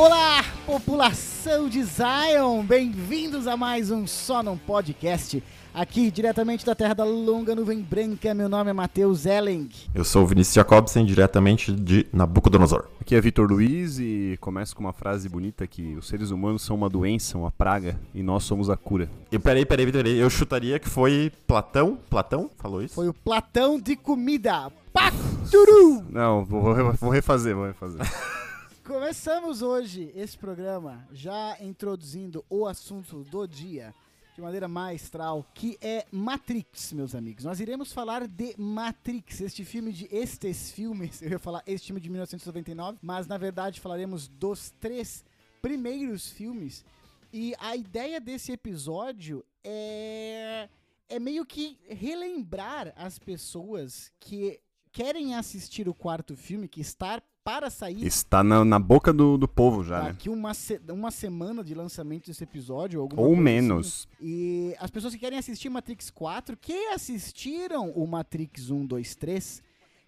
Olá, 0.00 0.44
população 0.64 1.68
de 1.68 1.82
Zion! 1.82 2.62
Bem-vindos 2.62 3.48
a 3.48 3.56
mais 3.56 3.90
um 3.90 4.06
Só 4.06 4.44
Num 4.44 4.56
Podcast. 4.56 5.42
Aqui, 5.74 6.08
diretamente 6.12 6.64
da 6.64 6.72
terra 6.72 6.94
da 6.94 7.02
longa 7.02 7.52
nuvem 7.52 7.82
branca, 7.82 8.32
meu 8.32 8.48
nome 8.48 8.70
é 8.70 8.72
Matheus 8.72 9.26
Elling. 9.26 9.68
Eu 9.92 10.04
sou 10.04 10.22
o 10.22 10.26
Vinícius 10.28 10.54
Jacobsen, 10.54 11.04
diretamente 11.04 11.72
de 11.72 12.06
Nabucodonosor. 12.12 12.84
Aqui 13.00 13.16
é 13.16 13.20
Vitor 13.20 13.50
Luiz 13.50 13.98
e 13.98 14.38
começo 14.40 14.76
com 14.76 14.84
uma 14.84 14.92
frase 14.92 15.28
bonita 15.28 15.66
que 15.66 15.96
os 15.96 16.06
seres 16.06 16.30
humanos 16.30 16.62
são 16.62 16.76
uma 16.76 16.88
doença, 16.88 17.36
uma 17.36 17.50
praga, 17.50 17.98
e 18.14 18.22
nós 18.22 18.44
somos 18.44 18.70
a 18.70 18.76
cura. 18.76 19.10
E 19.32 19.38
peraí, 19.40 19.66
peraí, 19.66 19.84
Vitor, 19.84 20.06
eu 20.06 20.30
chutaria 20.30 20.78
que 20.78 20.88
foi 20.88 21.32
Platão? 21.44 21.98
Platão 22.08 22.48
falou 22.56 22.80
isso? 22.80 22.94
Foi 22.94 23.08
o 23.08 23.12
Platão 23.12 23.80
de 23.80 23.96
comida. 23.96 24.70
Pacturu! 24.92 26.04
Não, 26.08 26.44
vou, 26.44 26.92
vou 26.92 27.10
refazer, 27.10 27.56
vou 27.56 27.66
refazer. 27.66 28.00
Começamos 28.88 29.60
hoje 29.60 30.10
esse 30.14 30.38
programa 30.38 31.06
já 31.12 31.58
introduzindo 31.60 32.42
o 32.48 32.64
assunto 32.64 33.22
do 33.22 33.46
dia 33.46 33.94
de 34.34 34.40
maneira 34.40 34.66
maestral, 34.66 35.44
que 35.52 35.76
é 35.82 36.06
Matrix, 36.10 36.94
meus 36.94 37.14
amigos. 37.14 37.44
Nós 37.44 37.60
iremos 37.60 37.92
falar 37.92 38.26
de 38.26 38.54
Matrix, 38.56 39.42
este 39.42 39.62
filme 39.62 39.92
de 39.92 40.08
estes 40.10 40.70
filmes, 40.70 41.20
eu 41.20 41.28
ia 41.28 41.38
falar 41.38 41.62
este 41.66 41.88
filme 41.88 42.00
de 42.00 42.08
1999, 42.08 42.98
mas 43.02 43.26
na 43.26 43.36
verdade 43.36 43.78
falaremos 43.78 44.26
dos 44.26 44.70
três 44.80 45.22
primeiros 45.60 46.30
filmes. 46.30 46.82
E 47.30 47.54
a 47.58 47.76
ideia 47.76 48.18
desse 48.18 48.52
episódio 48.52 49.44
é 49.62 50.66
é 51.10 51.18
meio 51.18 51.44
que 51.44 51.78
relembrar 51.90 52.94
as 52.96 53.18
pessoas 53.18 54.10
que 54.18 54.58
querem 54.90 55.34
assistir 55.34 55.90
o 55.90 55.94
quarto 55.94 56.34
filme, 56.34 56.68
que 56.68 56.80
está 56.80 57.22
para 57.48 57.70
sair. 57.70 58.06
Está 58.06 58.44
na, 58.44 58.62
na 58.62 58.78
boca 58.78 59.10
do, 59.10 59.38
do 59.38 59.48
povo 59.48 59.82
já, 59.82 60.02
né? 60.02 60.08
Daqui 60.08 60.28
uma, 60.28 60.52
se, 60.52 60.78
uma 60.90 61.10
semana 61.10 61.64
de 61.64 61.74
lançamento 61.74 62.26
desse 62.26 62.44
episódio. 62.44 63.00
Ou 63.00 63.08
coisa 63.08 63.40
menos. 63.40 64.06
Assim. 64.12 64.26
E 64.28 64.76
as 64.78 64.90
pessoas 64.90 65.14
que 65.14 65.20
querem 65.20 65.38
assistir 65.38 65.70
Matrix 65.70 66.10
4, 66.10 66.58
que 66.58 66.88
assistiram 66.88 67.90
o 67.92 68.06
Matrix 68.06 68.68
1, 68.68 68.84
2, 68.84 69.14
3, 69.14 69.62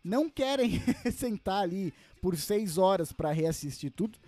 não 0.05 0.28
querem 0.28 0.82
sentar 1.16 1.62
ali 1.62 1.94
por 2.20 2.36
seis 2.36 2.77
horas 2.77 3.10
para 3.10 3.32
reassistir 3.32 3.91
tudo, 3.91 4.19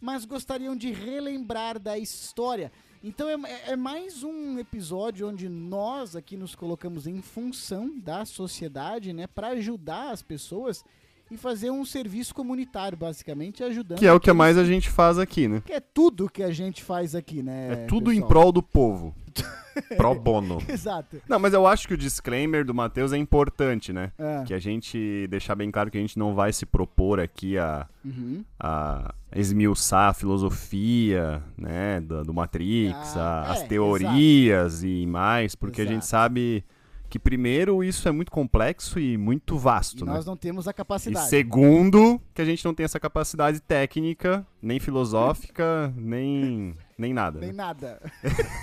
mas 0.00 0.24
gostariam 0.24 0.76
de 0.76 0.92
relembrar 0.92 1.76
da 1.76 1.98
história. 1.98 2.70
Então 3.02 3.28
é, 3.28 3.72
é, 3.72 3.74
mais 3.74 4.22
um 4.22 4.60
episódio 4.60 5.28
onde 5.28 5.48
nós 5.48 6.14
aqui 6.14 6.36
nos 6.36 6.54
colocamos 6.54 7.08
em 7.08 7.20
função 7.20 7.98
da 7.98 8.24
sociedade, 8.24 9.12
né, 9.12 9.26
para 9.26 9.48
ajudar 9.48 10.12
as 10.12 10.22
pessoas 10.22 10.84
e 11.30 11.36
fazer 11.36 11.70
um 11.70 11.84
serviço 11.84 12.34
comunitário, 12.34 12.98
basicamente, 12.98 13.62
ajudando. 13.62 13.98
Que 13.98 14.06
é 14.06 14.12
o 14.12 14.20
que 14.20 14.32
mais 14.32 14.58
a 14.58 14.64
gente 14.64 14.90
faz 14.90 15.18
aqui, 15.18 15.46
né? 15.46 15.62
Que 15.64 15.72
é 15.72 15.80
tudo 15.80 16.28
que 16.28 16.42
a 16.42 16.50
gente 16.50 16.82
faz 16.82 17.14
aqui, 17.14 17.42
né? 17.42 17.72
É 17.72 17.76
tudo 17.86 18.10
pessoal? 18.10 18.26
em 18.26 18.28
prol 18.28 18.52
do 18.52 18.62
povo. 18.62 19.14
Pro 19.96 20.14
bono. 20.14 20.58
Exato. 20.68 21.22
Não, 21.28 21.38
mas 21.38 21.54
eu 21.54 21.66
acho 21.66 21.86
que 21.86 21.94
o 21.94 21.96
disclaimer 21.96 22.64
do 22.64 22.74
Matheus 22.74 23.12
é 23.12 23.16
importante, 23.16 23.92
né? 23.92 24.12
É. 24.18 24.42
Que 24.44 24.52
a 24.52 24.58
gente 24.58 25.26
deixar 25.28 25.54
bem 25.54 25.70
claro 25.70 25.90
que 25.90 25.96
a 25.96 26.00
gente 26.00 26.18
não 26.18 26.34
vai 26.34 26.52
se 26.52 26.66
propor 26.66 27.20
aqui 27.20 27.56
a, 27.56 27.86
uhum. 28.04 28.44
a 28.58 29.14
esmiuçar 29.34 30.10
a 30.10 30.12
filosofia, 30.12 31.42
né, 31.56 32.00
do, 32.00 32.24
do 32.24 32.34
Matrix, 32.34 33.16
ah, 33.16 33.44
a, 33.46 33.48
é, 33.48 33.52
as 33.52 33.62
teorias 33.62 34.82
exato. 34.82 34.86
e 34.86 35.06
mais, 35.06 35.54
porque 35.54 35.80
exato. 35.80 35.90
a 35.90 35.94
gente 35.94 36.06
sabe 36.06 36.64
que 37.10 37.18
primeiro 37.18 37.82
isso 37.82 38.08
é 38.08 38.12
muito 38.12 38.30
complexo 38.30 39.00
e 39.00 39.18
muito 39.18 39.58
vasto, 39.58 40.04
e 40.04 40.06
né? 40.06 40.12
Nós 40.12 40.24
não 40.24 40.36
temos 40.36 40.68
a 40.68 40.72
capacidade. 40.72 41.26
E 41.26 41.28
segundo, 41.28 42.20
que 42.32 42.40
a 42.40 42.44
gente 42.44 42.64
não 42.64 42.72
tem 42.72 42.84
essa 42.84 43.00
capacidade 43.00 43.60
técnica, 43.60 44.46
nem 44.62 44.78
filosófica, 44.78 45.92
nem 45.98 46.76
nem 46.96 47.12
nada. 47.12 47.40
Nem 47.40 47.48
né? 47.48 47.56
nada. 47.56 48.00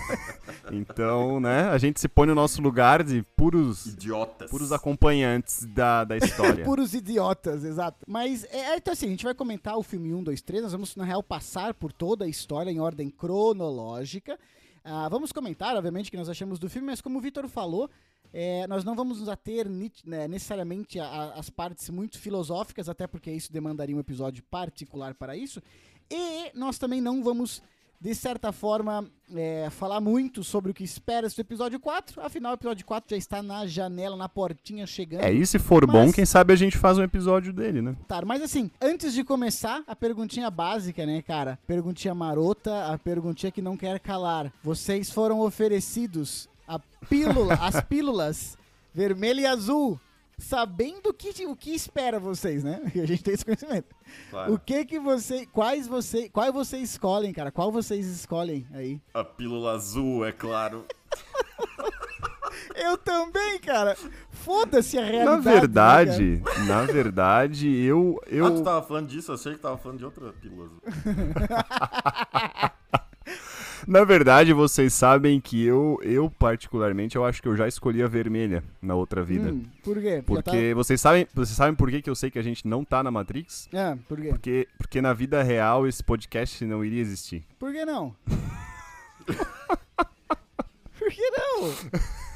então, 0.72 1.42
né, 1.42 1.64
a 1.70 1.78
gente 1.78 2.00
se 2.00 2.08
põe 2.08 2.26
no 2.26 2.36
nosso 2.36 2.62
lugar 2.62 3.04
de 3.04 3.22
puros 3.36 3.86
idiotas. 3.88 4.50
Puros 4.50 4.72
acompanhantes 4.72 5.66
da, 5.66 6.06
da 6.06 6.16
história. 6.16 6.64
puros 6.66 6.94
idiotas, 6.94 7.66
exato. 7.66 8.06
Mas 8.08 8.46
é, 8.46 8.78
então 8.78 8.94
assim, 8.94 9.08
a 9.08 9.10
gente 9.10 9.26
vai 9.26 9.34
comentar 9.34 9.78
o 9.78 9.84
filme 9.84 10.14
1, 10.14 10.24
2, 10.24 10.42
3, 10.42 10.64
nós 10.64 10.72
vamos 10.72 10.96
na 10.96 11.04
real 11.04 11.22
passar 11.22 11.74
por 11.74 11.92
toda 11.92 12.24
a 12.24 12.30
história 12.30 12.72
em 12.72 12.80
ordem 12.80 13.10
cronológica. 13.10 14.40
Ah, 14.90 15.10
vamos 15.10 15.34
comentar, 15.34 15.76
obviamente, 15.76 16.08
o 16.08 16.12
que 16.12 16.16
nós 16.16 16.30
achamos 16.30 16.60
do 16.60 16.70
filme, 16.70 16.86
mas 16.88 17.02
como 17.02 17.20
o 17.20 17.22
Vitor 17.22 17.46
falou, 17.50 17.90
é, 18.34 18.68
nós 18.68 18.84
não 18.84 18.96
vamos 18.96 19.20
nos 19.20 19.30
ater 19.30 19.68
né, 20.06 20.28
necessariamente 20.28 21.00
às 21.00 21.50
partes 21.50 21.90
muito 21.90 22.20
filosóficas, 22.20 22.90
até 22.90 23.08
porque 23.08 23.32
isso 23.32 23.52
demandaria 23.52 23.96
um 23.96 24.00
episódio 24.00 24.44
particular 24.44 25.14
para 25.14 25.36
isso. 25.36 25.62
E 26.10 26.52
nós 26.54 26.78
também 26.78 27.02
não 27.02 27.24
vamos, 27.24 27.62
de 28.00 28.16
certa 28.16 28.52
forma, 28.52 29.06
é, 29.36 29.70
falar 29.70 30.00
muito 30.00 30.44
sobre 30.44 30.72
o 30.72 30.74
que 30.74 30.84
espera 30.84 31.28
do 31.28 31.42
episódio 31.42 31.80
4. 31.80 32.22
Afinal, 32.22 32.52
o 32.52 32.56
episódio 32.56 32.86
4 32.86 33.10
já 33.10 33.18
está 33.18 33.44
na 33.44 33.66
janela, 33.66 34.16
na 34.16 34.30
portinha 34.30 34.86
chegando. 34.88 35.24
É, 35.24 35.32
e 35.32 35.46
se 35.46 35.60
for 35.60 35.86
mas... 35.86 35.96
bom, 35.96 36.14
quem 36.14 36.26
sabe 36.26 36.54
a 36.54 36.56
gente 36.56 36.78
faz 36.78 36.98
um 36.98 37.04
episódio 37.04 37.52
dele, 37.52 37.82
né? 37.82 37.96
Tá, 38.08 38.22
mas 38.26 38.42
assim, 38.42 38.72
antes 38.82 39.14
de 39.14 39.24
começar, 39.24 39.84
a 39.88 39.96
perguntinha 39.96 40.50
básica, 40.50 41.06
né, 41.06 41.22
cara? 41.22 41.60
Perguntinha 41.68 42.16
marota, 42.16 42.94
a 42.94 42.98
perguntinha 42.98 43.52
que 43.52 43.62
não 43.62 43.76
quer 43.76 44.00
calar. 44.00 44.54
Vocês 44.64 45.10
foram 45.10 45.42
oferecidos 45.42 46.48
a 46.68 46.80
pílula, 47.08 47.56
as 47.56 47.82
pílulas 47.82 48.58
vermelha 48.94 49.42
e 49.42 49.46
azul, 49.46 50.00
sabendo 50.38 51.14
que, 51.14 51.46
o 51.46 51.56
que 51.56 51.72
espera 51.72 52.20
vocês, 52.20 52.64
né? 52.64 52.82
a 52.96 53.06
gente 53.06 53.24
tem 53.24 53.34
esse 53.34 53.46
conhecimento. 53.46 53.96
Claro. 54.30 54.54
O 54.54 54.60
que 54.60 54.86
que 54.86 55.00
você, 55.00 55.46
quais 55.46 55.88
você, 55.88 56.30
qual 56.30 56.52
vocês 56.52 56.92
escolhem, 56.92 57.32
cara? 57.32 57.52
Qual 57.52 57.72
vocês 57.72 58.06
escolhem 58.08 58.68
aí? 58.74 59.00
A 59.14 59.24
pílula 59.24 59.74
azul, 59.74 60.26
é 60.26 60.32
claro. 60.32 60.86
Eu 62.76 62.98
também, 62.98 63.60
cara. 63.60 63.96
Foda-se 64.32 64.98
a 64.98 65.04
realidade. 65.04 65.46
Na 65.46 65.52
verdade, 65.52 66.24
né, 66.24 66.42
na 66.66 66.82
verdade, 66.84 67.68
eu, 67.68 68.20
eu. 68.28 68.46
Ah, 68.46 68.52
tu 68.52 68.64
tava 68.64 68.82
falando 68.82 69.08
disso? 69.08 69.32
Eu 69.32 69.38
sei 69.38 69.54
que 69.54 69.60
tava 69.60 69.78
falando 69.78 70.00
de 70.00 70.06
outra 70.06 70.34
pílula 70.34 70.66
azul. 70.66 70.82
Na 73.86 74.04
verdade, 74.04 74.54
vocês 74.54 74.94
sabem 74.94 75.40
que 75.40 75.64
eu, 75.64 76.00
eu 76.02 76.30
particularmente, 76.30 77.16
eu 77.16 77.26
acho 77.26 77.42
que 77.42 77.48
eu 77.48 77.56
já 77.56 77.68
escolhi 77.68 78.02
a 78.02 78.08
vermelha 78.08 78.64
na 78.82 78.96
outra 78.96 79.24
vida. 79.24 79.52
Hum, 79.52 79.64
por 79.84 80.00
quê? 80.00 80.24
Porque 80.26 80.70
tá... 80.70 80.76
vocês 80.76 81.02
sabem, 81.02 81.28
vocês 81.34 81.56
sabem 81.56 81.76
por 81.76 81.90
que, 81.90 82.02
que 82.02 82.10
eu 82.10 82.16
sei 82.16 82.32
que 82.32 82.40
a 82.40 82.44
gente 82.44 82.68
não 82.68 82.84
tá 82.84 83.04
na 83.04 83.12
Matrix? 83.12 83.68
É, 83.74 83.96
por 84.08 84.20
quê? 84.20 84.30
Porque, 84.30 84.68
porque 84.78 85.02
na 85.02 85.14
vida 85.14 85.44
real 85.44 85.88
esse 85.88 86.04
podcast 86.04 86.64
não 86.66 86.84
iria 86.84 87.02
existir. 87.02 87.44
Por 87.60 87.72
que 87.72 87.86
não? 87.86 88.16
por 90.98 91.10
que 91.10 91.30
não? 91.32 92.18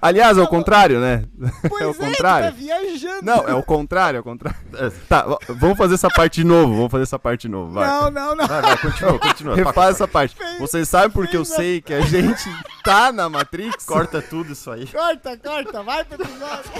Aliás, 0.00 0.36
é 0.38 0.42
o 0.42 0.46
contrário, 0.46 1.00
né? 1.00 1.24
Pois 1.68 1.82
é 1.82 1.86
o 1.86 1.94
contrário. 1.94 2.46
É, 2.46 2.50
tá 2.50 2.56
viajando. 2.56 3.22
Não, 3.22 3.48
é 3.48 3.54
o 3.54 3.62
contrário, 3.62 4.18
é 4.18 4.20
o 4.20 4.24
contrário. 4.24 4.58
É. 4.74 4.90
Tá, 5.08 5.24
vamos 5.48 5.78
fazer 5.78 5.94
essa 5.94 6.10
parte 6.10 6.40
de 6.40 6.44
novo, 6.44 6.74
vamos 6.74 6.90
fazer 6.90 7.04
essa 7.04 7.18
parte 7.18 7.42
de 7.42 7.48
novo, 7.48 7.72
vai. 7.72 7.86
Não, 7.86 8.10
não, 8.10 8.34
não. 8.34 8.46
Vai, 8.46 8.62
vai, 8.62 8.76
continua, 8.78 9.18
continua. 9.18 9.54
Refaz 9.54 9.96
essa 9.96 10.08
parte. 10.08 10.36
Vocês 10.58 10.88
sabem 10.88 11.10
porque 11.10 11.36
eu 11.36 11.44
sei 11.44 11.80
que 11.80 11.94
a 11.94 12.00
gente 12.00 12.42
tá 12.82 13.12
na 13.12 13.28
Matrix? 13.28 13.84
Corta 13.84 14.20
tudo 14.20 14.52
isso 14.52 14.70
aí. 14.70 14.86
Corta, 14.86 15.36
corta, 15.36 15.82
vai 15.82 16.04
pro 16.04 16.20
episódio. 16.20 16.70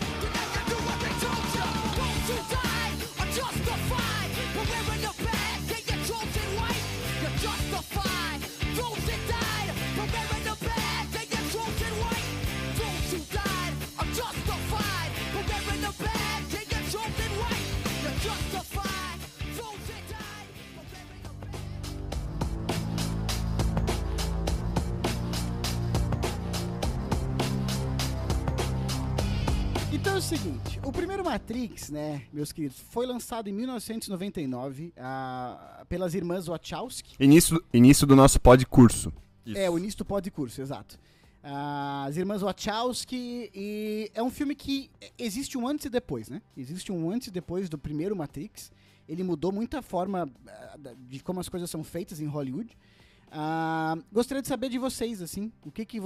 seguinte, 30.37 30.81
o 30.85 30.91
primeiro 30.91 31.25
Matrix, 31.25 31.91
né, 31.91 32.25
meus 32.33 32.51
queridos, 32.51 32.81
foi 32.91 33.07
lançado 33.07 33.49
em 33.49 33.53
1999 33.53 34.93
uh, 34.97 35.87
pelas 35.87 36.13
irmãs 36.13 36.47
Wachowski. 36.47 37.15
Início, 37.21 37.65
início 37.73 38.05
do 38.05 38.17
nosso 38.17 38.41
pod 38.41 38.67
curso. 38.67 39.13
Isso. 39.47 39.57
É, 39.57 39.71
o 39.71 39.79
início 39.79 39.99
do 39.99 40.05
pod 40.05 40.29
curso, 40.33 40.61
exato. 40.61 40.99
Uh, 41.45 42.09
as 42.09 42.17
irmãs 42.17 42.43
Wachowski 42.43 43.49
e 43.55 44.11
é 44.13 44.21
um 44.23 44.31
filme 44.31 44.57
que 44.57 44.91
existe 45.17 45.57
um 45.57 45.69
antes 45.69 45.87
e 45.87 45.91
depois, 45.91 46.29
né? 46.29 46.43
Existe 46.57 46.91
um 46.91 47.11
antes 47.13 47.29
e 47.29 47.31
depois 47.31 47.69
do 47.69 47.79
primeiro 47.79 48.17
Matrix. 48.17 48.73
Ele 49.09 49.23
mudou 49.23 49.53
muita 49.53 49.83
forma 49.83 50.25
uh, 50.25 50.97
de 51.07 51.23
como 51.23 51.39
as 51.39 51.49
coisas 51.49 51.71
são 51.71 51.85
feitas 51.85 52.21
em 52.21 52.27
Hollywood. 52.27 52.77
Uh, 53.29 54.03
gostaria 54.13 54.43
de 54.43 54.49
saber 54.49 54.69
de 54.69 54.79
vocês, 54.79 55.23
assim, 55.23 55.53
o 55.65 55.71
que 55.71 55.85
que 55.85 55.99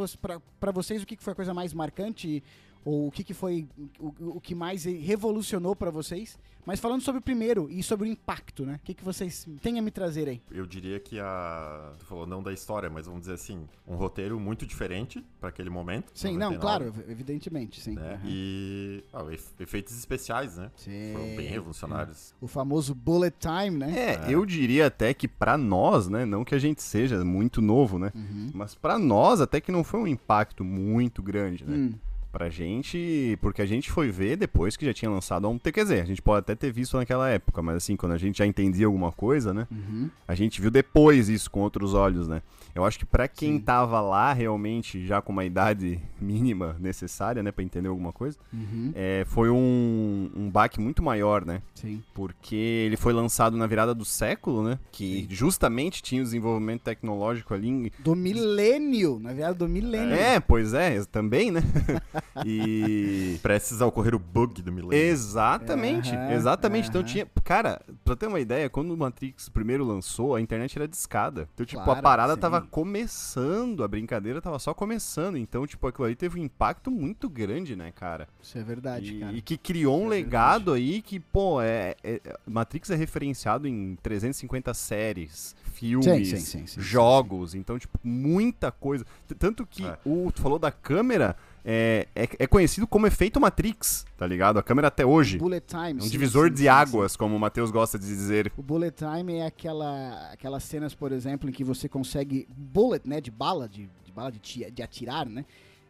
para 0.61 0.73
vocês 0.73 1.03
o 1.03 1.07
que, 1.07 1.17
que 1.17 1.23
foi 1.23 1.33
a 1.33 1.37
coisa 1.37 1.55
mais 1.55 1.73
marcante 1.73 2.43
Ou 2.89 3.09
o 3.09 3.11
que, 3.11 3.23
que 3.23 3.35
foi 3.35 3.69
o, 4.01 4.37
o 4.37 4.41
que 4.41 4.55
mais 4.55 4.85
revolucionou 4.85 5.77
para 5.77 5.91
vocês? 5.91 6.39
Mas 6.65 6.81
falando 6.81 7.03
sobre 7.03 7.19
o 7.19 7.23
primeiro 7.23 7.69
e 7.71 7.83
sobre 7.83 8.09
o 8.09 8.11
impacto, 8.11 8.65
né? 8.65 8.81
O 8.83 8.87
que, 8.87 8.95
que 8.95 9.05
vocês 9.05 9.47
têm 9.61 9.79
a 9.79 9.83
me 9.83 9.91
trazer 9.91 10.27
aí? 10.27 10.41
Eu 10.51 10.65
diria 10.65 10.99
que 10.99 11.21
a. 11.21 11.93
Tu 11.99 12.07
falou 12.07 12.27
não 12.27 12.43
da 12.43 12.51
história, 12.51 12.89
mas 12.89 13.05
vamos 13.05 13.21
dizer 13.21 13.35
assim, 13.35 13.69
um 13.87 13.95
roteiro 13.95 14.41
muito 14.41 14.65
diferente 14.65 15.23
para 15.39 15.51
aquele 15.51 15.69
momento. 15.69 16.13
Sim, 16.15 16.39
99, 16.39 16.55
não, 16.55 16.61
claro, 16.61 16.95
evidentemente, 17.11 17.79
sim. 17.79 17.95
Né? 17.95 18.21
Uhum. 18.23 18.31
E 18.31 19.05
ah, 19.13 19.23
efeitos 19.61 19.95
especiais, 19.95 20.57
né? 20.57 20.71
Sim. 20.75 21.13
Foram 21.13 21.37
bem 21.37 21.47
revolucionários. 21.47 22.35
O 22.41 22.47
famoso 22.47 22.95
bullet 22.95 23.37
time, 23.39 23.77
né? 23.77 23.93
É, 23.95 24.31
é. 24.31 24.35
eu 24.35 24.47
diria 24.47 24.87
até 24.87 25.13
que 25.13 25.29
para 25.29 25.59
nós, 25.59 26.09
né? 26.09 26.25
Não 26.25 26.43
que 26.43 26.55
a 26.55 26.59
gente 26.59 26.83
seja 26.83 27.23
muito 27.23 27.61
novo, 27.61 27.99
né? 27.99 28.11
Uhum. 28.15 28.51
Mas 28.55 28.75
para 28.75 28.99
nós 28.99 29.43
até 29.43 29.61
que 29.61 29.71
não 29.71 29.85
foi 29.85 30.01
um 30.01 30.07
impacto 30.07 30.65
muito 30.65 31.23
grande, 31.23 31.67
né? 31.67 31.77
Hum 31.77 32.08
pra 32.31 32.49
gente, 32.49 33.39
porque 33.41 33.63
a 33.63 33.67
gente 33.67 33.91
foi 33.91 34.11
ver 34.11 34.37
depois 34.37 34.77
que 34.77 34.85
já 34.85 34.93
tinha 34.93 35.11
lançado 35.11 35.47
há 35.47 35.51
um. 35.51 35.59
Quer 35.59 35.83
dizer, 35.83 36.03
a 36.03 36.05
gente 36.05 36.23
pode 36.23 36.41
até 36.41 36.55
ter 36.55 36.73
visto 36.73 36.97
naquela 36.97 37.29
época, 37.29 37.63
mas 37.63 37.77
assim, 37.77 37.97
quando 37.97 38.13
a 38.13 38.19
gente 38.19 38.39
já 38.39 38.47
entendia 38.47 38.87
alguma 38.87 39.13
coisa, 39.13 39.53
né? 39.53 39.67
Uhum. 39.71 40.11
A 40.27 40.35
gente 40.35 40.61
viu 40.61 40.71
depois 40.71 41.29
isso 41.29 41.51
com 41.51 41.61
outros 41.61 41.95
olhos, 41.95 42.29
né? 42.29 42.43
Eu 42.75 42.85
acho 42.85 42.99
que 42.99 43.05
para 43.05 43.27
quem 43.27 43.55
Sim. 43.55 43.61
tava 43.61 44.01
lá 44.01 44.33
realmente 44.33 45.05
já 45.07 45.21
com 45.21 45.33
uma 45.33 45.45
idade 45.45 46.01
mínima 46.21 46.77
necessária, 46.79 47.43
né, 47.43 47.51
para 47.51 47.65
entender 47.65 47.89
alguma 47.89 48.13
coisa, 48.13 48.39
uhum. 48.53 48.93
é, 48.95 49.25
foi 49.27 49.51
um, 49.51 50.31
um 50.35 50.51
baque 50.51 50.81
muito 50.81 51.03
maior, 51.03 51.45
né? 51.45 51.63
Sim. 51.75 52.03
Porque 52.15 52.55
ele 52.55 52.97
foi 52.97 53.13
lançado 53.13 53.57
na 53.57 53.67
virada 53.67 53.95
do 53.95 54.05
século, 54.05 54.63
né? 54.63 54.79
Que 54.93 55.23
Sim. 55.23 55.27
justamente 55.31 56.03
tinha 56.03 56.21
o 56.21 56.25
desenvolvimento 56.25 56.83
tecnológico 56.83 57.55
ali. 57.55 57.93
Do 57.99 58.15
milênio, 58.15 59.19
na 59.19 59.33
virada 59.33 59.55
do 59.55 59.69
milênio. 59.69 60.15
É, 60.15 60.41
pois 60.41 60.75
é, 60.75 61.05
também, 61.05 61.51
né? 61.51 61.63
e. 62.45 63.39
Prestes 63.43 63.81
a 63.81 63.87
ocorrer 63.87 64.15
o 64.15 64.19
bug 64.19 64.63
do 64.63 64.73
milênio. 64.73 64.97
Exatamente, 64.97 66.15
uhum, 66.15 66.31
exatamente. 66.33 66.85
Uhum. 66.85 66.91
Então 66.91 67.03
tinha. 67.03 67.27
Cara, 67.45 67.81
pra 68.05 68.17
ter 68.17 68.27
uma 68.27 68.41
ideia, 68.41 68.69
quando 68.69 68.93
o 68.93 68.97
Matrix 68.97 69.49
primeiro 69.49 69.85
lançou, 69.85 70.35
a 70.35 70.41
internet 70.41 70.77
era 70.77 70.87
discada. 70.87 71.49
Então, 71.55 71.65
tipo, 71.65 71.83
claro, 71.83 71.99
a 71.99 72.03
parada 72.03 72.35
sim. 72.35 72.41
tava 72.41 72.61
começando, 72.61 73.83
a 73.83 73.89
brincadeira 73.89 74.41
tava 74.41 74.59
só 74.59 74.75
começando. 74.75 75.37
Então, 75.37 75.67
tipo, 75.67 75.87
aquilo 75.87 76.07
aí 76.07 76.15
teve 76.15 76.41
um 76.41 76.45
impacto 76.45 76.91
muito 76.91 77.29
grande, 77.29 77.75
né, 77.77 77.93
cara? 77.93 78.29
Isso 78.43 78.59
é 78.59 78.63
verdade, 78.63 79.15
e, 79.15 79.21
cara. 79.21 79.33
E 79.33 79.43
que 79.43 79.57
criou 79.57 80.01
um 80.01 80.07
é 80.07 80.11
legado 80.11 80.73
verdade. 80.73 80.95
aí 80.95 81.03
que, 81.03 81.21
pô, 81.21 81.61
é, 81.61 81.97
é, 82.03 82.21
Matrix 82.47 82.91
é 82.91 82.97
referenciado 82.97 83.67
em 83.67 83.97
350 84.03 84.75
séries, 84.75 85.57
filmes, 85.73 86.29
sim, 86.29 86.37
sim, 86.37 86.67
sim, 86.67 86.81
jogos. 86.81 87.55
Então, 87.55 87.79
tipo, 87.79 87.99
muita 88.03 88.71
coisa. 88.71 89.05
Tanto 89.39 89.67
que 89.67 89.87
é. 89.87 89.99
o, 90.05 90.31
tu 90.33 90.41
falou 90.41 90.59
da 90.59 90.71
câmera 90.71 91.37
é, 91.71 92.09
é, 92.15 92.29
é, 92.39 92.47
conhecido 92.47 92.87
como 92.87 93.07
efeito 93.07 93.39
Matrix, 93.39 94.07
tá 94.17 94.27
ligado? 94.27 94.59
A 94.59 94.63
câmera 94.63 94.89
até 94.89 95.05
hoje. 95.05 95.37
Bullet 95.37 95.67
time. 95.67 95.91
É 95.91 95.95
um 95.97 96.01
sim, 96.01 96.09
divisor 96.09 96.49
sim, 96.49 96.55
de 96.55 96.61
sim, 96.63 96.69
águas, 96.69 97.15
como 97.15 97.37
o 97.37 97.39
Matheus 97.39 97.71
gosta 97.71 97.99
de 97.99 98.07
dizer. 98.07 98.51
O 98.57 98.63
bullet 98.63 98.97
time 98.97 99.35
é 99.35 99.45
aquela, 99.45 100.31
aquelas 100.33 100.65
cenas, 100.65 100.95
por 100.95 101.13
exemplo, 101.13 101.47
em 101.47 101.53
que 101.53 101.63
você 101.63 101.87
consegue. 101.87 102.49
Bullet, 102.57 103.07
né? 103.07 103.21
De 103.21 103.31
bala, 103.31 103.69
de, 103.69 103.87
de 104.03 104.11
bala 104.11 104.33
de, 104.33 104.71
de 104.71 104.83
atirar, 104.83 105.27
né? 105.27 105.45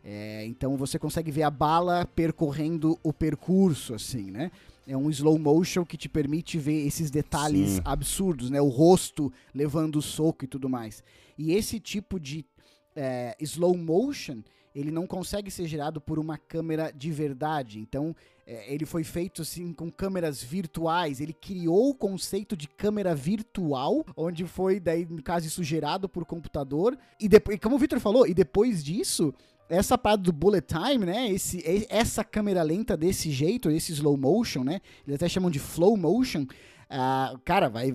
É, 0.05 0.45
então 0.47 0.77
você 0.77 0.99
consegue 0.99 1.31
ver 1.31 1.45
a 1.45 1.51
bala 1.51 2.05
percorrendo 2.13 2.99
o 3.01 3.13
percurso, 3.13 3.95
assim, 3.95 4.33
né? 4.33 4.51
É 4.85 4.97
um 4.97 5.09
slow 5.11 5.39
motion 5.39 5.85
que 5.85 5.97
te 5.97 6.09
permite 6.09 6.59
ver 6.59 6.89
esses 6.89 7.09
detalhes 7.09 7.81
absurdos, 7.85 8.51
né? 8.51 8.61
O 8.61 8.67
rosto 8.67 9.33
levando 9.55 9.95
o 9.95 10.03
soco 10.03 10.45
e 10.45 10.49
tudo 10.49 10.69
mais. 10.69 11.05
E 11.39 11.53
esse 11.53 11.79
tipo 11.79 12.19
de 12.19 12.45
é, 12.97 13.37
slow 13.39 13.77
motion 13.77 14.43
ele 14.79 14.91
não 14.91 15.07
consegue 15.07 15.51
ser 15.51 15.67
gerado 15.67 16.01
por 16.01 16.19
uma 16.19 16.39
câmera 16.39 16.93
de 16.95 17.11
verdade. 17.11 17.79
Então, 17.79 18.15
é, 18.47 18.73
ele 18.73 18.87
foi 18.87 19.05
feito 19.05 19.43
assim 19.43 19.73
com 19.73 19.91
câmeras 19.91 20.43
virtuais. 20.43 21.21
Ele 21.21 21.33
criou 21.33 21.91
o 21.91 21.95
conceito 21.95 22.57
de 22.57 22.69
câmera 22.69 23.15
virtual, 23.15 24.05
onde 24.17 24.47
foi, 24.47 24.81
daí, 24.81 25.05
no 25.05 25.23
caso, 25.23 25.47
isso 25.47 25.63
gerado 25.63 26.09
por 26.09 26.25
computador. 26.25 26.97
E 27.21 27.29
depois, 27.29 27.59
como 27.61 27.77
o 27.77 27.79
Victor 27.79 28.01
falou, 28.01 28.27
e 28.27 28.33
depois 28.33 28.83
disso, 28.83 29.35
essa 29.69 29.99
parte 29.99 30.23
do 30.23 30.33
bullet 30.33 30.67
time, 30.67 31.05
né? 31.05 31.31
Esse, 31.31 31.63
essa 31.91 32.25
câmera 32.25 32.63
lenta 32.63 32.97
desse 32.97 33.31
jeito, 33.31 33.71
esse 33.71 33.93
slow 33.93 34.17
motion, 34.17 34.65
né? 34.65 34.81
Eles 35.07 35.17
até 35.17 35.29
chamam 35.29 35.51
de 35.51 35.59
flow 35.59 35.97
motion. 35.97 36.47
Uh, 36.91 37.39
cara, 37.45 37.69
vai, 37.69 37.95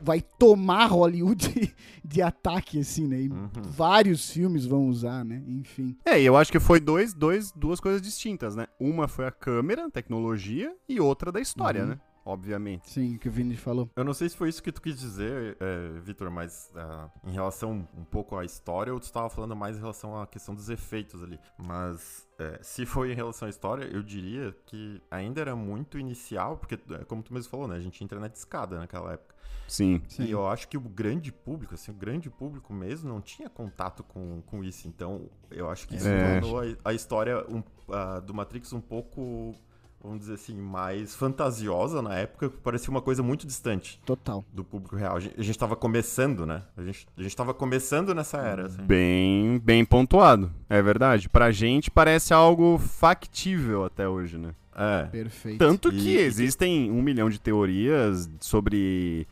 vai 0.00 0.20
tomar 0.20 0.86
Hollywood 0.86 1.48
de, 1.48 1.74
de 2.04 2.22
ataque, 2.22 2.80
assim, 2.80 3.06
né? 3.06 3.22
E 3.22 3.28
uhum. 3.28 3.50
vários 3.70 4.30
filmes 4.30 4.66
vão 4.66 4.88
usar, 4.88 5.24
né? 5.24 5.42
Enfim. 5.46 5.96
É, 6.04 6.20
e 6.20 6.26
eu 6.26 6.36
acho 6.36 6.52
que 6.52 6.60
foi 6.60 6.78
dois, 6.80 7.14
dois, 7.14 7.52
duas 7.52 7.80
coisas 7.80 8.02
distintas, 8.02 8.54
né? 8.54 8.66
Uma 8.78 9.08
foi 9.08 9.26
a 9.26 9.30
câmera, 9.30 9.90
tecnologia, 9.90 10.74
e 10.88 11.00
outra 11.00 11.32
da 11.32 11.40
história, 11.40 11.82
uhum. 11.82 11.88
né? 11.90 12.00
Obviamente. 12.24 12.90
Sim, 12.90 13.16
o 13.16 13.18
que 13.18 13.28
o 13.28 13.32
Vini 13.32 13.56
falou. 13.56 13.90
Eu 13.96 14.04
não 14.04 14.14
sei 14.14 14.28
se 14.28 14.36
foi 14.36 14.48
isso 14.48 14.62
que 14.62 14.72
tu 14.72 14.80
quis 14.80 14.98
dizer, 14.98 15.56
é, 15.60 16.00
Vitor, 16.00 16.30
mas 16.30 16.70
uh, 16.74 17.10
em 17.28 17.32
relação 17.32 17.88
um 17.96 18.04
pouco 18.04 18.36
à 18.36 18.44
história, 18.44 18.92
ou 18.92 19.00
tu 19.00 19.04
estava 19.04 19.28
falando 19.30 19.56
mais 19.56 19.76
em 19.76 19.80
relação 19.80 20.20
à 20.20 20.26
questão 20.26 20.54
dos 20.54 20.68
efeitos 20.68 21.22
ali. 21.22 21.38
Mas 21.58 22.28
é, 22.38 22.58
se 22.62 22.86
foi 22.86 23.12
em 23.12 23.14
relação 23.14 23.46
à 23.46 23.50
história, 23.50 23.84
eu 23.84 24.02
diria 24.02 24.54
que 24.66 25.02
ainda 25.10 25.40
era 25.40 25.56
muito 25.56 25.98
inicial, 25.98 26.56
porque, 26.56 26.78
é, 26.90 27.04
como 27.04 27.22
tu 27.22 27.32
mesmo 27.32 27.50
falou, 27.50 27.66
né? 27.66 27.76
A 27.76 27.80
gente 27.80 28.02
entra 28.02 28.20
na 28.20 28.28
discada 28.28 28.78
naquela 28.78 29.12
época. 29.12 29.34
Sim. 29.68 30.00
Sim. 30.08 30.24
E 30.24 30.30
eu 30.30 30.46
acho 30.46 30.66
que 30.66 30.76
o 30.76 30.80
grande 30.80 31.30
público, 31.30 31.74
assim, 31.74 31.90
o 31.90 31.94
grande 31.94 32.30
público 32.30 32.72
mesmo 32.72 33.08
não 33.08 33.20
tinha 33.20 33.50
contato 33.50 34.02
com, 34.02 34.42
com 34.46 34.64
isso. 34.64 34.88
Então, 34.88 35.28
eu 35.50 35.68
acho 35.68 35.86
que 35.86 35.96
isso 35.96 36.08
é. 36.08 36.40
tornou 36.40 36.60
a, 36.60 36.64
a 36.86 36.94
história 36.94 37.44
um, 37.48 37.58
uh, 37.58 38.20
do 38.22 38.32
Matrix 38.32 38.72
um 38.72 38.80
pouco 38.80 39.54
vamos 40.02 40.20
dizer 40.20 40.34
assim, 40.34 40.54
mais 40.54 41.14
fantasiosa 41.14 42.00
na 42.00 42.14
época, 42.14 42.50
parecia 42.50 42.90
uma 42.90 43.02
coisa 43.02 43.22
muito 43.22 43.46
distante. 43.46 44.00
Total. 44.04 44.44
Do 44.52 44.64
público 44.64 44.96
real. 44.96 45.16
A 45.16 45.20
gente 45.20 45.50
estava 45.50 45.76
começando, 45.76 46.46
né? 46.46 46.62
A 46.76 46.82
gente, 46.82 47.06
a 47.16 47.22
gente 47.22 47.36
tava 47.36 47.52
começando 47.52 48.14
nessa 48.14 48.38
era. 48.38 48.66
Assim. 48.66 48.82
Bem, 48.82 49.58
bem 49.58 49.84
pontuado. 49.84 50.52
É 50.68 50.80
verdade. 50.80 51.28
Pra 51.28 51.50
gente 51.50 51.90
parece 51.90 52.32
algo 52.32 52.78
factível 52.78 53.84
até 53.84 54.08
hoje, 54.08 54.38
né? 54.38 54.54
É. 54.74 55.06
Perfeito. 55.06 55.58
Tanto 55.58 55.90
que 55.90 56.10
e, 56.10 56.18
existem 56.18 56.90
um 56.90 57.02
milhão 57.02 57.28
de 57.28 57.40
teorias 57.40 58.30
sobre 58.40 59.26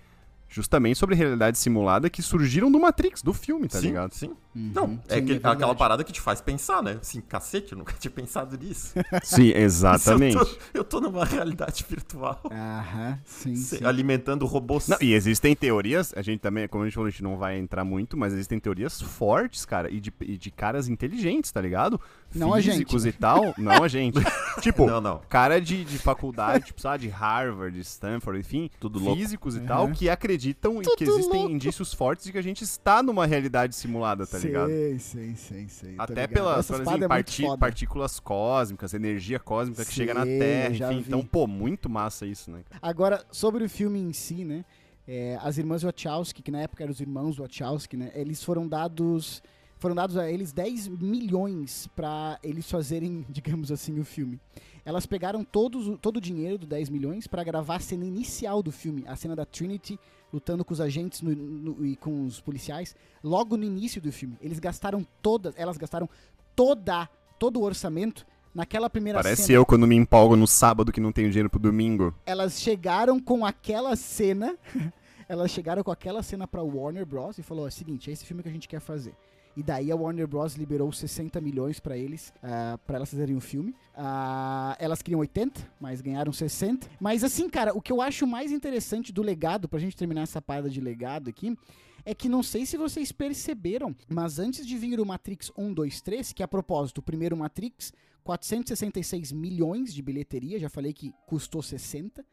justamente 0.56 0.98
sobre 0.98 1.14
realidade 1.14 1.58
simulada 1.58 2.08
que 2.08 2.22
surgiram 2.22 2.72
do 2.72 2.80
Matrix, 2.80 3.22
do 3.22 3.34
filme, 3.34 3.68
tá 3.68 3.78
sim, 3.78 3.88
ligado? 3.88 4.14
Sim. 4.14 4.34
Uhum. 4.54 4.72
Não, 4.74 5.00
é, 5.06 5.20
sim, 5.20 5.32
é, 5.32 5.34
é 5.34 5.50
aquela 5.50 5.74
parada 5.74 6.02
que 6.02 6.10
te 6.10 6.20
faz 6.20 6.40
pensar, 6.40 6.82
né? 6.82 6.96
Assim, 6.98 7.20
cacete, 7.20 7.72
eu 7.72 7.78
nunca 7.78 7.92
tinha 7.92 8.10
pensado 8.10 8.56
nisso. 8.56 8.94
Sim, 9.22 9.52
exatamente. 9.54 10.34
eu, 10.40 10.46
tô, 10.46 10.56
eu, 10.72 10.84
tô, 10.84 11.00
numa 11.00 11.26
realidade 11.26 11.84
virtual. 11.86 12.40
Aham, 12.50 13.18
sim, 13.26 13.54
sim. 13.54 13.84
Alimentando 13.84 14.46
robôs. 14.46 14.88
Não, 14.88 14.96
e 14.98 15.12
existem 15.12 15.54
teorias, 15.54 16.14
a 16.16 16.22
gente 16.22 16.40
também, 16.40 16.66
como 16.68 16.84
a 16.84 16.86
gente 16.86 16.94
falou, 16.94 17.08
a 17.08 17.10
gente 17.10 17.22
não 17.22 17.36
vai 17.36 17.58
entrar 17.58 17.84
muito, 17.84 18.16
mas 18.16 18.32
existem 18.32 18.58
teorias 18.58 18.98
fortes, 18.98 19.66
cara, 19.66 19.90
e 19.90 20.00
de, 20.00 20.10
e 20.22 20.38
de 20.38 20.50
caras 20.50 20.88
inteligentes, 20.88 21.52
tá 21.52 21.60
ligado? 21.60 22.00
Não 22.38 22.52
Físicos 22.54 23.02
a 23.02 23.06
gente. 23.06 23.16
e 23.16 23.18
tal. 23.18 23.54
Não 23.58 23.82
a 23.82 23.88
gente. 23.88 24.18
tipo, 24.60 24.86
não, 24.86 25.00
não. 25.00 25.20
cara 25.28 25.60
de, 25.60 25.84
de 25.84 25.98
faculdade, 25.98 26.66
tipo, 26.66 26.80
sabe, 26.80 27.04
de 27.04 27.08
Harvard, 27.08 27.78
Stanford, 27.80 28.40
enfim, 28.40 28.70
tudo 28.80 29.00
físicos 29.00 29.54
louco. 29.54 29.64
e 29.64 29.68
tal, 29.68 29.88
que 29.90 30.08
acreditam 30.08 30.80
e 30.80 30.84
que 30.96 31.04
existem 31.04 31.40
louco. 31.40 31.52
indícios 31.52 31.92
fortes 31.92 32.26
de 32.26 32.32
que 32.32 32.38
a 32.38 32.42
gente 32.42 32.62
está 32.62 33.02
numa 33.02 33.26
realidade 33.26 33.74
simulada, 33.74 34.26
tá 34.26 34.38
ligado? 34.38 34.68
Sei, 34.68 34.98
sei, 34.98 35.34
sei, 35.36 35.68
sei. 35.68 35.94
Até 35.98 36.26
pelas, 36.26 36.70
assim, 36.70 37.04
é 37.04 37.56
partículas 37.56 38.20
cósmicas, 38.20 38.94
energia 38.94 39.38
cósmica 39.38 39.84
que 39.84 39.92
chega 39.92 40.14
na 40.14 40.24
Terra, 40.24 40.70
enfim. 40.70 41.04
Então, 41.06 41.24
pô, 41.24 41.46
muito 41.46 41.88
massa 41.88 42.26
isso, 42.26 42.50
né? 42.50 42.60
Agora, 42.80 43.24
sobre 43.30 43.64
o 43.64 43.68
filme 43.68 43.98
em 43.98 44.12
si, 44.12 44.44
né? 44.44 44.64
É, 45.08 45.38
as 45.40 45.56
irmãs 45.56 45.82
Wachowski, 45.82 46.42
que 46.42 46.50
na 46.50 46.60
época 46.62 46.82
eram 46.82 46.90
os 46.90 47.00
irmãos 47.00 47.38
Wachowski, 47.38 47.96
né? 47.96 48.10
Eles 48.14 48.42
foram 48.42 48.66
dados 48.66 49.40
foram 49.78 49.94
dados 49.94 50.16
a 50.16 50.30
eles 50.30 50.52
10 50.52 50.88
milhões 50.88 51.88
para 51.94 52.38
eles 52.42 52.70
fazerem, 52.70 53.24
digamos 53.30 53.70
assim, 53.70 53.98
o 53.98 54.04
filme. 54.04 54.40
Elas 54.84 55.04
pegaram 55.04 55.44
todos, 55.44 55.98
todo 56.00 56.18
o 56.18 56.20
dinheiro 56.20 56.58
do 56.58 56.66
10 56.66 56.90
milhões 56.90 57.26
para 57.26 57.42
gravar 57.42 57.76
a 57.76 57.80
cena 57.80 58.04
inicial 58.04 58.62
do 58.62 58.70
filme, 58.70 59.04
a 59.06 59.16
cena 59.16 59.34
da 59.34 59.44
Trinity 59.44 59.98
lutando 60.32 60.64
com 60.64 60.72
os 60.72 60.80
agentes 60.80 61.22
no, 61.22 61.34
no, 61.34 61.86
e 61.86 61.96
com 61.96 62.24
os 62.24 62.40
policiais, 62.40 62.94
logo 63.22 63.56
no 63.56 63.64
início 63.64 64.00
do 64.00 64.12
filme. 64.12 64.36
Eles 64.40 64.58
gastaram 64.58 65.06
todas, 65.22 65.54
elas 65.56 65.76
gastaram 65.76 66.08
toda, 66.54 67.08
todo 67.38 67.60
o 67.60 67.62
orçamento 67.62 68.26
naquela 68.54 68.88
primeira 68.88 69.18
Parece 69.22 69.44
cena. 69.44 69.56
eu 69.58 69.66
quando 69.66 69.86
me 69.86 69.96
empolgo 69.96 70.36
no 70.36 70.46
sábado 70.46 70.92
que 70.92 71.00
não 71.00 71.12
tenho 71.12 71.30
dinheiro 71.30 71.50
pro 71.50 71.60
domingo. 71.60 72.14
Elas 72.24 72.60
chegaram 72.60 73.20
com 73.20 73.44
aquela 73.44 73.94
cena, 73.96 74.56
elas 75.28 75.50
chegaram 75.50 75.82
com 75.82 75.90
aquela 75.90 76.22
cena 76.22 76.46
para 76.46 76.62
Warner 76.62 77.06
Bros 77.06 77.38
e 77.38 77.42
falou: 77.42 77.66
"É 77.66 77.68
o 77.68 77.72
seguinte, 77.72 78.10
é 78.10 78.12
esse 78.12 78.24
filme 78.24 78.42
que 78.42 78.48
a 78.48 78.52
gente 78.52 78.68
quer 78.68 78.80
fazer". 78.80 79.14
E 79.56 79.62
daí 79.62 79.90
a 79.90 79.96
Warner 79.96 80.26
Bros. 80.26 80.54
liberou 80.54 80.92
60 80.92 81.40
milhões 81.40 81.80
para 81.80 81.96
eles, 81.96 82.28
uh, 82.28 82.32
ah, 82.42 82.78
para 82.86 82.96
elas 82.96 83.10
fazerem 83.10 83.34
um 83.34 83.40
filme. 83.40 83.70
Uh, 83.94 84.76
elas 84.78 85.00
queriam 85.00 85.20
80, 85.20 85.66
mas 85.80 86.02
ganharam 86.02 86.30
60. 86.30 86.86
Mas 87.00 87.24
assim, 87.24 87.48
cara, 87.48 87.72
o 87.72 87.80
que 87.80 87.90
eu 87.90 88.02
acho 88.02 88.26
mais 88.26 88.52
interessante 88.52 89.12
do 89.12 89.22
legado, 89.22 89.66
pra 89.66 89.78
gente 89.78 89.96
terminar 89.96 90.22
essa 90.22 90.42
parada 90.42 90.68
de 90.68 90.78
legado 90.78 91.30
aqui, 91.30 91.56
é 92.04 92.14
que 92.14 92.28
não 92.28 92.42
sei 92.42 92.66
se 92.66 92.76
vocês 92.76 93.10
perceberam, 93.10 93.96
mas 94.08 94.38
antes 94.38 94.66
de 94.66 94.76
vir 94.76 95.00
o 95.00 95.06
Matrix 95.06 95.50
1, 95.56 95.72
2, 95.72 96.00
3, 96.02 96.32
que 96.34 96.42
a 96.42 96.48
propósito, 96.48 96.98
o 96.98 97.02
primeiro 97.02 97.36
Matrix 97.36 97.92
466 98.22 99.32
milhões 99.32 99.94
de 99.94 100.02
bilheteria, 100.02 100.58
já 100.58 100.68
falei 100.68 100.92
que 100.92 101.14
custou 101.26 101.62
60. 101.62 102.24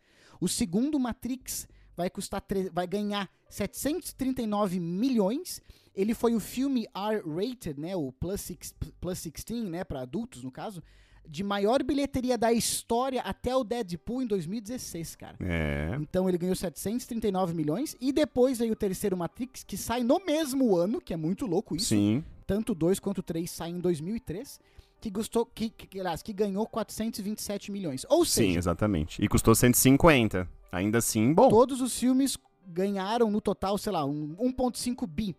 O 0.41 0.47
segundo 0.49 0.99
Matrix 0.99 1.67
vai 1.95 2.09
custar 2.09 2.43
vai 2.71 2.87
ganhar 2.87 3.29
739 3.49 4.79
milhões. 4.79 5.61
Ele 5.95 6.13
foi 6.13 6.33
o 6.33 6.39
filme 6.39 6.87
R-rated, 6.93 7.79
né, 7.79 7.95
o 7.95 8.11
plus, 8.11 8.41
six, 8.41 8.73
plus 8.99 9.21
16, 9.23 9.65
né, 9.65 9.83
para 9.83 10.01
adultos 10.01 10.43
no 10.43 10.51
caso, 10.51 10.81
de 11.27 11.43
maior 11.43 11.81
bilheteria 11.83 12.37
da 12.37 12.51
história 12.51 13.21
até 13.21 13.55
o 13.55 13.63
Deadpool 13.63 14.23
em 14.23 14.27
2016, 14.27 15.15
cara. 15.15 15.37
É. 15.39 15.95
Então 15.99 16.27
ele 16.27 16.37
ganhou 16.37 16.55
739 16.55 17.53
milhões 17.53 17.95
e 18.01 18.11
depois 18.11 18.59
veio 18.59 18.73
o 18.73 18.75
terceiro 18.75 19.15
Matrix 19.15 19.63
que 19.63 19.77
sai 19.77 20.03
no 20.03 20.19
mesmo 20.25 20.75
ano, 20.75 20.99
que 20.99 21.13
é 21.13 21.17
muito 21.17 21.45
louco 21.45 21.75
isso. 21.75 21.87
Sim. 21.87 22.23
Tanto 22.45 22.75
2 22.75 22.99
quanto 22.99 23.23
3 23.23 23.49
saem 23.49 23.75
em 23.75 23.79
2003 23.79 24.59
que 24.99 25.09
gostou 25.09 25.45
que, 25.45 25.69
que, 25.69 25.99
aliás, 25.99 26.21
que 26.21 26.31
ganhou 26.31 26.65
427 26.65 27.71
milhões. 27.71 28.05
Ou 28.09 28.23
seja, 28.23 28.53
Sim, 28.53 28.57
exatamente. 28.57 29.21
E 29.21 29.27
custou 29.27 29.53
150. 29.53 30.47
Ainda 30.71 30.99
assim, 30.99 31.33
bom. 31.33 31.49
Todos 31.49 31.81
os 31.81 31.99
filmes 31.99 32.37
ganharam 32.65 33.29
no 33.29 33.41
total, 33.41 33.77
sei 33.77 33.91
lá, 33.91 34.05
um 34.05 34.33
1.5 34.37 35.05
bi. 35.05 35.35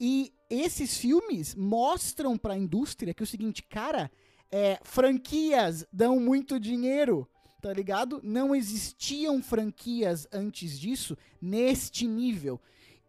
E 0.00 0.32
esses 0.48 0.96
filmes 0.96 1.54
mostram 1.54 2.36
para 2.36 2.54
a 2.54 2.58
indústria 2.58 3.12
que 3.12 3.22
é 3.22 3.24
o 3.24 3.26
seguinte, 3.26 3.62
cara, 3.62 4.10
é, 4.50 4.78
franquias 4.82 5.86
dão 5.92 6.18
muito 6.20 6.58
dinheiro, 6.58 7.28
tá 7.60 7.72
ligado? 7.72 8.20
Não 8.22 8.54
existiam 8.54 9.42
franquias 9.42 10.26
antes 10.32 10.78
disso 10.78 11.16
neste 11.40 12.06
nível. 12.06 12.60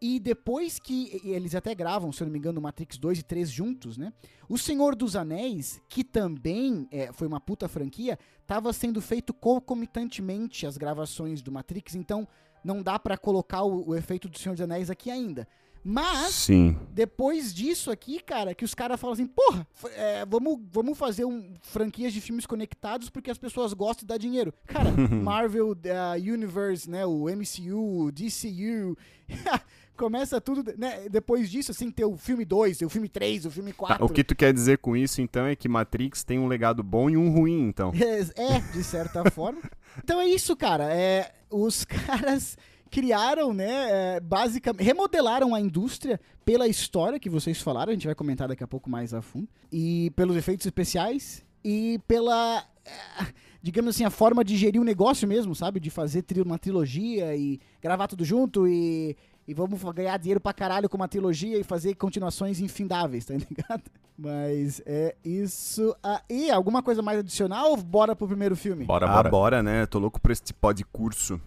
E 0.02 0.18
depois 0.18 0.80
que 0.80 1.20
eles 1.26 1.54
até 1.54 1.76
gravam, 1.76 2.12
se 2.12 2.24
eu 2.24 2.26
não 2.26 2.32
me 2.32 2.40
engano, 2.40 2.62
Matrix 2.62 2.98
2 2.98 3.20
e 3.20 3.24
3 3.24 3.50
juntos, 3.50 3.98
né? 3.98 4.14
O 4.48 4.58
Senhor 4.58 4.96
dos 4.96 5.16
Anéis, 5.16 5.82
que 5.90 6.06
também 6.06 6.88
é, 6.90 7.12
foi 7.12 7.28
uma 7.28 7.40
puta 7.40 7.68
franquia, 7.68 8.18
estava 8.42 8.72
sendo 8.72 9.02
feito 9.02 9.34
concomitantemente 9.34 10.66
as 10.66 10.78
gravações 10.78 11.42
do 11.42 11.52
Matrix, 11.52 11.96
então 11.96 12.26
não 12.64 12.82
dá 12.82 12.98
para 12.98 13.18
colocar 13.18 13.64
o, 13.64 13.90
o, 13.90 13.96
efeito 13.96 14.30
do 14.30 14.40
Senhor 14.40 14.56
dos 14.56 14.62
Anéis 14.62 14.90
aqui 14.90 15.12
ainda. 15.12 15.48
Mas, 15.92 16.36
Sim. 16.36 16.78
depois 16.92 17.52
disso 17.52 17.90
aqui, 17.90 18.20
cara, 18.20 18.54
que 18.54 18.64
os 18.64 18.76
caras 18.76 19.00
falam 19.00 19.16
assim, 19.16 19.26
porra, 19.26 19.66
é, 19.96 20.24
vamos, 20.24 20.60
vamos 20.72 20.96
fazer 20.96 21.26
um, 21.26 21.52
franquias 21.64 22.14
de 22.14 22.22
filmes 22.22 22.46
conectados 22.46 23.10
porque 23.10 23.32
as 23.32 23.40
pessoas 23.40 23.74
gostam 23.74 24.06
e 24.06 24.08
dá 24.08 24.16
dinheiro. 24.16 24.54
Cara, 24.68 24.92
Marvel 25.10 25.72
uh, 25.72 26.32
Universe, 26.32 26.88
né, 26.88 27.08
o 27.08 27.26
MCU, 27.26 28.06
o 28.06 28.12
DCU, 28.12 28.96
começa 29.98 30.40
tudo, 30.40 30.64
né, 30.78 31.10
depois 31.10 31.50
disso, 31.50 31.72
assim, 31.72 31.90
ter 31.90 32.06
o 32.06 32.16
filme 32.16 32.46
2, 32.46 32.82
o 32.82 32.90
filme 32.90 33.10
3, 33.10 33.48
o 33.48 33.52
filme 33.52 33.74
4. 33.74 33.98
Tá, 33.98 34.06
o 34.06 34.10
que 34.10 34.24
tu 34.24 34.36
quer 34.36 34.54
dizer 34.54 34.78
com 34.78 34.96
isso, 34.96 35.24
então, 35.24 35.48
é 35.48 35.56
que 35.56 35.68
Matrix 35.68 36.24
tem 36.24 36.38
um 36.38 36.46
legado 36.46 36.84
bom 36.84 37.10
e 37.10 37.18
um 37.18 37.32
ruim, 37.32 37.68
então. 37.68 37.92
É, 37.96 38.20
é 38.40 38.60
de 38.60 38.84
certa 38.84 39.28
forma. 39.32 39.60
Então 39.98 40.22
é 40.22 40.28
isso, 40.28 40.56
cara, 40.56 40.94
é, 40.94 41.34
os 41.50 41.84
caras 41.84 42.56
criaram, 42.90 43.54
né, 43.54 44.16
é, 44.16 44.20
basicamente, 44.20 44.84
remodelaram 44.84 45.54
a 45.54 45.60
indústria 45.60 46.20
pela 46.44 46.68
história 46.68 47.20
que 47.20 47.30
vocês 47.30 47.62
falaram, 47.62 47.92
a 47.92 47.94
gente 47.94 48.08
vai 48.08 48.16
comentar 48.16 48.48
daqui 48.48 48.64
a 48.64 48.68
pouco 48.68 48.90
mais 48.90 49.14
a 49.14 49.22
fundo, 49.22 49.48
e 49.72 50.12
pelos 50.16 50.36
efeitos 50.36 50.66
especiais 50.66 51.44
e 51.64 52.00
pela, 52.08 52.64
é, 52.86 53.26
digamos 53.62 53.96
assim, 53.96 54.04
a 54.04 54.10
forma 54.10 54.44
de 54.44 54.56
gerir 54.58 54.82
o 54.82 54.84
negócio 54.84 55.28
mesmo, 55.28 55.54
sabe? 55.54 55.80
De 55.80 55.90
fazer 55.90 56.24
tri 56.24 56.42
uma 56.42 56.58
trilogia 56.58 57.36
e 57.36 57.60
gravar 57.82 58.08
tudo 58.08 58.26
junto 58.26 58.68
e, 58.68 59.16
e 59.48 59.54
vamos 59.54 59.82
ganhar 59.94 60.18
dinheiro 60.18 60.40
pra 60.40 60.54
caralho 60.54 60.90
com 60.90 60.98
uma 60.98 61.08
trilogia 61.08 61.58
e 61.58 61.64
fazer 61.64 61.96
continuações 61.96 62.60
infindáveis, 62.60 63.26
tá 63.26 63.34
ligado? 63.38 63.84
Mas 64.18 64.82
é 64.86 65.16
isso 65.24 65.96
aí. 66.04 66.52
Alguma 66.52 66.84
coisa 66.84 67.02
mais 67.02 67.20
adicional 67.20 67.72
ou 67.72 67.78
bora 67.78 68.16
pro 68.16 68.28
primeiro 68.28 68.56
filme? 68.56 68.86
Bora, 68.86 69.08
bora. 69.08 69.28
Ah, 69.28 69.32
bora, 69.32 69.64
né? 69.64 69.86
Tô 69.86 69.98
louco 69.98 70.20
por 70.20 70.32
esse 70.32 70.44
tipo 70.44 70.74
de 70.74 70.84
curso. 70.84 71.40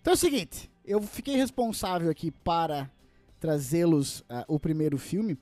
Então 0.00 0.12
é 0.12 0.14
o 0.14 0.18
seguinte, 0.18 0.70
eu 0.84 1.00
fiquei 1.02 1.36
responsável 1.36 2.10
aqui 2.10 2.30
para 2.30 2.90
trazê-los 3.40 4.20
uh, 4.20 4.44
o 4.48 4.60
primeiro 4.60 4.98
filme. 4.98 5.38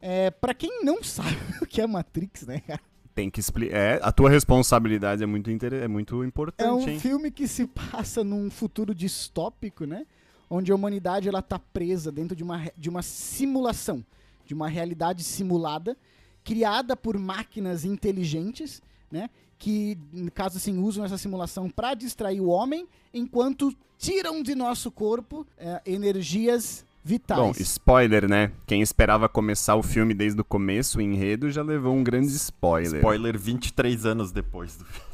É, 0.00 0.30
para 0.30 0.52
quem 0.52 0.84
não 0.84 1.02
sabe 1.04 1.36
o 1.60 1.66
que 1.66 1.80
é 1.80 1.86
Matrix, 1.86 2.46
né, 2.46 2.60
cara? 2.60 2.80
Tem 3.14 3.28
que 3.28 3.40
explicar. 3.40 3.76
É, 3.76 4.00
a 4.02 4.10
tua 4.10 4.30
responsabilidade 4.30 5.22
é 5.22 5.26
muito, 5.26 5.50
inter... 5.50 5.74
é 5.74 5.88
muito 5.88 6.24
importante. 6.24 6.66
É 6.66 6.72
um 6.72 6.88
hein? 6.88 6.98
filme 6.98 7.30
que 7.30 7.46
se 7.46 7.66
passa 7.66 8.24
num 8.24 8.50
futuro 8.50 8.94
distópico, 8.94 9.84
né? 9.84 10.06
Onde 10.48 10.72
a 10.72 10.74
humanidade 10.74 11.28
ela 11.28 11.42
tá 11.42 11.58
presa 11.58 12.10
dentro 12.10 12.34
de 12.34 12.42
uma, 12.42 12.70
de 12.76 12.88
uma 12.88 13.02
simulação, 13.02 14.04
de 14.46 14.54
uma 14.54 14.66
realidade 14.66 15.22
simulada, 15.22 15.96
criada 16.42 16.96
por 16.96 17.18
máquinas 17.18 17.84
inteligentes, 17.84 18.82
né? 19.10 19.28
Que, 19.58 19.96
no 20.10 20.30
caso 20.30 20.56
assim, 20.56 20.78
usam 20.78 21.04
essa 21.04 21.18
simulação 21.18 21.68
para 21.68 21.94
distrair 21.94 22.40
o 22.40 22.48
homem, 22.48 22.88
enquanto 23.12 23.76
tiram 24.02 24.42
de 24.42 24.56
nosso 24.56 24.90
corpo 24.90 25.46
é, 25.56 25.80
energias 25.86 26.84
vitais. 27.04 27.40
Bom, 27.40 27.52
spoiler, 27.60 28.28
né? 28.28 28.50
Quem 28.66 28.82
esperava 28.82 29.28
começar 29.28 29.76
o 29.76 29.82
filme 29.82 30.12
desde 30.12 30.40
o 30.40 30.44
começo, 30.44 30.98
o 30.98 31.00
enredo, 31.00 31.50
já 31.52 31.62
levou 31.62 31.94
um 31.94 32.02
grande 32.02 32.26
spoiler. 32.34 32.96
Spoiler 32.96 33.38
23 33.38 34.04
anos 34.04 34.32
depois 34.32 34.76
do 34.76 34.84
filme. 34.84 35.08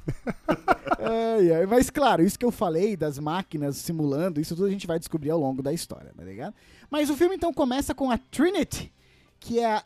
é, 0.98 1.62
é, 1.62 1.66
mas 1.66 1.90
claro, 1.90 2.22
isso 2.22 2.38
que 2.38 2.46
eu 2.46 2.50
falei 2.50 2.96
das 2.96 3.18
máquinas 3.18 3.76
simulando, 3.76 4.40
isso 4.40 4.56
tudo 4.56 4.66
a 4.66 4.70
gente 4.70 4.86
vai 4.86 4.98
descobrir 4.98 5.30
ao 5.30 5.38
longo 5.38 5.62
da 5.62 5.72
história, 5.72 6.10
tá 6.16 6.24
ligado? 6.24 6.54
Mas 6.90 7.10
o 7.10 7.16
filme 7.16 7.34
então 7.34 7.52
começa 7.52 7.94
com 7.94 8.10
a 8.10 8.16
Trinity, 8.16 8.90
que 9.38 9.60
é 9.60 9.74
a 9.74 9.84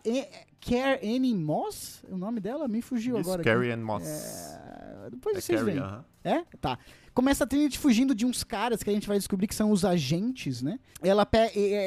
Care 0.61 1.00
Annie 1.02 1.35
Moss, 1.35 2.04
o 2.09 2.16
nome 2.16 2.38
dela 2.38 2.68
me 2.68 2.80
fugiu 2.80 3.18
Isso, 3.18 3.28
agora. 3.28 3.42
Carrie 3.42 3.73
Ann 3.73 3.82
Moss. 3.82 4.06
É... 4.06 5.11
Depois 5.11 5.37
é 5.37 5.40
vocês 5.40 5.59
Carrie, 5.59 5.75
veem. 5.75 5.85
Uh 5.85 5.90
-huh. 5.90 6.04
É? 6.23 6.44
Tá. 6.61 6.78
Começa 7.14 7.45
a 7.45 7.47
Trinity 7.47 7.78
fugindo 7.78 8.14
de 8.14 8.25
uns 8.25 8.42
caras 8.42 8.83
que 8.83 8.88
a 8.88 8.92
gente 8.92 9.07
vai 9.07 9.19
descobrir 9.19 9.47
que 9.47 9.54
são 9.54 9.71
os 9.71 9.85
agentes, 9.85 10.62
né? 10.62 10.78
Ela, 11.02 11.28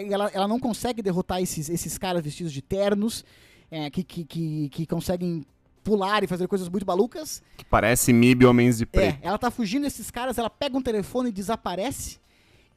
ela, 0.07 0.31
ela 0.33 0.47
não 0.47 0.59
consegue 0.59 1.01
derrotar 1.01 1.41
esses, 1.41 1.67
esses 1.67 1.97
caras 1.97 2.23
vestidos 2.23 2.53
de 2.53 2.61
ternos, 2.61 3.25
é, 3.71 3.89
que, 3.89 4.03
que, 4.03 4.23
que, 4.23 4.69
que 4.69 4.85
conseguem 4.85 5.43
pular 5.83 6.23
e 6.23 6.27
fazer 6.27 6.47
coisas 6.47 6.69
muito 6.69 6.85
malucas. 6.85 7.41
Que 7.57 7.65
parece 7.65 8.13
MIB 8.13 8.45
Homens 8.45 8.77
de 8.77 8.85
Preto. 8.85 9.19
É, 9.23 9.27
ela 9.27 9.37
tá 9.37 9.49
fugindo 9.49 9.83
desses 9.83 10.11
caras, 10.11 10.37
ela 10.37 10.49
pega 10.49 10.77
um 10.77 10.81
telefone 10.81 11.29
e 11.29 11.31
desaparece. 11.31 12.19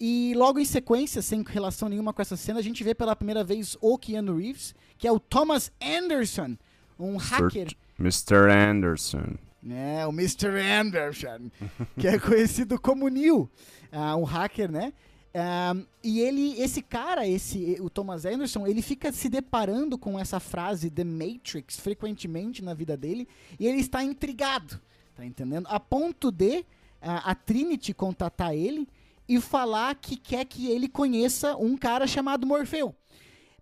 E 0.01 0.33
logo 0.37 0.61
em 0.61 0.65
sequência, 0.65 1.21
sem 1.21 1.43
relação 1.43 1.89
nenhuma 1.89 2.13
com 2.13 2.23
essa 2.23 2.37
cena, 2.37 2.61
a 2.61 2.63
gente 2.63 2.85
vê 2.85 2.95
pela 2.95 3.17
primeira 3.17 3.43
vez 3.43 3.77
o 3.81 3.99
Keanu 3.99 4.37
Reeves, 4.37 4.75
que 4.97 5.09
é 5.09 5.13
o 5.13 5.19
Thomas 5.19 5.73
Anderson, 5.83 6.57
um 6.99 7.17
hacker. 7.17 7.75
Mr. 7.99 8.51
Anderson. 8.51 9.35
É, 9.67 10.07
o 10.07 10.11
Mr. 10.11 10.49
Anderson, 10.81 11.51
que 11.99 12.07
é 12.07 12.19
conhecido 12.19 12.81
como 12.81 13.09
Neil, 13.09 13.51
uh, 13.93 14.17
um 14.17 14.25
hacker, 14.25 14.71
né? 14.71 14.93
Um, 15.35 15.85
e 16.03 16.21
ele, 16.21 16.61
esse 16.61 16.81
cara, 16.81 17.27
esse, 17.27 17.77
o 17.81 17.91
Thomas 17.91 18.25
Anderson, 18.25 18.67
ele 18.67 18.81
fica 18.81 19.13
se 19.13 19.29
deparando 19.29 19.99
com 19.99 20.19
essa 20.19 20.41
frase 20.41 20.91
The 20.91 21.05
Matrix 21.05 21.79
frequentemente 21.79 22.63
na 22.65 22.73
vida 22.73 22.97
dele 22.97 23.29
e 23.59 23.67
ele 23.67 23.79
está 23.79 24.03
intrigado, 24.03 24.81
tá 25.15 25.25
entendendo? 25.25 25.67
A 25.69 25.79
ponto 25.79 26.33
de 26.33 26.61
uh, 26.61 26.65
a 27.01 27.35
Trinity 27.35 27.93
contatar 27.93 28.55
ele 28.55 28.89
e 29.29 29.41
falar 29.41 29.95
que 29.97 30.17
quer 30.17 30.45
que 30.47 30.69
ele 30.69 30.89
conheça 30.89 31.55
um 31.57 31.77
cara 31.77 32.07
chamado 32.07 32.47
Morfeu. 32.47 32.95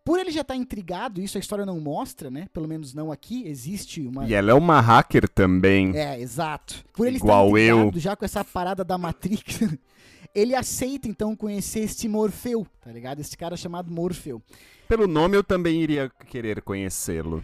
Por 0.06 0.20
ele 0.20 0.30
já 0.30 0.42
estar 0.42 0.54
tá 0.54 0.60
intrigado, 0.60 1.20
isso 1.20 1.36
a 1.36 1.40
história 1.40 1.66
não 1.66 1.80
mostra, 1.80 2.30
né? 2.30 2.46
Pelo 2.52 2.68
menos 2.68 2.94
não 2.94 3.10
aqui, 3.10 3.42
existe 3.44 4.00
uma. 4.02 4.24
E 4.24 4.34
ela 4.34 4.52
é 4.52 4.54
uma 4.54 4.80
hacker 4.80 5.28
também. 5.28 5.96
É, 5.96 6.20
exato. 6.20 6.84
Por 6.92 7.08
ele 7.08 7.16
Igual 7.16 7.48
estar 7.48 7.60
intrigado 7.60 7.96
eu. 7.96 8.00
já 8.00 8.14
com 8.14 8.24
essa 8.24 8.44
parada 8.44 8.84
da 8.84 8.96
Matrix, 8.96 9.58
ele 10.32 10.54
aceita 10.54 11.08
então 11.08 11.34
conhecer 11.34 11.80
este 11.80 12.06
Morfeu, 12.06 12.64
tá 12.80 12.92
ligado? 12.92 13.18
Esse 13.18 13.36
cara 13.36 13.56
chamado 13.56 13.90
Morfeu. 13.90 14.40
Pelo 14.88 15.08
nome 15.08 15.36
eu 15.36 15.42
também 15.42 15.82
iria 15.82 16.08
querer 16.26 16.62
conhecê-lo. 16.62 17.42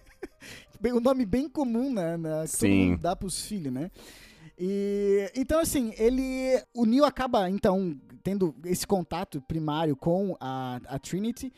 o 0.92 1.00
nome 1.00 1.24
bem 1.24 1.48
comum, 1.48 1.90
né? 1.90 2.18
que 2.42 2.48
Sim. 2.48 2.58
todo 2.58 2.70
mundo 2.90 3.00
dá 3.00 3.16
pros 3.16 3.46
filhos, 3.46 3.72
né? 3.72 3.90
E, 4.58 5.32
então, 5.34 5.58
assim, 5.58 5.94
ele. 5.96 6.62
O 6.74 6.84
Neil 6.84 7.06
acaba, 7.06 7.48
então, 7.48 7.98
tendo 8.22 8.54
esse 8.66 8.86
contato 8.86 9.40
primário 9.40 9.96
com 9.96 10.36
a, 10.38 10.82
a 10.86 10.98
Trinity. 10.98 11.50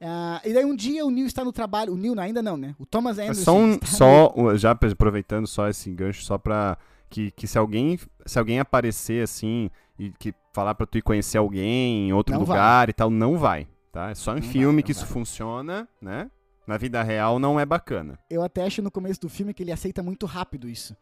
Uh, 0.00 0.46
e 0.46 0.52
daí 0.52 0.64
um 0.64 0.76
dia 0.76 1.06
o 1.06 1.10
Neil 1.10 1.26
está 1.26 1.44
no 1.44 1.52
trabalho. 1.52 1.94
O 1.94 1.96
Neil 1.96 2.18
ainda 2.20 2.42
não, 2.42 2.56
né? 2.56 2.74
O 2.78 2.84
Thomas 2.84 3.18
Anderson. 3.18 3.42
Só, 3.42 3.56
um, 3.56 3.78
só 3.82 4.34
no... 4.36 4.56
já 4.56 4.72
aproveitando 4.72 5.46
só 5.46 5.68
esse 5.68 5.90
gancho, 5.90 6.22
só 6.22 6.36
pra. 6.38 6.76
Que, 7.08 7.30
que 7.30 7.46
se 7.46 7.56
alguém 7.56 7.98
se 8.26 8.38
alguém 8.38 8.58
aparecer 8.58 9.22
assim 9.22 9.70
e 9.96 10.10
que 10.10 10.34
falar 10.52 10.74
pra 10.74 10.86
tu 10.86 10.98
ir 10.98 11.02
conhecer 11.02 11.38
alguém 11.38 12.08
em 12.08 12.12
outro 12.12 12.34
não 12.34 12.40
lugar 12.40 12.86
vai. 12.86 12.90
e 12.90 12.92
tal, 12.92 13.10
não 13.10 13.38
vai, 13.38 13.68
tá? 13.92 14.10
É 14.10 14.14
só 14.14 14.32
em 14.32 14.40
não 14.40 14.48
filme 14.48 14.74
vai, 14.74 14.82
que 14.82 14.92
vai. 14.92 15.02
isso 15.02 15.12
funciona, 15.12 15.88
né? 16.02 16.28
Na 16.66 16.76
vida 16.76 17.00
real 17.02 17.38
não 17.38 17.60
é 17.60 17.64
bacana. 17.64 18.18
Eu 18.28 18.42
até 18.42 18.66
acho 18.66 18.82
no 18.82 18.90
começo 18.90 19.20
do 19.20 19.28
filme 19.28 19.54
que 19.54 19.62
ele 19.62 19.70
aceita 19.70 20.02
muito 20.02 20.26
rápido 20.26 20.68
isso. 20.68 20.96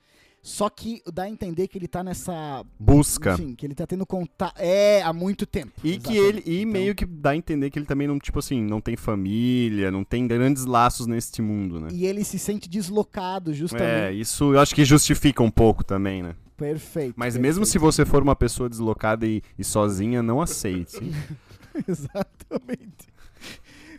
Só 0.44 0.68
que 0.68 1.02
dá 1.10 1.22
a 1.22 1.30
entender 1.30 1.66
que 1.68 1.78
ele 1.78 1.88
tá 1.88 2.04
nessa. 2.04 2.62
Busca. 2.78 3.32
Enfim, 3.32 3.54
que 3.54 3.64
ele 3.64 3.74
tá 3.74 3.86
tendo 3.86 4.04
contato. 4.04 4.54
É, 4.58 5.00
há 5.00 5.10
muito 5.10 5.46
tempo. 5.46 5.72
E 5.82 5.92
exatamente. 5.92 6.12
que 6.12 6.18
ele. 6.18 6.42
E 6.44 6.60
então... 6.60 6.72
meio 6.72 6.94
que 6.94 7.06
dá 7.06 7.30
a 7.30 7.36
entender 7.36 7.70
que 7.70 7.78
ele 7.78 7.86
também 7.86 8.06
não, 8.06 8.18
tipo 8.18 8.40
assim, 8.40 8.60
não 8.60 8.78
tem 8.78 8.94
família, 8.94 9.90
não 9.90 10.04
tem 10.04 10.26
grandes 10.26 10.66
laços 10.66 11.06
neste 11.06 11.40
mundo, 11.40 11.80
né? 11.80 11.88
E 11.90 12.04
ele 12.04 12.22
se 12.24 12.38
sente 12.38 12.68
deslocado, 12.68 13.54
justamente. 13.54 13.88
É, 13.88 14.12
isso 14.12 14.52
eu 14.52 14.60
acho 14.60 14.74
que 14.74 14.84
justifica 14.84 15.42
um 15.42 15.50
pouco 15.50 15.82
também, 15.82 16.22
né? 16.22 16.36
Perfeito. 16.58 17.14
Mas 17.16 17.32
perfeito. 17.32 17.42
mesmo 17.42 17.64
se 17.64 17.78
você 17.78 18.04
for 18.04 18.22
uma 18.22 18.36
pessoa 18.36 18.68
deslocada 18.68 19.26
e, 19.26 19.42
e 19.58 19.64
sozinha, 19.64 20.22
não 20.22 20.42
aceite. 20.42 20.98
Exatamente. 21.88 23.13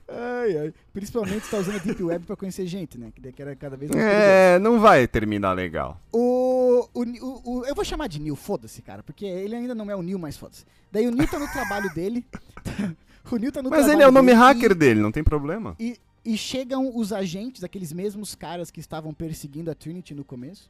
Ai, 0.08 0.58
ai. 0.58 0.74
Principalmente 0.94 1.46
se 1.46 1.52
tá 1.52 1.58
usando 1.58 1.78
a 1.78 1.80
Deep 1.80 2.04
Web 2.04 2.26
pra 2.26 2.36
conhecer 2.36 2.68
gente, 2.68 2.98
né? 2.98 3.12
Que 3.12 3.42
era 3.42 3.56
cada 3.56 3.76
vez 3.76 3.90
mais. 3.92 4.04
É, 4.04 4.60
não 4.60 4.80
vai 4.80 5.08
terminar 5.08 5.54
legal. 5.54 6.00
O, 6.12 6.88
o, 6.94 7.04
o, 7.04 7.42
o, 7.44 7.66
eu 7.66 7.74
vou 7.74 7.84
chamar 7.84 8.08
de 8.08 8.22
Neil, 8.22 8.36
foda-se, 8.36 8.82
cara, 8.82 9.02
porque 9.02 9.26
ele 9.26 9.56
ainda 9.56 9.74
não 9.74 9.90
é 9.90 9.96
o 9.96 10.02
Neil, 10.04 10.20
mas 10.20 10.38
foda-se. 10.38 10.64
Daí 10.92 11.08
o 11.08 11.12
Neil 11.12 11.28
tá 11.28 11.40
no 11.40 11.52
trabalho 11.52 11.92
dele. 11.94 12.24
o 13.32 13.36
Neil 13.38 13.52
tá 13.52 13.64
no 13.64 13.70
Mas 13.70 13.88
ele 13.88 14.04
é 14.04 14.08
o 14.08 14.12
nome 14.12 14.32
hacker 14.32 14.72
e, 14.72 14.76
dele, 14.76 15.00
não 15.00 15.12
tem 15.12 15.24
problema. 15.24 15.76
E, 15.80 15.98
e 16.24 16.38
chegam 16.38 16.96
os 16.96 17.12
agentes, 17.12 17.64
aqueles 17.64 17.92
mesmos 17.92 18.36
caras 18.36 18.70
que 18.70 18.80
estavam 18.80 19.14
perseguindo 19.14 19.72
a 19.72 19.76
Trinity 19.76 20.14
no 20.14 20.24
começo. 20.24 20.70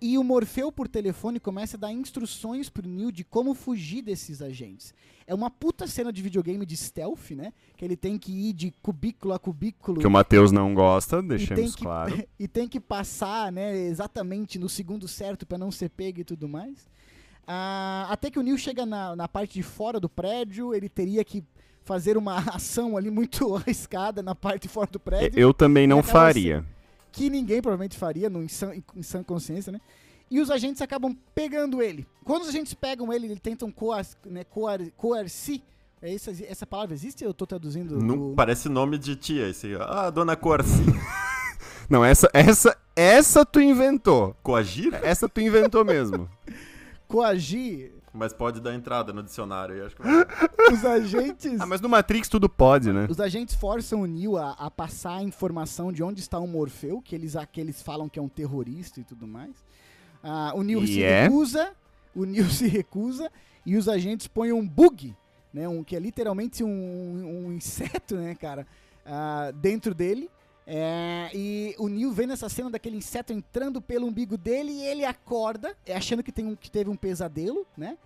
E 0.00 0.18
o 0.18 0.24
Morfeu, 0.24 0.70
por 0.70 0.88
telefone, 0.88 1.40
começa 1.40 1.76
a 1.76 1.80
dar 1.80 1.92
instruções 1.92 2.68
pro 2.68 2.86
Neil 2.86 3.10
de 3.10 3.24
como 3.24 3.54
fugir 3.54 4.02
desses 4.02 4.42
agentes. 4.42 4.92
É 5.26 5.34
uma 5.34 5.50
puta 5.50 5.86
cena 5.86 6.12
de 6.12 6.22
videogame 6.22 6.64
de 6.66 6.76
stealth, 6.76 7.30
né? 7.30 7.52
Que 7.76 7.84
ele 7.84 7.96
tem 7.96 8.18
que 8.18 8.30
ir 8.30 8.52
de 8.52 8.70
cubículo 8.82 9.32
a 9.32 9.38
cubículo. 9.38 10.00
Que 10.00 10.06
o 10.06 10.10
Matheus 10.10 10.52
não 10.52 10.74
gosta, 10.74 11.22
deixemos 11.22 11.74
que, 11.74 11.82
claro. 11.84 12.22
E 12.38 12.46
tem 12.46 12.68
que 12.68 12.78
passar, 12.78 13.50
né, 13.50 13.76
exatamente 13.76 14.58
no 14.58 14.68
segundo 14.68 15.08
certo 15.08 15.46
para 15.46 15.58
não 15.58 15.70
ser 15.70 15.88
pego 15.88 16.20
e 16.20 16.24
tudo 16.24 16.48
mais. 16.48 16.88
Ah, 17.46 18.06
até 18.10 18.30
que 18.30 18.38
o 18.38 18.42
Neil 18.42 18.58
chega 18.58 18.84
na, 18.84 19.16
na 19.16 19.28
parte 19.28 19.54
de 19.54 19.62
fora 19.62 19.98
do 19.98 20.08
prédio, 20.08 20.74
ele 20.74 20.88
teria 20.88 21.24
que 21.24 21.42
fazer 21.86 22.16
uma 22.16 22.36
ação 22.54 22.96
ali 22.96 23.10
muito 23.10 23.54
arriscada 23.56 24.22
na 24.22 24.34
parte 24.34 24.62
de 24.62 24.68
fora 24.68 24.90
do 24.90 25.00
prédio. 25.00 25.38
Eu 25.38 25.54
também 25.54 25.86
não 25.86 26.02
faria. 26.02 26.58
Assim, 26.58 26.75
que 27.16 27.30
ninguém 27.30 27.62
provavelmente 27.62 27.96
faria 27.96 28.28
no 28.28 28.42
insã, 28.42 28.72
em 28.94 29.02
sã 29.02 29.22
consciência, 29.22 29.72
né? 29.72 29.80
E 30.30 30.38
os 30.38 30.50
agentes 30.50 30.82
acabam 30.82 31.16
pegando 31.34 31.80
ele. 31.80 32.06
Quando 32.24 32.42
os 32.42 32.48
agentes 32.50 32.74
pegam 32.74 33.10
ele, 33.10 33.26
eles 33.26 33.40
tentam 33.40 33.72
coar, 33.72 34.06
né, 34.26 34.44
coar, 34.44 34.80
coercir. 34.98 35.62
É 36.02 36.12
isso, 36.12 36.30
essa 36.46 36.66
palavra 36.66 36.94
existe? 36.94 37.24
Eu 37.24 37.32
tô 37.32 37.46
traduzindo. 37.46 37.98
Não, 37.98 38.30
do... 38.30 38.34
Parece 38.36 38.68
nome 38.68 38.98
de 38.98 39.16
tia, 39.16 39.48
esse. 39.48 39.74
Ah, 39.80 40.10
dona 40.10 40.36
Coerci. 40.36 40.84
Não, 41.88 42.04
essa, 42.04 42.28
essa, 42.34 42.76
essa 42.94 43.46
tu 43.46 43.60
inventou. 43.60 44.36
Coagir? 44.42 44.92
Essa 45.02 45.26
tu 45.26 45.40
inventou 45.40 45.84
mesmo. 45.86 46.28
Coagir 47.08 47.92
mas 48.16 48.32
pode 48.32 48.60
dar 48.60 48.74
entrada 48.74 49.12
no 49.12 49.22
dicionário. 49.22 49.84
acho 49.84 49.94
que 49.94 50.02
Os 50.72 50.84
agentes. 50.84 51.60
Ah, 51.60 51.66
mas 51.66 51.80
no 51.80 51.88
Matrix 51.88 52.28
tudo 52.28 52.48
pode, 52.48 52.92
né? 52.92 53.06
Os 53.08 53.20
agentes 53.20 53.54
forçam 53.54 54.00
o 54.00 54.06
Neo 54.06 54.36
a, 54.36 54.52
a, 54.52 54.70
passar 54.70 55.16
a 55.16 55.22
informação 55.22 55.92
de 55.92 56.02
onde 56.02 56.20
está 56.20 56.38
o 56.38 56.46
Morfeu, 56.46 57.00
que 57.00 57.14
eles, 57.14 57.34
que 57.52 57.60
eles 57.60 57.82
falam 57.82 58.08
que 58.08 58.18
é 58.18 58.22
um 58.22 58.28
terrorista 58.28 59.00
e 59.00 59.04
tudo 59.04 59.26
mais. 59.26 59.52
Ah, 60.22 60.52
o 60.54 60.62
Neo 60.62 60.86
se 60.86 61.02
é? 61.02 61.24
recusa. 61.24 61.72
O 62.14 62.24
Neo 62.24 62.48
se 62.50 62.66
recusa 62.66 63.30
e 63.64 63.76
os 63.76 63.88
agentes 63.88 64.26
põem 64.26 64.52
um 64.52 64.66
bug, 64.66 65.14
né? 65.52 65.68
Um, 65.68 65.84
que 65.84 65.94
é 65.94 65.98
literalmente 65.98 66.64
um, 66.64 67.46
um 67.46 67.52
inseto, 67.52 68.16
né, 68.16 68.34
cara? 68.34 68.66
Ah, 69.04 69.52
dentro 69.54 69.94
dele. 69.94 70.30
É, 70.66 71.30
e 71.32 71.76
o 71.78 71.88
Neil 71.88 72.10
vê 72.10 72.26
nessa 72.26 72.48
cena 72.48 72.68
daquele 72.68 72.96
inseto 72.96 73.32
entrando 73.32 73.80
pelo 73.80 74.06
umbigo 74.06 74.36
dele 74.36 74.72
e 74.72 74.82
ele 74.84 75.04
acorda, 75.04 75.76
achando 75.94 76.22
que, 76.22 76.32
tem 76.32 76.46
um, 76.46 76.56
que 76.56 76.70
teve 76.70 76.90
um 76.90 76.96
pesadelo, 76.96 77.64
né? 77.76 77.96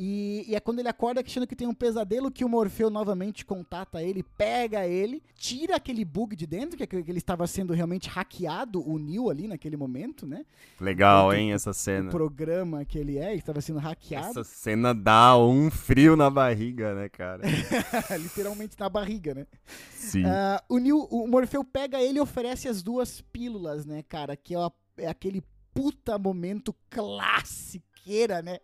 E, 0.00 0.44
e, 0.46 0.54
é 0.54 0.60
quando 0.60 0.78
ele 0.78 0.88
acorda 0.88 1.20
achando 1.20 1.44
que 1.44 1.56
tem 1.56 1.66
um 1.66 1.74
pesadelo 1.74 2.30
que 2.30 2.44
o 2.44 2.48
Morfeu 2.48 2.88
novamente 2.88 3.44
contata 3.44 4.00
ele, 4.00 4.22
pega 4.22 4.86
ele, 4.86 5.20
tira 5.34 5.74
aquele 5.74 6.04
bug 6.04 6.36
de 6.36 6.46
dentro, 6.46 6.76
que, 6.76 6.84
é 6.84 6.86
que 6.86 6.96
ele 6.96 7.18
estava 7.18 7.48
sendo 7.48 7.72
realmente 7.72 8.08
hackeado, 8.08 8.80
o 8.88 8.96
Neil 8.96 9.28
ali 9.28 9.48
naquele 9.48 9.76
momento, 9.76 10.24
né? 10.24 10.46
Legal, 10.80 11.34
hein, 11.34 11.52
essa 11.52 11.72
cena. 11.72 12.10
O 12.10 12.12
programa 12.12 12.84
que 12.84 12.96
ele 12.96 13.18
é, 13.18 13.34
estava 13.34 13.60
sendo 13.60 13.80
hackeado. 13.80 14.30
Essa 14.30 14.44
cena 14.44 14.94
dá 14.94 15.36
um 15.36 15.68
frio 15.68 16.14
na 16.14 16.30
barriga, 16.30 16.94
né, 16.94 17.08
cara? 17.08 17.42
Literalmente 18.22 18.76
na 18.78 18.88
barriga, 18.88 19.34
né? 19.34 19.48
Sim. 19.90 20.24
Uh, 20.24 20.76
o, 20.76 20.78
Neil, 20.78 21.08
o 21.10 21.26
Morfeu 21.26 21.64
pega 21.64 22.00
ele 22.00 22.18
e 22.18 22.22
oferece 22.22 22.68
as 22.68 22.84
duas 22.84 23.20
pílulas, 23.20 23.84
né, 23.84 24.04
cara? 24.04 24.36
Que 24.36 24.54
é, 24.54 24.58
é 24.98 25.08
aquele 25.08 25.42
puta 25.74 26.16
momento 26.16 26.72
classiqueira, 26.88 28.40
né? 28.40 28.60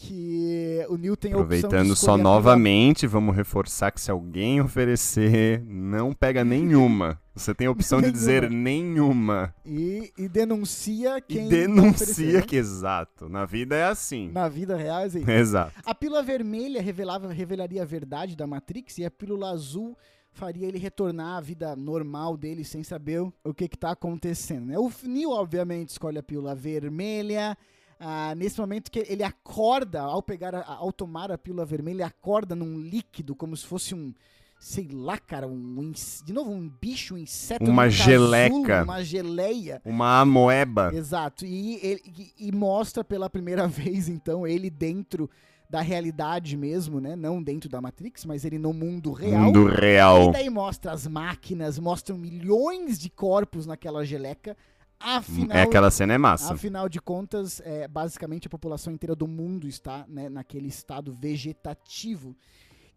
Que 0.00 0.86
o 0.88 0.96
Neil 0.96 1.16
tem 1.16 1.32
a 1.32 1.34
Aproveitando 1.34 1.96
só 1.96 2.16
novamente, 2.16 3.04
vamos 3.04 3.34
reforçar 3.34 3.90
que 3.90 4.00
se 4.00 4.12
alguém 4.12 4.60
oferecer, 4.60 5.60
não 5.66 6.12
pega 6.12 6.44
nenhuma. 6.44 7.20
Você 7.34 7.52
tem 7.52 7.66
a 7.66 7.70
opção 7.72 8.00
de 8.00 8.10
dizer 8.12 8.48
nenhuma. 8.48 9.52
E, 9.66 10.12
e 10.16 10.28
denuncia 10.28 11.20
quem. 11.20 11.46
E 11.46 11.48
denuncia 11.48 12.34
né? 12.34 12.42
que, 12.42 12.54
exato. 12.54 13.28
Na 13.28 13.44
vida 13.44 13.74
é 13.74 13.84
assim. 13.84 14.30
Na 14.30 14.48
vida 14.48 14.76
real 14.76 15.00
é 15.00 15.04
assim. 15.06 15.28
Exato. 15.28 15.72
A 15.84 15.92
pílula 15.92 16.22
vermelha 16.22 16.80
revelava, 16.80 17.32
revelaria 17.32 17.82
a 17.82 17.86
verdade 17.86 18.36
da 18.36 18.46
Matrix 18.46 18.98
e 18.98 19.04
a 19.04 19.10
pílula 19.10 19.50
azul 19.50 19.96
faria 20.30 20.68
ele 20.68 20.78
retornar 20.78 21.38
à 21.38 21.40
vida 21.40 21.74
normal 21.74 22.36
dele 22.36 22.62
sem 22.62 22.84
saber 22.84 23.20
o 23.42 23.52
que 23.52 23.64
está 23.64 23.90
acontecendo. 23.90 24.66
Né? 24.66 24.78
O 24.78 24.92
Neil, 25.02 25.30
obviamente, 25.30 25.88
escolhe 25.88 26.18
a 26.18 26.22
pílula 26.22 26.54
vermelha 26.54 27.58
ah, 27.98 28.34
nesse 28.36 28.60
momento 28.60 28.90
que 28.90 29.04
ele 29.08 29.22
acorda, 29.22 30.02
ao 30.02 30.22
pegar, 30.22 30.54
a, 30.54 30.64
ao 30.74 30.92
tomar 30.92 31.32
a 31.32 31.38
pílula 31.38 31.64
vermelha, 31.64 31.96
ele 31.96 32.02
acorda 32.02 32.54
num 32.54 32.78
líquido, 32.78 33.34
como 33.34 33.56
se 33.56 33.66
fosse 33.66 33.94
um, 33.94 34.14
sei 34.58 34.88
lá, 34.92 35.18
cara, 35.18 35.46
um, 35.46 35.92
de 36.24 36.32
novo, 36.32 36.52
um 36.52 36.68
bicho, 36.68 37.14
um 37.14 37.18
inseto. 37.18 37.70
Uma 37.70 37.86
um 37.86 37.90
geleca. 37.90 38.62
Casulo, 38.62 38.84
uma 38.84 39.04
geleia. 39.04 39.82
Uma 39.84 40.20
amoeba. 40.20 40.92
Exato. 40.94 41.44
E, 41.44 41.80
ele, 41.82 42.02
e, 42.06 42.48
e 42.48 42.52
mostra 42.52 43.02
pela 43.02 43.28
primeira 43.28 43.66
vez, 43.68 44.08
então, 44.08 44.46
ele 44.46 44.70
dentro 44.70 45.28
da 45.68 45.80
realidade 45.80 46.56
mesmo, 46.56 47.00
né? 47.00 47.14
Não 47.14 47.42
dentro 47.42 47.68
da 47.68 47.80
Matrix, 47.80 48.24
mas 48.24 48.44
ele 48.44 48.58
no 48.58 48.72
mundo 48.72 49.12
real. 49.12 49.42
Mundo 49.42 49.66
real. 49.66 50.30
E 50.30 50.32
daí 50.32 50.50
mostra 50.50 50.92
as 50.92 51.06
máquinas, 51.06 51.78
mostram 51.78 52.16
milhões 52.16 52.98
de 52.98 53.10
corpos 53.10 53.66
naquela 53.66 54.04
geleca. 54.04 54.56
Afinal, 55.00 55.56
é 55.56 55.62
aquela 55.62 55.90
cena 55.90 56.14
é 56.14 56.18
massa. 56.18 56.54
Afinal 56.54 56.88
de 56.88 57.00
contas, 57.00 57.60
é, 57.64 57.86
basicamente 57.86 58.46
a 58.46 58.50
população 58.50 58.92
inteira 58.92 59.14
do 59.14 59.28
mundo 59.28 59.68
está 59.68 60.04
né, 60.08 60.28
naquele 60.28 60.68
estado 60.68 61.12
vegetativo. 61.12 62.36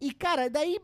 E, 0.00 0.12
cara, 0.12 0.48
daí, 0.48 0.80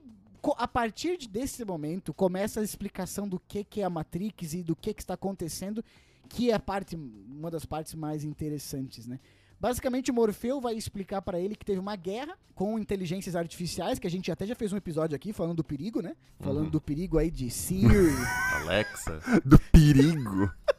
a 0.57 0.69
partir 0.69 1.19
desse 1.29 1.65
momento, 1.65 2.15
começa 2.15 2.61
a 2.61 2.65
explicação 2.65 3.29
do 3.29 3.41
que, 3.41 3.65
que 3.65 3.81
é 3.81 3.85
a 3.85 3.91
Matrix 3.91 4.55
e 4.55 4.63
do 4.63 4.77
que, 4.77 4.95
que 4.95 5.03
está 5.03 5.15
acontecendo, 5.15 5.85
que 6.29 6.51
é 6.51 6.55
a 6.55 6.61
parte, 6.61 6.95
uma 6.95 7.51
das 7.51 7.65
partes 7.65 7.95
mais 7.95 8.23
interessantes, 8.23 9.07
né? 9.07 9.19
Basicamente, 9.61 10.13
o 10.13 10.15
Morfeu 10.15 10.61
vai 10.61 10.77
explicar 10.77 11.21
para 11.21 11.41
ele 11.41 11.57
que 11.57 11.65
teve 11.65 11.81
uma 11.81 11.97
guerra 11.97 12.39
com 12.55 12.79
inteligências 12.79 13.35
artificiais, 13.35 13.99
que 13.99 14.07
a 14.07 14.11
gente 14.11 14.31
até 14.31 14.47
já 14.47 14.55
fez 14.55 14.73
um 14.73 14.77
episódio 14.77 15.17
aqui 15.17 15.33
falando 15.33 15.57
do 15.57 15.65
perigo, 15.65 16.01
né? 16.01 16.15
Falando 16.39 16.67
uhum. 16.67 16.71
do 16.71 16.81
perigo 16.81 17.19
aí 17.19 17.29
de 17.29 17.51
Siri. 17.51 17.89
Alexa. 18.55 19.21
do 19.45 19.59
perigo. 19.73 20.49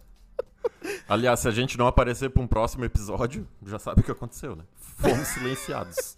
Aliás, 1.08 1.40
se 1.40 1.48
a 1.48 1.52
gente 1.52 1.78
não 1.78 1.88
aparecer 1.88 2.30
para 2.30 2.44
um 2.44 2.48
próximo 2.48 2.86
episódio, 2.86 3.48
já 3.66 3.80
sabe 3.80 4.02
o 4.02 4.04
que 4.04 4.12
aconteceu, 4.12 4.56
né? 4.56 4.64
Fomos 4.76 5.28
silenciados. 5.30 6.18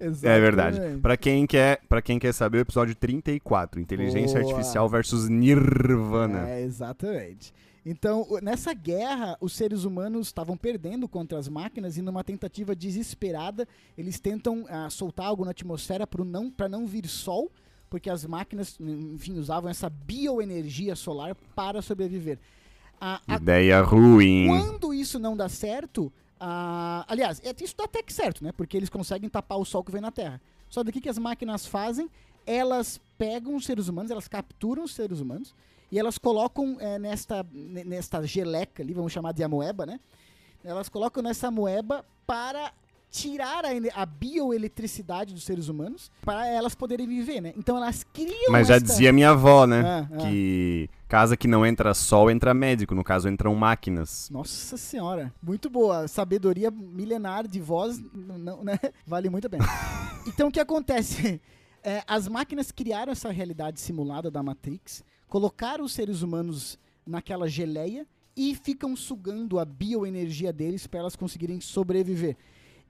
É 0.00 0.38
verdade. 0.38 0.78
Para 1.00 1.16
quem 1.16 1.46
quer, 1.46 1.80
para 1.88 2.02
quem 2.02 2.18
quer 2.18 2.32
saber 2.32 2.58
o 2.58 2.60
episódio 2.60 2.94
34, 2.94 3.80
Inteligência 3.80 4.40
Boa. 4.40 4.52
Artificial 4.52 4.88
versus 4.88 5.28
Nirvana. 5.28 6.48
É, 6.48 6.62
exatamente. 6.62 7.52
Então, 7.84 8.26
nessa 8.42 8.74
guerra, 8.74 9.38
os 9.40 9.54
seres 9.54 9.84
humanos 9.84 10.26
estavam 10.26 10.56
perdendo 10.56 11.08
contra 11.08 11.38
as 11.38 11.48
máquinas 11.48 11.96
e 11.96 12.02
numa 12.02 12.22
tentativa 12.22 12.76
desesperada, 12.76 13.66
eles 13.96 14.20
tentam 14.20 14.64
uh, 14.64 14.90
soltar 14.90 15.26
algo 15.26 15.44
na 15.44 15.52
atmosfera 15.52 16.06
para 16.06 16.22
não, 16.22 16.52
não 16.70 16.86
vir 16.86 17.06
sol, 17.08 17.50
porque 17.88 18.10
as 18.10 18.26
máquinas, 18.26 18.76
enfim, 18.78 19.38
usavam 19.38 19.70
essa 19.70 19.88
bioenergia 19.88 20.94
solar 20.94 21.34
para 21.54 21.80
sobreviver. 21.80 22.38
A, 23.00 23.20
a, 23.26 23.36
Ideia 23.36 23.80
ruim. 23.80 24.48
Quando 24.48 24.92
isso 24.92 25.18
não 25.18 25.36
dá 25.36 25.48
certo, 25.48 26.12
a, 26.38 27.04
aliás, 27.08 27.40
é, 27.44 27.54
isso 27.62 27.74
dá 27.76 27.84
até 27.84 28.02
que 28.02 28.12
certo, 28.12 28.42
né? 28.42 28.52
Porque 28.52 28.76
eles 28.76 28.88
conseguem 28.88 29.28
tapar 29.28 29.58
o 29.58 29.64
sol 29.64 29.84
que 29.84 29.92
vem 29.92 30.00
na 30.00 30.10
Terra. 30.10 30.40
Só 30.68 30.82
daqui 30.82 31.00
que 31.00 31.08
as 31.08 31.18
máquinas 31.18 31.66
fazem, 31.66 32.10
elas 32.46 33.00
pegam 33.16 33.54
os 33.56 33.64
seres 33.64 33.88
humanos, 33.88 34.10
elas 34.10 34.28
capturam 34.28 34.84
os 34.84 34.94
seres 34.94 35.20
humanos 35.20 35.54
e 35.90 35.98
elas 35.98 36.18
colocam 36.18 36.76
é, 36.80 36.98
nesta, 36.98 37.46
nesta 37.52 38.22
geleca 38.26 38.82
ali, 38.82 38.92
vamos 38.92 39.12
chamar 39.12 39.32
de 39.32 39.42
amoeba, 39.42 39.86
né? 39.86 39.98
Elas 40.62 40.88
colocam 40.88 41.22
nessa 41.22 41.50
moeba 41.50 42.04
para 42.26 42.72
tirar 43.10 43.64
a, 43.64 43.70
a 43.94 44.06
bioeletricidade 44.06 45.32
dos 45.32 45.44
seres 45.44 45.68
humanos 45.68 46.10
para 46.22 46.46
elas 46.46 46.74
poderem 46.74 47.06
viver, 47.06 47.40
né? 47.40 47.52
Então 47.56 47.76
elas 47.76 48.04
criam. 48.04 48.50
Mas 48.50 48.68
já 48.68 48.76
esta... 48.76 48.86
dizia 48.86 49.12
minha 49.12 49.30
avó, 49.30 49.66
né? 49.66 49.82
Ah, 49.84 50.08
ah. 50.12 50.16
Que 50.18 50.90
casa 51.08 51.36
que 51.36 51.48
não 51.48 51.64
entra 51.64 51.94
sol, 51.94 52.30
entra 52.30 52.52
médico. 52.52 52.94
No 52.94 53.02
caso, 53.02 53.28
entram 53.28 53.54
máquinas. 53.54 54.28
Nossa 54.30 54.76
senhora. 54.76 55.32
Muito 55.42 55.70
boa. 55.70 56.06
Sabedoria 56.06 56.70
milenar 56.70 57.46
de 57.46 57.60
voz, 57.60 57.98
não, 58.12 58.62
né? 58.62 58.78
Vale 59.06 59.30
muito 59.30 59.46
a 59.46 59.50
pena. 59.50 59.64
então 60.26 60.48
o 60.48 60.52
que 60.52 60.60
acontece? 60.60 61.40
É, 61.82 62.02
as 62.06 62.28
máquinas 62.28 62.70
criaram 62.70 63.12
essa 63.12 63.30
realidade 63.30 63.80
simulada 63.80 64.30
da 64.30 64.42
Matrix, 64.42 65.02
colocaram 65.26 65.84
os 65.84 65.92
seres 65.92 66.22
humanos 66.22 66.78
naquela 67.06 67.48
geleia 67.48 68.06
e 68.36 68.54
ficam 68.54 68.94
sugando 68.94 69.58
a 69.58 69.64
bioenergia 69.64 70.52
deles 70.52 70.86
para 70.86 71.00
elas 71.00 71.16
conseguirem 71.16 71.60
sobreviver. 71.60 72.36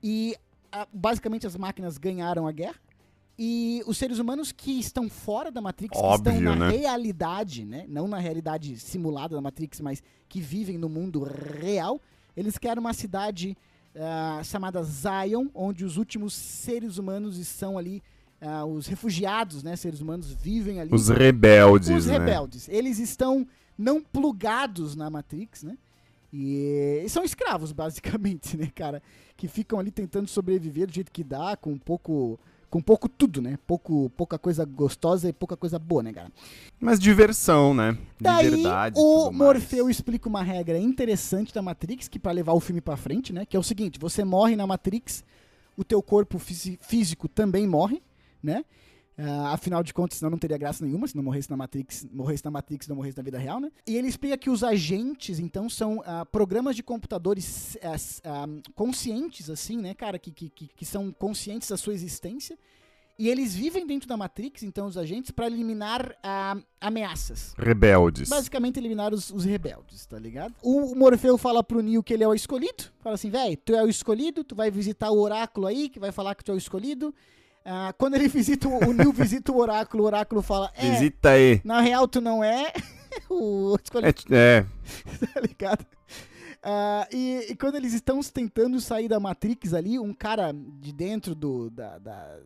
E 0.01 0.35
a, 0.71 0.87
basicamente 0.91 1.45
as 1.45 1.55
máquinas 1.55 1.97
ganharam 1.97 2.47
a 2.47 2.51
guerra. 2.51 2.79
E 3.37 3.81
os 3.87 3.97
seres 3.97 4.19
humanos 4.19 4.51
que 4.51 4.79
estão 4.79 5.09
fora 5.09 5.49
da 5.49 5.61
Matrix, 5.61 5.97
Óbvio, 5.97 6.33
que 6.33 6.37
estão 6.39 6.55
na 6.55 6.69
né? 6.69 6.77
realidade, 6.77 7.63
né? 7.63 7.85
Não 7.87 8.05
na 8.07 8.17
realidade 8.19 8.77
simulada 8.77 9.33
da 9.33 9.41
Matrix, 9.41 9.79
mas 9.79 10.03
que 10.27 10.41
vivem 10.41 10.77
no 10.77 10.89
mundo 10.89 11.23
real, 11.23 12.01
eles 12.35 12.57
criaram 12.57 12.81
uma 12.81 12.93
cidade 12.93 13.57
uh, 13.95 14.43
chamada 14.43 14.83
Zion, 14.83 15.47
onde 15.53 15.85
os 15.85 15.95
últimos 15.95 16.33
seres 16.33 16.97
humanos 16.97 17.37
estão 17.37 17.77
ali 17.77 18.01
Uh, 18.41 18.65
os 18.67 18.87
refugiados, 18.87 19.63
né, 19.63 19.75
seres 19.75 19.99
humanos, 19.99 20.31
vivem 20.31 20.79
ali. 20.79 20.95
Os 20.95 21.09
rebeldes. 21.09 21.89
Os 21.89 22.05
né? 22.05 22.17
rebeldes. 22.17 22.69
Eles 22.69 22.97
estão 22.97 23.45
não 23.77 24.01
plugados 24.01 24.95
na 24.95 25.09
Matrix, 25.09 25.61
né? 25.61 25.77
E, 26.31 27.01
e, 27.03 27.09
são 27.09 27.23
escravos, 27.23 27.71
basicamente, 27.73 28.55
né, 28.55 28.71
cara? 28.73 29.01
Que 29.35 29.47
ficam 29.47 29.79
ali 29.79 29.91
tentando 29.91 30.27
sobreviver 30.27 30.87
do 30.87 30.93
jeito 30.93 31.11
que 31.11 31.23
dá, 31.23 31.55
com 31.57 31.77
pouco. 31.77 32.39
Com 32.69 32.79
pouco 32.79 33.09
tudo, 33.09 33.41
né? 33.41 33.57
Pouco, 33.65 34.11
pouca 34.15 34.37
coisa 34.37 34.63
gostosa 34.63 35.27
e 35.27 35.33
pouca 35.33 35.57
coisa 35.57 35.79
boa, 35.79 36.03
né, 36.03 36.13
cara? 36.13 36.31
Mas 36.79 36.99
diversão, 36.99 37.73
né? 37.73 37.93
De 37.93 37.99
Daí, 38.19 38.47
verdade. 38.47 38.95
O 38.95 39.31
Morfeu 39.31 39.85
mais. 39.85 39.95
explica 39.95 40.29
uma 40.29 40.43
regra 40.43 40.77
interessante 40.77 41.51
da 41.51 41.63
Matrix, 41.63 42.07
que 42.07 42.19
para 42.19 42.31
levar 42.31 42.53
o 42.53 42.59
filme 42.59 42.79
para 42.79 42.95
frente, 42.95 43.33
né? 43.33 43.43
Que 43.43 43.57
é 43.57 43.59
o 43.59 43.63
seguinte: 43.63 43.97
você 43.99 44.23
morre 44.23 44.55
na 44.55 44.67
Matrix, 44.67 45.23
o 45.75 45.83
teu 45.83 45.99
corpo 45.99 46.37
físico 46.37 47.27
também 47.27 47.65
morre, 47.65 48.03
né? 48.43 48.63
Uh, 49.19 49.47
afinal 49.47 49.83
de 49.83 49.93
contas, 49.93 50.17
senão 50.17 50.29
não 50.29 50.37
teria 50.37 50.57
graça 50.57 50.85
nenhuma, 50.85 51.05
se 51.05 51.13
não 51.13 51.21
morresse 51.21 51.49
na 51.49 51.57
Matrix, 51.57 52.07
morresse 52.09 52.45
na 52.45 52.51
Matrix, 52.51 52.87
não 52.87 52.95
morresse 52.95 53.17
na 53.17 53.23
vida 53.23 53.37
real, 53.37 53.59
né? 53.59 53.69
E 53.85 53.97
ele 53.97 54.07
explica 54.07 54.37
que 54.37 54.49
os 54.49 54.63
agentes, 54.63 55.39
então, 55.39 55.69
são 55.69 55.97
uh, 55.97 56.25
programas 56.31 56.73
de 56.73 56.81
computadores 56.81 57.75
uh, 57.75 58.71
conscientes, 58.75 59.49
assim, 59.49 59.75
né, 59.77 59.93
cara, 59.93 60.17
que, 60.17 60.31
que, 60.31 60.49
que 60.49 60.85
são 60.85 61.11
conscientes 61.11 61.67
da 61.67 61.75
sua 61.75 61.93
existência. 61.93 62.57
E 63.17 63.27
eles 63.27 63.53
vivem 63.53 63.85
dentro 63.85 64.07
da 64.07 64.15
Matrix, 64.15 64.63
então, 64.63 64.87
os 64.87 64.95
agentes, 64.95 65.31
para 65.31 65.47
eliminar 65.47 66.15
ameaças. 66.79 67.53
Rebeldes. 67.57 68.29
Basicamente, 68.29 68.79
eliminar 68.79 69.13
os, 69.13 69.29
os, 69.31 69.43
rebeldes, 69.43 70.05
tá 70.05 70.17
ligado? 70.17 70.55
O 70.63 70.95
Morfeu 70.95 71.37
fala 71.37 71.61
pro 71.61 71.81
Neo 71.81 72.01
que 72.01 72.13
ele 72.13 72.23
é 72.23 72.27
o 72.29 72.33
escolhido. 72.33 72.85
Fala 73.01 73.15
assim, 73.15 73.29
velho, 73.29 73.57
tu 73.57 73.75
é 73.75 73.83
o 73.83 73.89
escolhido, 73.89 74.45
tu 74.45 74.55
vai 74.55 74.71
visitar 74.71 75.11
o 75.11 75.19
oráculo 75.19 75.67
aí, 75.67 75.89
que 75.89 75.99
vai 75.99 76.13
falar 76.13 76.33
que 76.33 76.45
tu 76.45 76.53
é 76.53 76.55
o 76.55 76.57
escolhido. 76.57 77.13
Ah, 77.71 77.93
quando 77.95 78.15
ele 78.15 78.27
visita 78.27 78.67
o, 78.67 78.89
o 78.89 78.93
Neil 78.93 79.13
visita 79.13 79.51
o 79.51 79.57
oráculo, 79.59 80.03
o 80.03 80.07
oráculo 80.07 80.41
fala: 80.41 80.71
é, 80.75 80.89
Visita 80.89 81.29
aí. 81.29 81.61
Na 81.63 81.81
real, 81.81 82.07
tu 82.07 82.19
não 82.19 82.43
é. 82.43 82.73
o 83.29 83.77
escolhido. 83.83 84.33
É. 84.33 84.57
é. 84.57 84.65
tá 85.33 85.39
ligado? 85.39 85.85
Uh, 86.65 87.15
e, 87.15 87.45
e, 87.51 87.55
quando 87.55 87.75
eles 87.75 87.93
estão 87.93 88.19
tentando 88.21 88.81
sair 88.81 89.07
da 89.07 89.19
Matrix 89.19 89.75
ali, 89.75 89.99
um 89.99 90.15
cara 90.15 90.51
de 90.51 90.91
dentro 90.91 91.35
do, 91.35 91.69
da, 91.69 91.99
da, 91.99 92.39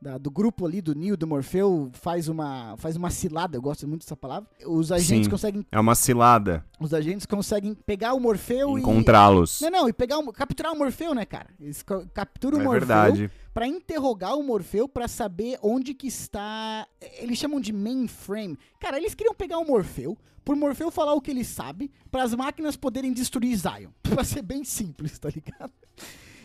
da, 0.00 0.16
do 0.16 0.30
grupo 0.30 0.64
ali, 0.64 0.80
do 0.80 0.94
Neo, 0.94 1.16
do 1.16 1.26
Morfeu, 1.26 1.90
faz 1.92 2.26
uma, 2.26 2.74
faz 2.78 2.96
uma 2.96 3.10
cilada, 3.10 3.56
eu 3.56 3.62
gosto 3.62 3.86
muito 3.86 4.02
dessa 4.02 4.16
palavra. 4.16 4.48
Os 4.66 4.90
agentes 4.90 5.26
Sim, 5.26 5.30
conseguem. 5.30 5.66
É 5.70 5.78
uma 5.78 5.94
cilada. 5.94 6.64
Os 6.80 6.94
agentes 6.94 7.26
conseguem 7.26 7.74
pegar 7.74 8.14
o 8.14 8.20
Morfeu 8.20 8.78
e. 8.78 8.80
Encontrá-los. 8.80 9.60
Não, 9.60 9.70
não, 9.70 9.88
e 9.88 9.92
pegar 9.92 10.18
o, 10.18 10.32
capturar 10.32 10.72
o 10.72 10.78
Morfeu, 10.78 11.14
né, 11.14 11.26
cara? 11.26 11.50
Eles 11.60 11.84
capturam 12.14 12.58
é 12.58 12.62
o 12.62 12.64
Morfeu. 12.64 12.80
Verdade. 12.80 13.30
Pra 13.52 13.66
interrogar 13.66 14.36
o 14.36 14.42
Morfeu 14.42 14.88
para 14.88 15.06
saber 15.06 15.58
onde 15.62 15.92
que 15.92 16.06
está. 16.06 16.86
Eles 17.18 17.38
chamam 17.38 17.60
de 17.60 17.72
mainframe. 17.72 18.58
Cara, 18.80 18.96
eles 18.96 19.14
queriam 19.14 19.34
pegar 19.34 19.58
o 19.58 19.66
Morfeu, 19.66 20.16
por 20.44 20.56
Morfeu 20.56 20.90
falar 20.90 21.12
o 21.12 21.20
que 21.20 21.30
ele 21.30 21.44
sabe, 21.44 21.90
para 22.10 22.22
as 22.22 22.34
máquinas 22.34 22.76
poderem 22.76 23.12
destruir 23.12 23.54
Zion. 23.56 23.90
pra 24.02 24.24
ser 24.24 24.42
bem 24.42 24.64
simples, 24.64 25.18
tá 25.18 25.28
ligado? 25.28 25.72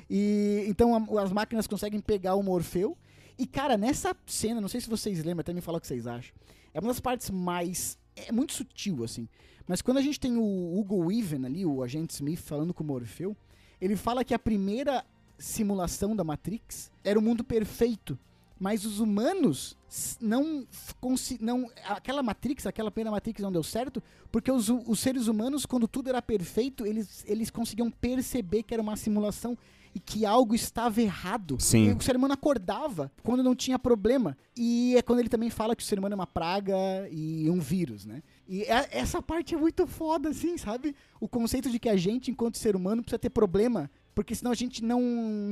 E 0.10 0.66
então 0.68 0.94
a, 0.94 1.24
as 1.24 1.32
máquinas 1.32 1.68
conseguem 1.68 2.00
pegar 2.00 2.36
o 2.36 2.44
Morfeu 2.44 2.98
e, 3.38 3.46
cara, 3.46 3.78
nessa 3.78 4.16
cena, 4.26 4.62
não 4.62 4.68
sei 4.68 4.82
se 4.82 4.90
vocês 4.90 5.24
lembram, 5.24 5.42
até 5.42 5.54
me 5.54 5.62
falar 5.62 5.78
o 5.78 5.82
que 5.82 5.88
vocês 5.88 6.08
acham. 6.08 6.34
É 6.74 6.80
uma 6.80 6.88
das 6.88 7.00
partes 7.00 7.30
mais. 7.30 7.98
É 8.16 8.32
muito 8.32 8.54
sutil, 8.54 9.04
assim. 9.04 9.28
Mas 9.68 9.82
quando 9.82 9.98
a 9.98 10.02
gente 10.02 10.20
tem 10.20 10.38
o 10.38 10.78
Hugo 10.80 10.98
Weaven 11.08 11.46
ali, 11.46 11.66
o 11.66 11.82
agente 11.82 12.14
Smith, 12.14 12.40
falando 12.40 12.74
com 12.74 12.84
o 12.84 12.88
Morfeu, 12.88 13.36
ele 13.82 13.96
fala 13.96 14.24
que 14.24 14.34
a 14.34 14.40
primeira 14.40 15.04
simulação 15.38 16.16
da 16.16 16.24
Matrix 16.24 16.92
era 17.04 17.18
o 17.18 17.22
mundo 17.22 17.44
perfeito. 17.44 18.18
Mas 18.58 18.86
os 18.86 19.00
humanos 19.00 19.78
não. 20.22 20.66
não 21.42 21.70
aquela 21.84 22.24
Matrix, 22.24 22.66
aquela 22.66 22.90
primeira 22.90 23.12
Matrix 23.12 23.42
não 23.42 23.52
deu 23.52 23.64
certo, 23.64 24.02
porque 24.32 24.50
os, 24.50 24.70
os 24.70 25.00
seres 25.00 25.28
humanos, 25.28 25.66
quando 25.66 25.88
tudo 25.88 26.08
era 26.08 26.22
perfeito, 26.22 26.86
eles, 26.86 27.26
eles 27.28 27.50
conseguiam 27.50 27.92
perceber 27.92 28.64
que 28.64 28.74
era 28.74 28.82
uma 28.82 28.96
simulação 28.96 29.58
e 29.96 30.00
que 30.00 30.26
algo 30.26 30.54
estava 30.54 31.02
errado. 31.02 31.56
Sim. 31.58 31.90
E 31.90 31.94
o 31.94 32.02
ser 32.02 32.18
humano 32.18 32.34
acordava 32.34 33.10
quando 33.24 33.42
não 33.42 33.56
tinha 33.56 33.80
problema. 33.80 34.38
E 34.56 34.96
é 34.98 35.02
quando 35.02 35.20
ele 35.20 35.30
também 35.30 35.50
fala 35.50 35.74
que 35.74 35.82
o 35.82 35.86
ser 35.86 35.98
humano 35.98 36.14
é 36.14 36.18
uma 36.18 36.28
praga 36.28 36.76
e 37.10 37.50
um 37.50 37.60
vírus, 37.62 38.06
né? 38.06 38.22
E 38.46 38.64
é, 38.64 38.90
essa 38.92 39.22
parte 39.22 39.56
é 39.56 39.58
muito 39.58 39.88
foda, 39.88 40.30
assim, 40.30 40.58
sabe? 40.58 40.94
O 41.20 41.30
conceito 41.30 41.72
de 41.72 41.80
que 41.80 41.88
a 41.88 41.96
gente, 41.96 42.30
enquanto 42.30 42.58
ser 42.58 42.76
humano, 42.76 43.02
precisa 43.02 43.18
ter 43.18 43.30
problema 43.30 43.90
porque 44.16 44.34
senão 44.34 44.52
a 44.52 44.56
gente 44.56 44.84
não. 44.84 45.02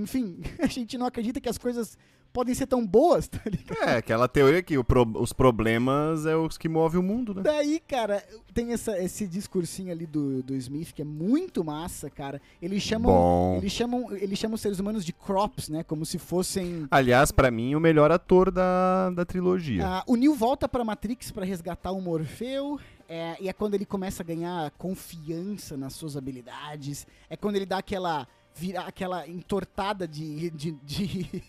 Enfim, 0.01 0.39
a 0.59 0.67
gente 0.67 0.97
não 0.97 1.05
acredita 1.05 1.41
que 1.41 1.49
as 1.49 1.57
coisas 1.57 1.97
podem 2.33 2.55
ser 2.55 2.65
tão 2.65 2.85
boas, 2.85 3.27
tá 3.29 3.39
ligado? 3.45 3.89
É, 3.89 3.97
aquela 3.97 4.27
teoria 4.27 4.63
que 4.63 4.81
pro, 4.83 5.07
os 5.19 5.31
problemas 5.31 6.25
é 6.25 6.35
os 6.35 6.57
que 6.57 6.67
movem 6.67 6.99
o 6.99 7.03
mundo, 7.03 7.33
né? 7.35 7.43
Daí, 7.43 7.79
cara, 7.79 8.23
tem 8.53 8.73
essa, 8.73 8.97
esse 9.01 9.27
discursinho 9.27 9.91
ali 9.91 10.05
do, 10.05 10.41
do 10.41 10.55
Smith 10.55 10.91
que 10.91 11.03
é 11.03 11.05
muito 11.05 11.63
massa, 11.63 12.09
cara. 12.09 12.41
Eles 12.61 12.81
chamam, 12.81 13.11
Bom. 13.11 13.57
eles 13.57 13.71
chamam, 13.71 14.11
eles 14.15 14.39
chamam 14.39 14.55
os 14.55 14.61
seres 14.61 14.79
humanos 14.79 15.05
de 15.05 15.13
crops, 15.13 15.69
né? 15.69 15.83
Como 15.83 16.05
se 16.05 16.17
fossem. 16.17 16.87
Aliás, 16.89 17.31
para 17.31 17.51
mim, 17.51 17.75
o 17.75 17.79
melhor 17.79 18.11
ator 18.11 18.51
da, 18.51 19.11
da 19.11 19.23
trilogia. 19.23 19.85
Ah, 19.85 20.03
o 20.07 20.15
Neo 20.15 20.33
volta 20.33 20.67
pra 20.67 20.83
Matrix 20.83 21.31
para 21.31 21.45
resgatar 21.45 21.91
o 21.91 22.01
Morfeu. 22.01 22.79
É, 23.07 23.35
e 23.39 23.47
é 23.47 23.53
quando 23.53 23.75
ele 23.75 23.85
começa 23.85 24.23
a 24.23 24.25
ganhar 24.25 24.71
confiança 24.71 25.77
nas 25.77 25.93
suas 25.93 26.17
habilidades. 26.17 27.05
É 27.29 27.37
quando 27.37 27.57
ele 27.57 27.65
dá 27.65 27.77
aquela 27.77 28.27
virar 28.55 28.87
aquela 28.87 29.27
entortada 29.27 30.07
de, 30.07 30.49
de, 30.51 30.71
de 30.83 31.43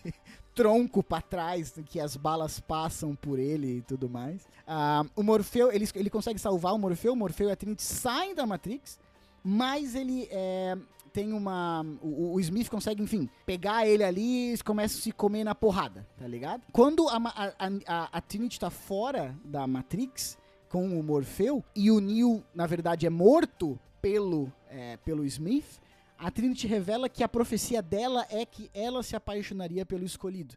tronco 0.55 1.03
para 1.03 1.21
trás, 1.21 1.73
que 1.85 1.99
as 1.99 2.15
balas 2.15 2.59
passam 2.59 3.13
por 3.13 3.37
ele 3.37 3.77
e 3.77 3.81
tudo 3.81 4.09
mais. 4.09 4.43
Uh, 4.65 5.09
o 5.15 5.21
Morfeu, 5.21 5.71
ele, 5.71 5.87
ele 5.93 6.09
consegue 6.09 6.39
salvar 6.39 6.73
o 6.73 6.79
Morfeu, 6.79 7.13
o 7.13 7.15
Morfeu 7.15 7.49
e 7.49 7.51
a 7.51 7.55
Trinity 7.55 7.83
saem 7.83 8.33
da 8.33 8.47
Matrix, 8.47 8.97
mas 9.43 9.93
ele 9.93 10.27
é, 10.31 10.77
tem 11.13 11.33
uma. 11.33 11.85
O, 12.01 12.33
o, 12.33 12.39
Smith 12.39 12.69
consegue, 12.69 13.03
enfim, 13.03 13.29
pegar 13.45 13.87
ele 13.87 14.03
ali 14.03 14.53
e 14.53 14.57
começa 14.63 14.97
a 14.97 15.01
se 15.01 15.11
comer 15.11 15.43
na 15.43 15.53
porrada, 15.53 16.07
tá 16.17 16.27
ligado? 16.27 16.63
Quando 16.71 17.07
a, 17.09 17.17
a, 17.17 17.53
a, 17.87 18.09
a 18.17 18.21
Trinity 18.21 18.59
tá 18.59 18.69
fora 18.69 19.35
da 19.43 19.67
Matrix 19.67 20.37
com 20.69 20.99
o 20.99 21.03
Morfeu 21.03 21.63
e 21.75 21.91
o 21.91 21.99
Neo, 21.99 22.43
na 22.53 22.65
verdade, 22.65 23.05
é 23.05 23.09
morto 23.09 23.79
pelo, 24.01 24.51
é, 24.69 24.97
pelo 24.97 25.25
Smith, 25.25 25.79
a 26.17 26.31
Trinity 26.31 26.67
revela 26.67 27.09
que 27.09 27.23
a 27.23 27.27
profecia 27.27 27.81
dela 27.81 28.25
é 28.29 28.45
que 28.45 28.69
ela 28.73 29.03
se 29.03 29.15
apaixonaria 29.15 29.85
pelo 29.85 30.03
escolhido. 30.03 30.55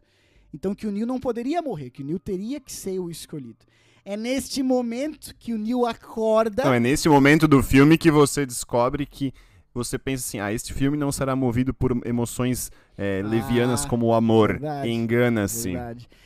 Então 0.53 0.73
que 0.73 0.87
o 0.87 0.91
Neil 0.91 1.05
não 1.05 1.19
poderia 1.19 1.61
morrer, 1.61 1.89
que 1.89 2.01
o 2.01 2.05
Neil 2.05 2.19
teria 2.19 2.59
que 2.59 2.71
ser 2.71 2.99
o 2.99 3.09
escolhido. 3.09 3.65
É 4.03 4.17
neste 4.17 4.63
momento 4.63 5.35
que 5.37 5.53
o 5.53 5.57
Neil 5.57 5.85
acorda. 5.85 6.63
Não, 6.63 6.73
é 6.73 6.79
nesse 6.79 7.07
momento 7.07 7.47
do 7.47 7.61
filme 7.61 7.97
que 7.97 8.09
você 8.09 8.45
descobre 8.45 9.05
que 9.05 9.33
você 9.73 9.99
pensa 9.99 10.25
assim: 10.25 10.39
ah, 10.39 10.51
este 10.51 10.73
filme 10.73 10.97
não 10.97 11.11
será 11.11 11.35
movido 11.35 11.73
por 11.73 11.91
emoções 12.05 12.71
é, 12.97 13.21
levianas 13.23 13.85
ah, 13.85 13.89
como 13.89 14.07
o 14.07 14.13
amor. 14.13 14.59
Engana-se. 14.85 15.75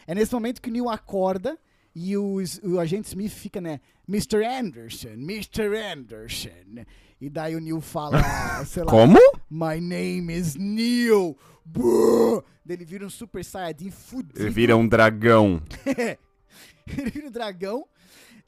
É 0.08 0.16
nesse 0.16 0.34
momento 0.34 0.62
que 0.62 0.70
o 0.70 0.72
Neil 0.72 0.90
acorda 0.90 1.58
e 1.96 2.18
os, 2.18 2.60
o 2.64 2.80
agente 2.80 3.08
Smith 3.08 3.32
fica, 3.32 3.62
né? 3.62 3.80
Mr. 4.08 4.44
Anderson, 4.44 5.10
Mr. 5.10 5.76
Anderson. 5.76 6.86
E 7.22 7.30
daí 7.30 7.56
o 7.56 7.60
Neil 7.60 7.80
fala, 7.80 8.22
sei 8.66 8.84
lá. 8.84 8.90
Como? 8.90 9.20
My 9.50 9.80
name 9.80 10.34
is 10.34 10.56
Neil. 10.56 11.38
Buh! 11.64 12.44
Ele 12.68 12.84
vira 12.84 13.06
um 13.06 13.10
Super 13.10 13.44
Saiyajin 13.46 13.92
fudido. 13.92 14.42
Ele 14.42 14.50
vira 14.50 14.76
um 14.76 14.88
dragão. 14.88 15.62
ele 15.86 17.12
vira 17.12 17.28
um 17.28 17.32
dragão. 17.32 17.86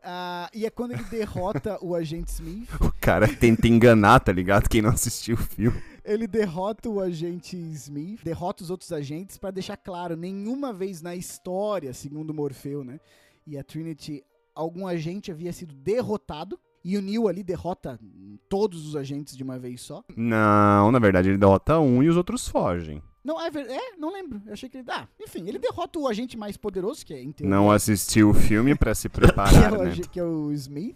Uh, 0.05 0.47
e 0.53 0.65
é 0.65 0.69
quando 0.69 0.91
ele 0.91 1.03
derrota 1.05 1.77
o 1.81 1.95
agente 1.95 2.31
Smith. 2.31 2.69
O 2.79 2.91
cara 2.99 3.27
tenta 3.27 3.67
enganar, 3.67 4.19
tá 4.19 4.31
ligado? 4.31 4.69
Quem 4.69 4.81
não 4.81 4.89
assistiu 4.89 5.35
o 5.35 5.37
filme. 5.37 5.81
ele 6.03 6.27
derrota 6.27 6.89
o 6.89 6.99
agente 6.99 7.55
Smith, 7.55 8.23
derrota 8.23 8.63
os 8.63 8.69
outros 8.69 8.91
agentes 8.91 9.37
para 9.37 9.51
deixar 9.51 9.77
claro, 9.77 10.15
nenhuma 10.15 10.71
vez 10.73 11.01
na 11.01 11.15
história, 11.15 11.93
segundo 11.93 12.33
Morfeu, 12.33 12.83
né, 12.83 12.99
e 13.45 13.57
a 13.57 13.63
Trinity, 13.63 14.23
algum 14.53 14.87
agente 14.87 15.31
havia 15.31 15.53
sido 15.53 15.73
derrotado. 15.75 16.59
E 16.83 16.97
o 16.97 17.01
Neo 17.01 17.27
ali 17.27 17.43
derrota 17.43 17.99
todos 18.47 18.87
os 18.87 18.95
agentes 18.95 19.35
de 19.35 19.43
uma 19.43 19.57
vez 19.57 19.81
só. 19.81 20.03
Não, 20.15 20.91
na 20.91 20.99
verdade 20.99 21.29
ele 21.29 21.37
derrota 21.37 21.79
um 21.79 22.03
e 22.03 22.09
os 22.09 22.15
outros 22.15 22.47
fogem. 22.47 23.01
Não, 23.23 23.41
é, 23.41 23.47
é, 23.47 23.97
não 23.97 24.13
lembro. 24.13 24.39
Eu 24.45 24.53
achei 24.53 24.69
que 24.69 24.77
ele. 24.77 24.85
Ah, 24.87 25.07
enfim, 25.19 25.47
ele 25.47 25.57
derrota 25.57 25.97
o 25.97 26.07
agente 26.07 26.37
mais 26.37 26.57
poderoso, 26.57 27.03
que 27.03 27.11
é 27.11 27.23
em 27.23 27.33
Não 27.41 27.71
assistiu 27.71 28.29
o 28.29 28.33
filme 28.35 28.75
para 28.75 28.93
se 28.93 29.09
preparar, 29.09 29.49
que, 29.73 29.75
é 29.75 29.79
o, 29.79 29.83
né? 29.83 30.01
que 30.11 30.19
é 30.19 30.23
o 30.23 30.51
Smith. 30.51 30.95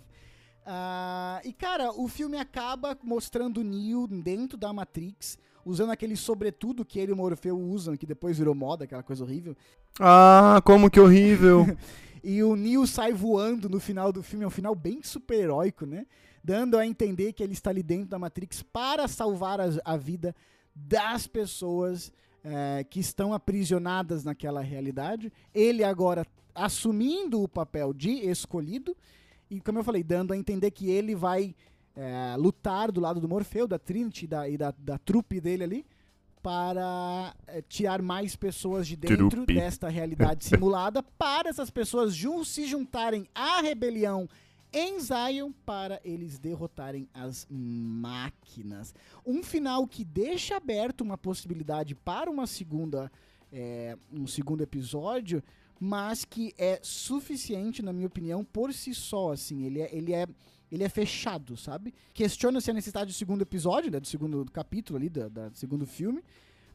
Uh, 0.59 1.41
e, 1.43 1.51
cara, 1.51 1.91
o 1.91 2.07
filme 2.07 2.38
acaba 2.38 2.95
mostrando 3.03 3.62
o 3.62 3.63
Neo 3.63 4.05
dentro 4.05 4.55
da 4.55 4.71
Matrix, 4.71 5.39
usando 5.65 5.89
aquele 5.91 6.15
sobretudo 6.15 6.85
que 6.85 6.99
ele 6.99 7.09
e 7.09 7.13
o 7.13 7.17
Morfeu 7.17 7.57
usam, 7.57 7.97
que 7.97 8.05
depois 8.05 8.38
virou 8.38 8.53
moda, 8.53 8.83
aquela 8.83 9.01
coisa 9.01 9.23
horrível. 9.23 9.57
Ah, 9.99 10.62
como 10.63 10.91
que 10.91 10.99
horrível! 10.99 11.65
e 12.23 12.43
o 12.43 12.55
Neo 12.55 12.86
sai 12.86 13.13
voando 13.13 13.69
no 13.69 13.79
final 13.79 14.12
do 14.12 14.21
filme, 14.21 14.43
é 14.43 14.47
um 14.47 14.51
final 14.51 14.75
bem 14.75 15.01
super-heróico, 15.01 15.86
né? 15.86 16.05
Dando 16.43 16.77
a 16.77 16.86
entender 16.86 17.34
que 17.34 17.43
ele 17.43 17.53
está 17.53 17.69
ali 17.69 17.84
dentro 17.84 18.10
da 18.10 18.19
Matrix 18.19 18.63
para 18.63 19.08
salvar 19.08 19.60
a, 19.60 19.65
a 19.84 19.97
vida 19.97 20.36
das 20.73 21.27
pessoas 21.27 22.12
é, 22.43 22.84
que 22.84 22.99
estão 22.99 23.34
aprisionadas 23.34 24.23
naquela 24.23 24.62
realidade. 24.62 25.32
Ele 25.53 25.84
agora 25.84 26.25
assumindo 26.55 27.41
o 27.41 27.47
papel 27.47 27.93
de 27.93 28.12
escolhido 28.12 28.95
e, 29.49 29.60
como 29.60 29.79
eu 29.79 29.84
falei, 29.84 30.03
dando 30.03 30.34
a 30.34 30.38
entender 30.38 30.71
que 30.71 30.89
ele 30.89 31.15
vai 31.15 31.55
é, 31.95 32.36
lutar 32.38 32.91
do 32.91 33.01
lado 33.01 33.19
do 33.19 33.27
Morfeu, 33.27 33.67
da 33.67 33.77
Trinity 33.77 34.25
da, 34.25 34.47
e 34.47 34.58
da, 34.58 34.73
da 34.77 34.97
trupe 34.97 35.41
dele 35.41 35.63
ali 35.63 35.86
para 36.41 37.36
é, 37.47 37.62
tirar 37.62 38.02
mais 38.02 38.36
pessoas 38.36 38.88
de 38.88 38.95
dentro 38.95 39.45
desta 39.45 39.89
realidade 39.89 40.45
simulada 40.45 41.04
para 41.04 41.49
essas 41.49 41.69
pessoas 41.69 42.15
jun 42.15 42.43
se 42.43 42.65
juntarem 42.65 43.28
à 43.36 43.62
rebelião 43.62 44.28
em 44.71 44.99
Zion 44.99 45.52
para 45.65 45.99
eles 46.04 46.38
derrotarem 46.38 47.08
as 47.13 47.47
máquinas. 47.49 48.93
Um 49.25 49.43
final 49.43 49.88
que 49.88 50.04
deixa 50.04 50.58
aberto 50.58 51.02
uma 51.02 51.17
possibilidade 51.17 51.95
para 51.95 52.30
uma 52.30 52.45
segunda, 52.45 53.12
é, 53.52 53.97
um 54.12 54.28
segundo 54.28 54.62
episódio, 54.62 55.43
mas 55.80 56.23
que 56.23 56.54
é 56.58 56.80
suficiente, 56.84 57.82
na 57.82 57.93
minha 57.93 58.08
opinião, 58.08 58.43
por 58.43 58.73
si 58.73 58.93
só. 58.93 59.32
Assim, 59.32 59.63
ele 59.63 59.82
é, 59.82 59.95
ele 59.95 60.13
é, 60.13 60.28
ele 60.71 60.84
é 60.84 60.89
fechado, 60.89 61.58
sabe? 61.58 61.93
Questiona-se 62.13 62.69
a 62.69 62.73
necessidade 62.73 63.12
do 63.12 63.15
segundo 63.15 63.41
episódio, 63.41 63.91
né, 63.91 63.99
do 63.99 64.08
segundo 64.08 64.45
capítulo 64.51 64.97
ali, 64.97 65.10
do, 65.10 65.29
do 65.29 65.51
segundo 65.55 65.86
filme. 65.86 66.23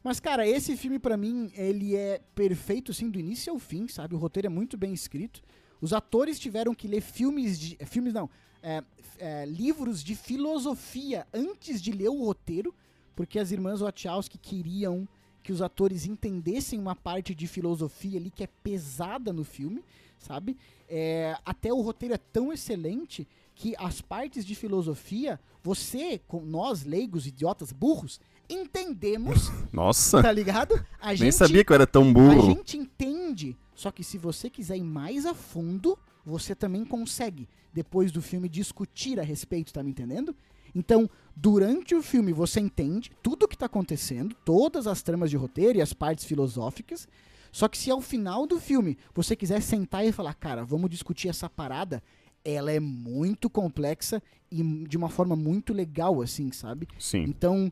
Mas, 0.03 0.19
cara, 0.19 0.47
esse 0.47 0.77
filme, 0.77 0.99
para 0.99 1.17
mim, 1.17 1.51
ele 1.55 1.95
é 1.95 2.21
perfeito, 2.35 2.91
assim, 2.91 3.09
do 3.09 3.19
início 3.19 3.51
ao 3.51 3.57
fim, 3.57 3.87
sabe? 3.87 4.13
O 4.13 4.19
roteiro 4.19 4.45
é 4.45 4.49
muito 4.49 4.77
bem 4.77 4.93
escrito. 4.93 5.41
Os 5.81 5.93
atores 5.93 6.37
tiveram 6.37 6.75
que 6.75 6.87
ler 6.87 7.01
filmes 7.01 7.59
de. 7.59 7.75
Eh, 7.79 7.85
filmes 7.85 8.13
não. 8.13 8.29
É, 8.61 8.83
é, 9.17 9.45
livros 9.45 10.03
de 10.03 10.15
filosofia 10.15 11.25
antes 11.33 11.81
de 11.81 11.91
ler 11.91 12.09
o 12.09 12.23
roteiro, 12.23 12.73
porque 13.15 13.39
as 13.39 13.51
irmãs 13.51 13.81
Wachowski 13.81 14.37
queriam 14.37 15.07
que 15.41 15.51
os 15.51 15.61
atores 15.61 16.05
entendessem 16.05 16.79
uma 16.79 16.95
parte 16.95 17.35
de 17.35 17.47
filosofia 17.47 18.19
ali 18.19 18.31
que 18.31 18.43
é 18.43 18.47
pesada 18.63 19.31
no 19.31 19.43
filme, 19.43 19.83
sabe? 20.17 20.57
É, 20.89 21.37
até 21.45 21.71
o 21.71 21.81
roteiro 21.81 22.15
é 22.15 22.17
tão 22.17 22.51
excelente 22.51 23.27
que 23.55 23.73
as 23.79 24.01
partes 24.01 24.45
de 24.45 24.53
filosofia, 24.53 25.39
você, 25.63 26.19
com 26.27 26.41
nós 26.41 26.83
leigos, 26.83 27.25
idiotas, 27.25 27.71
burros, 27.71 28.19
entendemos. 28.49 29.49
Nossa! 29.73 30.21
Tá 30.21 30.31
ligado? 30.31 30.85
A 31.01 31.13
Nem 31.13 31.31
sabia 31.31 31.63
que 31.63 31.71
eu 31.71 31.75
era 31.75 31.87
tão 31.87 32.13
burro. 32.13 32.43
A 32.43 32.45
gente 32.53 32.77
entende 32.77 33.57
só 33.75 33.91
que 33.91 34.03
se 34.03 34.17
você 34.17 34.49
quiser 34.49 34.77
ir 34.77 34.83
mais 34.83 35.25
a 35.25 35.33
fundo, 35.33 35.99
você 36.25 36.55
também 36.55 36.85
consegue, 36.85 37.47
depois 37.73 38.11
do 38.11 38.21
filme, 38.21 38.47
discutir 38.47 39.19
a 39.19 39.23
respeito, 39.23 39.73
tá 39.73 39.83
me 39.83 39.91
entendendo? 39.91 40.33
Então, 40.73 41.09
durante 41.35 41.93
o 41.93 42.01
filme, 42.01 42.31
você 42.33 42.59
entende 42.59 43.11
tudo 43.21 43.43
o 43.43 43.47
que 43.47 43.55
está 43.55 43.65
acontecendo, 43.65 44.35
todas 44.45 44.87
as 44.87 45.01
tramas 45.01 45.29
de 45.29 45.37
roteiro 45.37 45.77
e 45.77 45.81
as 45.81 45.93
partes 45.93 46.25
filosóficas. 46.25 47.07
Só 47.51 47.67
que 47.67 47.77
se 47.77 47.91
ao 47.91 48.01
final 48.01 48.47
do 48.47 48.59
filme 48.59 48.97
você 49.13 49.35
quiser 49.35 49.61
sentar 49.61 50.05
e 50.05 50.11
falar, 50.11 50.33
cara, 50.33 50.65
vamos 50.65 50.89
discutir 50.89 51.29
essa 51.29 51.49
parada, 51.49 52.03
ela 52.45 52.71
é 52.71 52.79
muito 52.79 53.49
complexa 53.49 54.21
e 54.51 54.63
de 54.87 54.95
uma 54.95 55.09
forma 55.09 55.35
muito 55.35 55.73
legal, 55.73 56.21
assim, 56.21 56.51
sabe? 56.51 56.87
Sim. 56.99 57.23
Então, 57.23 57.69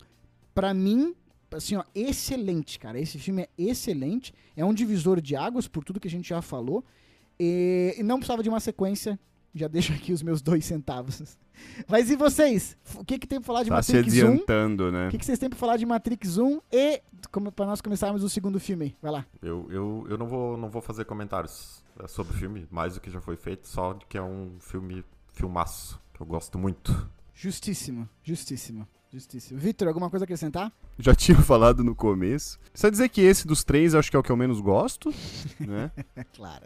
para 0.53 0.73
mim, 0.73 1.15
assim, 1.51 1.75
ó, 1.75 1.83
excelente, 1.93 2.79
cara. 2.79 2.99
Esse 2.99 3.19
filme 3.19 3.43
é 3.43 3.49
excelente. 3.57 4.33
É 4.55 4.65
um 4.65 4.73
divisor 4.73 5.21
de 5.21 5.35
águas 5.35 5.67
por 5.67 5.83
tudo 5.83 5.99
que 5.99 6.07
a 6.07 6.11
gente 6.11 6.27
já 6.27 6.41
falou. 6.41 6.83
E, 7.39 7.95
e 7.97 8.03
não 8.03 8.17
precisava 8.17 8.41
de 8.41 8.49
uma 8.49 8.59
sequência. 8.59 9.19
Já 9.55 9.67
deixo 9.67 9.93
aqui 9.93 10.11
os 10.11 10.23
meus 10.23 10.41
dois 10.41 10.65
centavos. 10.65 11.37
Mas 11.87 12.09
e 12.09 12.15
vocês? 12.15 12.75
O 12.95 13.05
que, 13.05 13.19
que 13.19 13.27
tem 13.27 13.39
pra 13.39 13.45
falar 13.45 13.63
de 13.63 13.69
tá 13.69 13.75
Matrix 13.75 14.11
se 14.11 14.21
adiantando, 14.21 14.85
1? 14.85 14.91
né? 14.91 15.07
O 15.07 15.11
que, 15.11 15.17
que 15.19 15.25
vocês 15.25 15.37
têm 15.37 15.49
pra 15.49 15.59
falar 15.59 15.77
de 15.77 15.85
Matrix 15.85 16.37
1 16.37 16.61
e 16.71 17.01
como, 17.31 17.51
pra 17.51 17.65
nós 17.65 17.79
começarmos 17.79 18.23
o 18.23 18.29
segundo 18.29 18.59
filme? 18.59 18.95
Vai 19.01 19.11
lá. 19.11 19.25
Eu, 19.41 19.67
eu, 19.69 20.07
eu 20.09 20.17
não, 20.17 20.27
vou, 20.27 20.57
não 20.57 20.69
vou 20.69 20.81
fazer 20.81 21.05
comentários 21.05 21.83
é, 21.99 22.07
sobre 22.07 22.33
o 22.33 22.37
filme, 22.37 22.67
mais 22.71 22.95
do 22.95 23.01
que 23.01 23.11
já 23.11 23.21
foi 23.21 23.35
feito, 23.35 23.67
só 23.67 23.93
que 24.09 24.17
é 24.17 24.21
um 24.21 24.55
filme, 24.59 25.05
filmaço, 25.33 26.01
que 26.13 26.21
eu 26.21 26.25
gosto 26.25 26.57
muito. 26.57 27.09
Justíssimo, 27.35 28.09
justíssimo. 28.23 28.87
Justíssimo. 29.11 29.59
Victor, 29.59 29.87
alguma 29.87 30.09
coisa 30.09 30.23
a 30.23 30.25
acrescentar? 30.25 30.71
Já 30.97 31.13
tinha 31.15 31.37
falado 31.39 31.83
no 31.83 31.93
começo. 31.93 32.59
Só 32.73 32.89
dizer 32.89 33.09
que 33.09 33.21
esse 33.21 33.45
dos 33.45 33.63
três 33.63 33.93
acho 33.93 34.09
que 34.09 34.17
é 34.17 34.19
o 34.19 34.23
que 34.23 34.31
eu 34.31 34.37
menos 34.37 34.59
gosto, 34.59 35.13
né? 35.59 35.91
claro. 36.35 36.65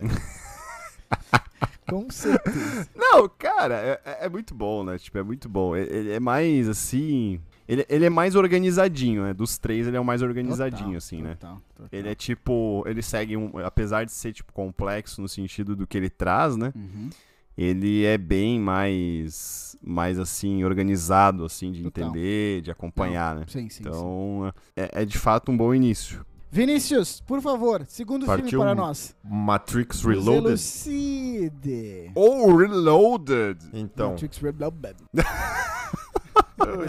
Com 1.88 2.10
certeza. 2.10 2.90
Não, 2.96 3.30
cara, 3.30 3.76
é, 3.76 4.02
é, 4.06 4.26
é, 4.26 4.30
muito 4.30 4.54
bom, 4.54 4.84
né? 4.84 4.98
Tipo, 4.98 5.18
é 5.18 5.24
muito 5.24 5.48
bom. 5.48 5.76
Ele 5.76 6.12
é, 6.12 6.20
mais 6.20 6.68
assim. 6.68 7.40
Ele, 7.68 7.86
ele 7.90 8.06
é 8.06 8.10
mais 8.10 8.36
organizadinho, 8.36 9.24
né? 9.24 9.34
Dos 9.34 9.58
três, 9.58 9.88
ele 9.88 9.98
é 9.98 10.00
o 10.00 10.06
mais 10.06 10.22
organizadinho, 10.22 10.84
total, 10.86 10.98
assim, 10.98 11.22
né? 11.22 11.36
Total, 11.36 11.62
total. 11.76 11.90
Ele 11.92 12.10
é 12.10 12.16
tipo. 12.16 12.84
Ele 12.86 13.02
segue 13.02 13.38
um. 13.38 13.52
Apesar 13.60 14.06
de 14.06 14.12
ser, 14.12 14.34
tipo, 14.34 14.54
complexo 14.54 15.22
no 15.22 15.28
sentido 15.28 15.76
do 15.76 15.88
que 15.88 15.98
ele 15.98 16.10
traz, 16.10 16.56
né? 16.56 16.72
Uhum 16.76 17.10
ele 17.58 18.06
é 18.06 18.18
bem 18.20 18.60
mais, 18.60 19.76
mais 19.82 20.20
assim, 20.20 20.64
organizado, 20.64 21.44
assim, 21.44 21.72
de 21.72 21.86
entender, 21.86 22.62
de 22.62 22.70
acompanhar, 22.70 23.34
Não. 23.34 23.42
né? 23.42 23.48
Sim, 23.50 23.68
sim, 23.68 23.82
então, 23.82 24.54
sim. 24.54 24.62
É, 24.76 25.02
é, 25.02 25.06
de 25.06 25.18
fato 25.18 25.52
um 25.52 25.58
bom 25.58 25.74
início. 25.74 26.24
Vinícius, 26.50 27.22
por 27.22 27.42
favor, 27.42 27.86
segundo 27.88 28.26
Partiu 28.26 28.48
filme 28.50 28.66
para 28.66 28.74
nós. 28.74 29.16
Matrix 29.24 30.04
Reloaded. 30.04 30.48
Elucide. 30.48 32.12
Ou 32.16 32.50
oh, 32.50 32.56
Reloaded. 32.56 33.60
Então. 33.74 34.12
Matrix 34.12 34.38
Reloaded. 34.38 34.96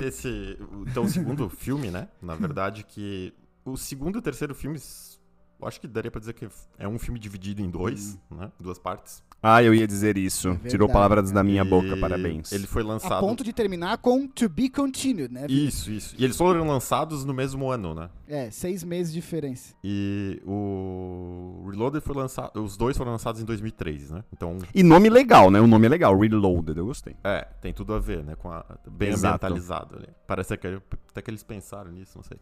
Esse, 0.02 0.58
então, 0.86 1.04
o 1.04 1.08
segundo 1.08 1.48
filme, 1.48 1.90
né? 1.90 2.08
Na 2.22 2.34
verdade, 2.34 2.84
que 2.84 3.34
o 3.64 3.76
segundo 3.76 4.16
e 4.16 4.18
o 4.18 4.22
terceiro 4.22 4.54
filmes, 4.54 5.20
eu 5.60 5.68
acho 5.68 5.80
que 5.80 5.86
daria 5.86 6.10
para 6.10 6.20
dizer 6.20 6.32
que 6.32 6.48
é 6.78 6.88
um 6.88 6.98
filme 6.98 7.18
dividido 7.18 7.60
em 7.60 7.68
dois, 7.68 8.18
hum. 8.30 8.36
né? 8.36 8.52
Duas 8.58 8.78
partes. 8.78 9.22
Ah, 9.40 9.62
eu 9.62 9.72
ia 9.72 9.86
dizer 9.86 10.18
isso. 10.18 10.58
É 10.64 10.68
Tirou 10.68 10.88
palavras 10.88 11.30
da 11.30 11.44
minha 11.44 11.64
boca, 11.64 11.96
parabéns. 11.96 12.50
Ele 12.50 12.66
foi 12.66 12.82
lançado. 12.82 13.14
A 13.14 13.20
ponto 13.20 13.44
de 13.44 13.52
terminar 13.52 13.98
com 13.98 14.26
To 14.26 14.48
Be 14.48 14.68
Continued, 14.68 15.32
né? 15.32 15.46
Isso, 15.48 15.92
isso. 15.92 16.14
E 16.18 16.24
eles 16.24 16.36
foram 16.36 16.66
lançados 16.66 17.24
no 17.24 17.32
mesmo 17.32 17.70
ano, 17.70 17.94
né? 17.94 18.10
É, 18.26 18.50
seis 18.50 18.82
meses 18.82 19.12
de 19.12 19.20
diferença. 19.20 19.74
E 19.82 20.42
o 20.44 21.68
Reloaded 21.70 22.02
foi 22.02 22.16
lançado. 22.16 22.60
Os 22.60 22.76
dois 22.76 22.96
foram 22.96 23.12
lançados 23.12 23.40
em 23.40 23.44
2003, 23.44 24.10
né? 24.10 24.24
Então. 24.32 24.58
E 24.74 24.82
nome 24.82 25.08
legal, 25.08 25.50
né? 25.50 25.60
O 25.60 25.68
nome 25.68 25.86
é 25.86 25.88
legal, 25.88 26.18
Reloaded, 26.18 26.76
eu 26.76 26.86
gostei. 26.86 27.14
É, 27.22 27.46
tem 27.60 27.72
tudo 27.72 27.94
a 27.94 28.00
ver, 28.00 28.24
né? 28.24 28.34
Com 28.34 28.50
a... 28.50 28.64
Bem 28.90 29.10
Exato. 29.10 29.46
ambientalizado 29.46 29.96
ali. 29.96 30.08
Parece 30.26 30.56
que 30.56 30.66
até 31.10 31.22
que 31.22 31.30
eles 31.30 31.44
pensaram 31.44 31.92
nisso, 31.92 32.12
não 32.16 32.24
sei. 32.24 32.38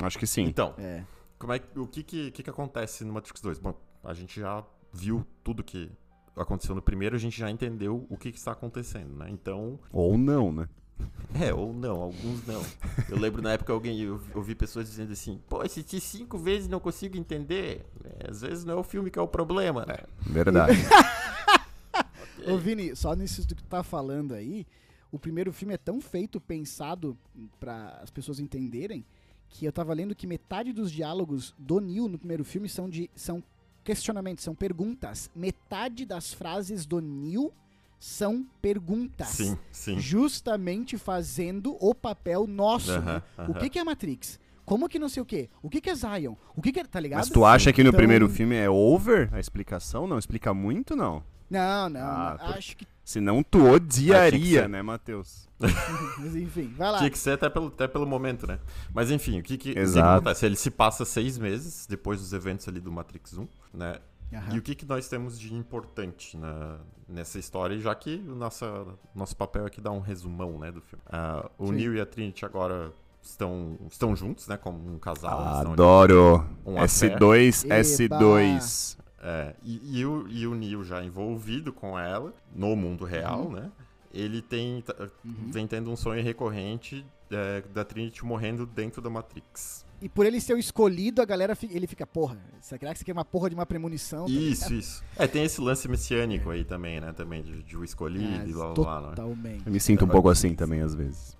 Acho 0.00 0.18
que 0.18 0.26
sim. 0.26 0.44
Então, 0.44 0.74
é. 0.78 1.02
como 1.38 1.52
é, 1.52 1.60
o 1.74 1.86
que, 1.86 2.04
que, 2.04 2.30
que 2.30 2.50
acontece 2.50 3.04
no 3.04 3.12
Matrix 3.12 3.40
2? 3.40 3.58
Bom, 3.58 3.74
a 4.04 4.14
gente 4.14 4.40
já 4.40 4.64
viu 4.92 5.26
tudo 5.42 5.64
que 5.64 5.90
aconteceu 6.36 6.74
no 6.74 6.82
primeiro, 6.82 7.16
a 7.16 7.18
gente 7.18 7.38
já 7.38 7.50
entendeu 7.50 8.06
o 8.08 8.16
que, 8.16 8.30
que 8.32 8.38
está 8.38 8.52
acontecendo, 8.52 9.16
né? 9.16 9.28
Então. 9.30 9.78
Ou 9.92 10.16
não, 10.16 10.52
né? 10.52 10.68
É, 11.38 11.52
ou 11.52 11.72
não, 11.74 12.00
alguns 12.00 12.46
não. 12.46 12.62
Eu 13.10 13.18
lembro 13.18 13.42
na 13.42 13.52
época 13.52 13.72
alguém, 13.72 14.00
eu 14.00 14.20
ouvi 14.34 14.54
pessoas 14.54 14.88
dizendo 14.88 15.12
assim, 15.12 15.38
pô, 15.48 15.60
assisti 15.60 16.00
cinco 16.00 16.38
vezes 16.38 16.66
e 16.66 16.70
não 16.70 16.80
consigo 16.80 17.16
entender. 17.18 17.84
É, 18.04 18.30
às 18.30 18.40
vezes 18.40 18.64
não 18.64 18.74
é 18.74 18.76
o 18.76 18.82
filme 18.82 19.10
que 19.10 19.18
é 19.18 19.22
o 19.22 19.28
problema, 19.28 19.84
né? 19.84 19.98
Verdade. 20.20 20.72
okay. 22.40 22.52
Ô 22.52 22.56
Vini, 22.56 22.96
só 22.96 23.14
nisso 23.14 23.46
que 23.46 23.54
tu 23.54 23.64
tá 23.64 23.82
falando 23.82 24.32
aí, 24.32 24.66
o 25.12 25.18
primeiro 25.18 25.52
filme 25.52 25.74
é 25.74 25.78
tão 25.78 26.00
feito, 26.00 26.40
pensado 26.40 27.18
para 27.60 27.98
as 28.02 28.10
pessoas 28.10 28.40
entenderem, 28.40 29.04
que 29.48 29.64
eu 29.64 29.72
tava 29.72 29.92
lendo 29.92 30.14
que 30.14 30.26
metade 30.26 30.72
dos 30.72 30.90
diálogos 30.90 31.54
do 31.58 31.80
Neil 31.80 32.08
no 32.08 32.18
primeiro 32.18 32.44
filme 32.44 32.68
são, 32.68 32.88
de, 32.88 33.10
são 33.14 33.42
questionamentos, 33.86 34.42
são 34.44 34.54
perguntas. 34.54 35.30
Metade 35.34 36.04
das 36.04 36.32
frases 36.34 36.84
do 36.84 37.00
Neil 37.00 37.52
são 37.98 38.44
perguntas. 38.60 39.28
Sim, 39.28 39.56
sim. 39.70 39.98
Justamente 39.98 40.98
fazendo 40.98 41.76
o 41.80 41.94
papel 41.94 42.46
nosso. 42.46 43.00
né? 43.00 43.22
O 43.48 43.54
que, 43.54 43.70
que 43.70 43.78
é 43.78 43.84
Matrix? 43.84 44.38
Como 44.64 44.88
que 44.88 44.98
não 44.98 45.08
sei 45.08 45.22
o 45.22 45.24
quê? 45.24 45.48
O 45.62 45.70
que, 45.70 45.80
que 45.80 45.88
é 45.88 45.94
Zion? 45.94 46.34
O 46.56 46.60
que, 46.60 46.72
que 46.72 46.80
é. 46.80 46.84
Tá 46.84 46.98
ligado? 46.98 47.20
Mas 47.20 47.30
tu 47.30 47.44
acha 47.44 47.72
que 47.72 47.84
no 47.84 47.90
Então- 47.90 47.98
primeiro 47.98 48.28
filme 48.28 48.56
é 48.56 48.68
over 48.68 49.32
a 49.32 49.38
explicação? 49.38 50.08
Não 50.08 50.18
explica 50.18 50.52
muito, 50.52 50.96
não. 50.96 51.22
Não, 51.48 51.88
não. 51.88 52.00
Ah, 52.00 52.36
Acho 52.56 52.76
que. 52.76 52.84
Senão 53.06 53.40
tu 53.40 53.64
odiaria, 53.70 54.62
ser. 54.62 54.68
né, 54.68 54.82
Matheus? 54.82 55.48
Mas 56.18 56.34
enfim, 56.34 56.74
vai 56.76 56.90
lá. 56.90 56.98
Tinha 56.98 57.08
que 57.08 57.16
ser 57.16 57.30
até 57.30 57.48
pelo, 57.48 57.68
até 57.68 57.86
pelo 57.86 58.04
momento, 58.04 58.48
né? 58.48 58.58
Mas 58.92 59.12
enfim, 59.12 59.38
o 59.38 59.44
que, 59.44 59.56
que, 59.56 59.70
o 59.70 59.74
que 59.74 59.74
que 59.74 59.78
Exato. 59.78 60.08
acontece? 60.08 60.44
Ele 60.44 60.56
se 60.56 60.72
passa 60.72 61.04
seis 61.04 61.38
meses 61.38 61.86
depois 61.86 62.18
dos 62.18 62.32
eventos 62.32 62.66
ali 62.66 62.80
do 62.80 62.90
Matrix 62.90 63.38
1, 63.38 63.46
né? 63.72 64.00
Aham. 64.34 64.56
E 64.56 64.58
o 64.58 64.62
que, 64.62 64.74
que 64.74 64.84
nós 64.84 65.08
temos 65.08 65.38
de 65.38 65.54
importante 65.54 66.36
na, 66.36 66.80
nessa 67.08 67.38
história, 67.38 67.78
já 67.78 67.94
que 67.94 68.16
o 68.26 68.34
nossa, 68.34 68.84
nosso 69.14 69.36
papel 69.36 69.66
aqui 69.66 69.80
dá 69.80 69.92
um 69.92 70.00
resumão 70.00 70.58
né, 70.58 70.72
do 70.72 70.80
filme. 70.80 71.04
Ah, 71.06 71.48
o 71.56 71.68
Sim. 71.68 71.74
Neo 71.74 71.94
e 71.94 72.00
a 72.00 72.06
Trinity 72.06 72.44
agora 72.44 72.92
estão, 73.22 73.78
estão 73.88 74.16
juntos, 74.16 74.48
né? 74.48 74.56
Como 74.56 74.78
um 74.92 74.98
casal. 74.98 75.38
Adoro. 75.70 76.44
Um 76.64 76.74
S2, 76.74 77.66
Eba. 77.66 78.18
S2. 78.18 78.96
É, 79.20 79.54
e, 79.62 79.98
e 80.00 80.06
o, 80.06 80.28
e 80.28 80.46
o 80.46 80.54
Neo 80.54 80.84
já 80.84 81.02
envolvido 81.02 81.72
com 81.72 81.98
ela, 81.98 82.34
no 82.54 82.76
mundo 82.76 83.04
real, 83.04 83.44
Uhum. 83.46 83.52
né? 83.52 83.70
Ele 84.12 84.40
tem, 84.40 84.80
tá- 84.82 84.94
vem 85.24 85.66
tendo 85.66 85.90
um 85.90 85.96
sonho 85.96 86.22
recorrente 86.22 87.04
é, 87.30 87.62
da 87.74 87.84
Trinity 87.84 88.24
morrendo 88.24 88.64
dentro 88.64 89.02
da 89.02 89.10
Matrix. 89.10 89.84
E 90.00 90.08
por 90.08 90.24
ele 90.26 90.40
ser 90.40 90.54
o 90.54 90.58
escolhido, 90.58 91.20
a 91.20 91.24
galera 91.24 91.56
fi- 91.56 91.68
ele 91.72 91.86
fica, 91.86 92.06
porra, 92.06 92.38
será 92.60 92.78
que 92.78 92.86
isso 92.94 93.02
aqui 93.02 93.10
é 93.10 93.14
uma 93.14 93.24
porra 93.24 93.48
de 93.48 93.54
uma 93.54 93.66
premonição? 93.66 94.26
Tá 94.26 94.30
Isso, 94.32 94.72
isso. 94.74 95.04
É, 95.16 95.26
tem 95.26 95.42
esse 95.44 95.60
lance 95.60 95.88
messiânico 95.88 96.50
aí 96.50 96.64
também, 96.64 97.00
né? 97.00 97.12
Também, 97.12 97.42
de, 97.42 97.62
de 97.62 97.76
o 97.76 97.82
escolhido 97.84 98.42
Ah, 98.42 98.46
e 98.46 98.52
lá, 98.52 98.66
lá, 98.66 98.74
lá, 99.00 99.00
né? 99.00 99.08
Totalmente. 99.16 99.66
Eu 99.66 99.72
me 99.72 99.80
sinto 99.80 100.04
um 100.04 100.08
pouco 100.08 100.28
assim 100.28 100.54
também, 100.54 100.80
às 100.82 100.94
vezes. 100.94 101.36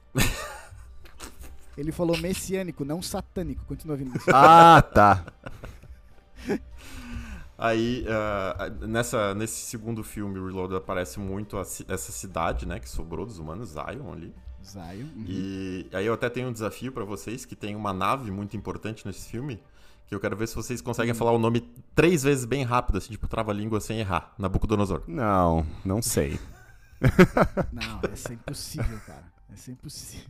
Ele 1.76 1.92
falou 1.92 2.16
messiânico, 2.18 2.84
não 2.84 3.00
satânico. 3.02 3.64
Continua 3.66 3.96
vindo. 3.96 4.12
Ah, 4.32 4.82
tá. 4.82 5.24
Aí, 7.58 8.04
ah, 8.08 8.68
nessa, 8.86 9.34
nesse 9.34 9.64
segundo 9.66 10.02
filme, 10.04 10.38
o 10.38 10.46
Reload 10.46 10.74
aparece 10.74 11.18
muito 11.18 11.56
a 11.56 11.60
essa 11.62 12.12
cidade, 12.12 12.66
né? 12.66 12.78
Que 12.78 12.88
sobrou 12.88 13.24
dos 13.24 13.38
humanos, 13.38 13.70
Zion 13.70 14.12
ali. 14.12 14.34
Zion. 14.62 15.06
uhum. 15.16 15.24
E 15.26 15.88
aí 15.92 16.04
eu 16.06 16.12
até 16.14 16.28
tenho 16.28 16.48
um 16.48 16.52
desafio 16.52 16.92
pra 16.92 17.04
vocês, 17.04 17.44
que 17.44 17.54
tem 17.56 17.74
uma 17.76 17.92
nave 17.92 18.30
muito 18.30 18.56
importante 18.56 19.06
nesse 19.06 19.28
filme, 19.28 19.62
que 20.06 20.14
eu 20.14 20.20
quero 20.20 20.36
ver 20.36 20.48
se 20.48 20.54
vocês 20.54 20.80
conseguem 20.82 21.12
Hum. 21.12 21.16
falar 21.16 21.32
o 21.32 21.38
nome 21.38 21.60
três 21.94 22.22
vezes 22.22 22.44
bem 22.44 22.62
rápido, 22.64 22.98
assim, 22.98 23.12
tipo, 23.12 23.26
trava-língua 23.28 23.80
sem 23.80 24.00
errar. 24.00 24.34
Nabucodonosor. 24.38 25.02
Não, 25.06 25.64
não 25.84 26.02
sei. 26.02 26.38
Não, 27.72 28.00
essa 28.12 28.32
é 28.32 28.34
impossível, 28.34 28.98
cara. 29.06 29.24
Essa 29.52 29.70
é 29.70 29.72
impossível. 29.72 30.26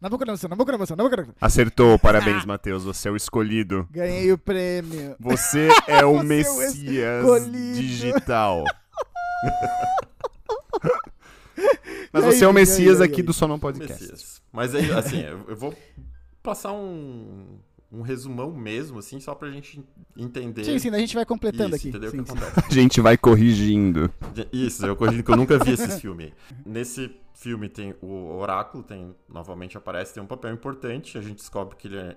Nabucodonosor, 0.00 0.50
Nabucodonosor, 0.50 0.96
Nabucodonosor. 0.96 1.34
Acertou, 1.40 1.98
parabéns, 1.98 2.44
Matheus. 2.44 2.84
Você 2.84 3.08
é 3.08 3.10
o 3.10 3.16
escolhido. 3.16 3.88
Ganhei 3.90 4.30
o 4.32 4.38
prêmio. 4.38 5.16
Você 5.18 5.68
é 5.88 6.04
o 6.04 6.12
Você 6.12 6.18
é 6.18 6.20
o 6.20 6.22
Messias 6.22 7.24
escolhido. 7.24 7.74
digital. 7.80 8.64
Mas 12.12 12.24
aí, 12.24 12.32
você 12.32 12.44
é 12.44 12.48
o 12.48 12.52
Messias 12.52 13.00
aí, 13.00 13.06
e 13.06 13.10
aqui 13.10 13.20
aí? 13.20 13.26
do 13.26 13.32
Sonão 13.32 13.58
Podcast. 13.58 14.00
Messias. 14.02 14.42
Mas 14.52 14.74
aí, 14.74 14.92
assim, 14.92 15.22
eu 15.22 15.56
vou 15.56 15.74
passar 16.42 16.72
um, 16.72 17.58
um 17.90 18.02
resumão 18.02 18.52
mesmo, 18.52 18.98
assim, 18.98 19.20
só 19.20 19.34
pra 19.34 19.50
gente 19.50 19.82
entender. 20.16 20.64
Sim, 20.64 20.78
sim, 20.78 20.88
a 20.90 20.98
gente 20.98 21.14
vai 21.14 21.24
completando 21.24 21.76
Isso, 21.76 21.76
aqui. 21.76 21.88
entendeu 21.88 22.10
Sim, 22.10 22.20
o 22.20 22.24
que 22.24 22.30
sim. 22.30 22.36
acontece. 22.38 22.66
A 22.68 22.74
gente 22.74 23.00
vai 23.00 23.16
corrigindo. 23.16 24.10
Isso, 24.52 24.84
eu 24.84 24.96
corrigindo 24.96 25.24
que 25.24 25.30
eu 25.30 25.36
nunca 25.36 25.58
vi 25.58 25.72
esse 25.72 26.00
filme. 26.00 26.32
Nesse 26.64 27.14
filme 27.34 27.68
tem 27.68 27.94
o 28.02 28.36
Oráculo, 28.36 28.82
tem 28.82 29.14
novamente 29.28 29.76
aparece, 29.76 30.14
tem 30.14 30.22
um 30.22 30.26
papel 30.26 30.52
importante. 30.52 31.16
A 31.16 31.20
gente 31.20 31.36
descobre 31.36 31.76
que 31.76 31.88
ele 31.88 31.98
é 31.98 32.16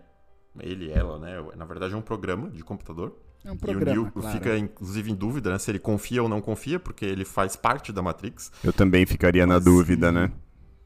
ele, 0.60 0.92
ela, 0.92 1.20
né? 1.20 1.36
Na 1.56 1.66
verdade 1.66 1.94
é 1.94 1.98
um 1.98 2.02
programa 2.02 2.50
de 2.50 2.64
computador. 2.64 3.16
É 3.44 3.50
um 3.50 3.54
e 3.54 3.56
o 3.56 3.60
programa, 3.60 3.92
Neo 3.92 4.12
claro. 4.12 4.38
fica 4.38 4.58
inclusive 4.58 5.12
em 5.12 5.16
dúvida, 5.16 5.52
né? 5.52 5.58
Se 5.58 5.72
ele 5.72 5.80
confia 5.80 6.22
ou 6.22 6.28
não 6.28 6.42
confia, 6.42 6.80
porque 6.80 7.06
ele 7.06 7.24
faz 7.24 7.56
parte 7.56 7.94
da 7.94 8.02
Matrix. 8.02 8.52
Eu 8.64 8.74
também 8.74 9.06
ficaria 9.06 9.46
na 9.46 9.56
Mas, 9.56 9.64
dúvida, 9.64 10.12
né? 10.12 10.32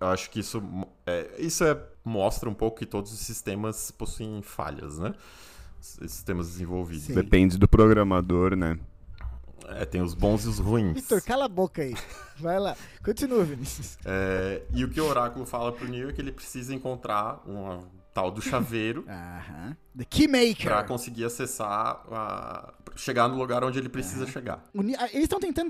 Eu 0.03 0.09
acho 0.09 0.29
que 0.29 0.41
isso 0.41 0.61
é, 1.05 1.31
isso 1.39 1.63
é, 1.63 1.81
mostra 2.03 2.49
um 2.49 2.53
pouco 2.53 2.77
que 2.79 2.85
todos 2.85 3.13
os 3.13 3.19
sistemas 3.19 3.89
possuem 3.89 4.41
falhas, 4.41 4.99
né? 4.99 5.13
Sistemas 5.79 6.49
desenvolvidos. 6.49 7.05
Sim. 7.05 7.13
Depende 7.13 7.57
do 7.57 7.67
programador, 7.69 8.53
né? 8.55 8.77
É, 9.69 9.85
tem 9.85 10.01
os 10.01 10.13
bons 10.13 10.43
e 10.43 10.49
os 10.49 10.59
ruins. 10.59 10.93
Vitor, 10.93 11.21
cala 11.21 11.45
a 11.45 11.47
boca 11.47 11.81
aí. 11.81 11.95
Vai 12.37 12.59
lá. 12.59 12.75
Continua, 13.01 13.45
Vinícius. 13.45 13.97
É, 14.03 14.61
e 14.73 14.83
o 14.83 14.89
que 14.89 14.99
o 14.99 15.05
Oráculo 15.05 15.45
fala 15.45 15.71
pro 15.71 15.87
Neo 15.87 16.09
é 16.09 16.13
que 16.13 16.19
ele 16.19 16.33
precisa 16.33 16.73
encontrar 16.75 17.41
uma 17.45 17.79
tal 18.13 18.29
do 18.29 18.41
chaveiro 18.41 19.05
Aham. 19.09 19.77
The 19.97 20.03
Keymaker. 20.05 20.65
pra 20.65 20.83
conseguir 20.83 21.23
acessar, 21.23 22.03
a, 22.11 22.73
chegar 22.95 23.27
no 23.27 23.37
lugar 23.37 23.63
onde 23.63 23.79
ele 23.79 23.89
precisa 23.89 24.25
chegar. 24.27 24.63
O 24.73 24.81
Ni- 24.81 24.95
ah, 24.95 25.05
Eles 25.11 25.23
estão 25.23 25.39
tentando 25.39 25.69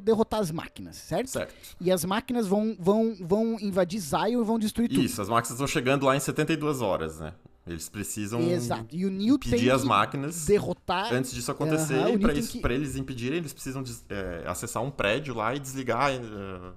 derrotar 0.00 0.40
as 0.40 0.50
máquinas, 0.50 0.96
certo? 0.96 1.28
Certo. 1.28 1.54
E 1.80 1.90
as 1.90 2.04
máquinas 2.04 2.46
vão, 2.46 2.76
vão, 2.78 3.16
vão 3.20 3.56
invadir 3.60 3.98
Zion 4.00 4.40
e 4.40 4.44
vão 4.44 4.58
destruir 4.58 4.88
tudo. 4.88 5.02
Isso, 5.02 5.20
as 5.20 5.28
máquinas 5.28 5.52
estão 5.52 5.66
chegando 5.66 6.06
lá 6.06 6.16
em 6.16 6.20
72 6.20 6.80
horas, 6.80 7.18
né? 7.18 7.32
Eles 7.66 7.88
precisam 7.88 8.40
Exato. 8.42 8.94
E 8.94 9.04
o 9.04 9.10
tem 9.38 9.58
impedir 9.58 9.72
as 9.72 9.82
máquinas 9.82 10.46
derrotar. 10.46 11.12
antes 11.12 11.32
disso 11.32 11.50
acontecer. 11.50 11.94
O 11.94 12.08
e 12.10 12.38
isso, 12.38 12.52
que- 12.52 12.60
eles 12.70 12.94
impedirem, 12.94 13.38
eles 13.38 13.52
precisam 13.52 13.82
é, 14.08 14.44
acessar 14.46 14.84
um 14.84 14.90
prédio 14.90 15.34
lá 15.34 15.52
e 15.52 15.58
desligar 15.58 16.12
eh, 16.12 16.20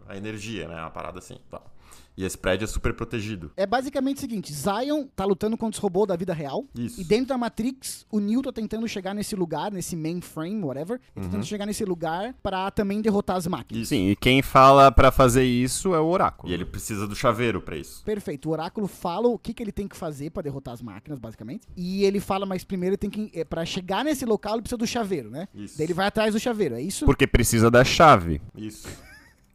a 0.07 0.17
energia, 0.17 0.67
né? 0.67 0.81
Uma 0.81 0.89
parada 0.89 1.19
assim. 1.19 1.37
Tá. 1.51 1.61
E 2.19 2.25
esse 2.25 2.37
prédio 2.37 2.65
é 2.65 2.67
super 2.67 2.93
protegido. 2.93 3.49
É 3.55 3.65
basicamente 3.65 4.17
o 4.17 4.19
seguinte: 4.19 4.51
Zion 4.53 5.05
tá 5.15 5.23
lutando 5.23 5.55
contra 5.57 5.77
os 5.77 5.81
robôs 5.81 6.05
da 6.05 6.17
vida 6.17 6.33
real. 6.33 6.65
Isso. 6.77 6.99
E 6.99 7.03
dentro 7.05 7.27
da 7.27 7.37
Matrix, 7.37 8.05
o 8.11 8.19
Neo 8.19 8.41
tá 8.41 8.51
tentando 8.51 8.85
chegar 8.89 9.13
nesse 9.15 9.37
lugar, 9.37 9.71
nesse 9.71 9.95
mainframe, 9.95 10.61
whatever. 10.61 10.99
Ele 10.99 11.01
tá 11.15 11.21
Uhum. 11.21 11.23
tentando 11.29 11.45
chegar 11.45 11.65
nesse 11.65 11.85
lugar 11.85 12.35
pra 12.43 12.69
também 12.71 13.01
derrotar 13.01 13.37
as 13.37 13.47
máquinas. 13.47 13.83
Isso. 13.83 13.89
Sim, 13.89 14.09
e 14.09 14.17
quem 14.17 14.41
fala 14.41 14.91
pra 14.91 15.13
fazer 15.13 15.45
isso 15.45 15.93
é 15.95 15.99
o 16.01 16.07
Oráculo. 16.07 16.51
E 16.51 16.53
ele 16.53 16.65
precisa 16.65 17.07
do 17.07 17.15
chaveiro 17.15 17.61
pra 17.61 17.77
isso. 17.77 18.03
Perfeito. 18.03 18.49
O 18.49 18.51
oráculo 18.51 18.85
fala 18.87 19.29
o 19.29 19.39
que, 19.39 19.53
que 19.53 19.63
ele 19.63 19.71
tem 19.71 19.87
que 19.87 19.95
fazer 19.95 20.29
pra 20.31 20.41
derrotar 20.43 20.73
as 20.73 20.81
máquinas, 20.81 21.19
basicamente. 21.19 21.67
E 21.77 22.03
ele 22.03 22.19
fala, 22.19 22.45
mas 22.45 22.65
primeiro 22.65 22.95
ele 22.95 22.97
tem 22.97 23.09
que. 23.09 23.31
É, 23.33 23.45
para 23.45 23.63
chegar 23.65 24.03
nesse 24.03 24.25
local, 24.25 24.55
ele 24.55 24.63
precisa 24.63 24.77
do 24.77 24.85
chaveiro, 24.87 25.29
né? 25.29 25.47
Isso. 25.55 25.77
Daí 25.77 25.85
ele 25.85 25.93
vai 25.93 26.07
atrás 26.07 26.33
do 26.33 26.39
chaveiro, 26.39 26.75
é 26.75 26.81
isso? 26.81 27.05
Porque 27.05 27.25
precisa 27.25 27.71
da 27.71 27.85
chave. 27.85 28.41
Isso. 28.57 28.87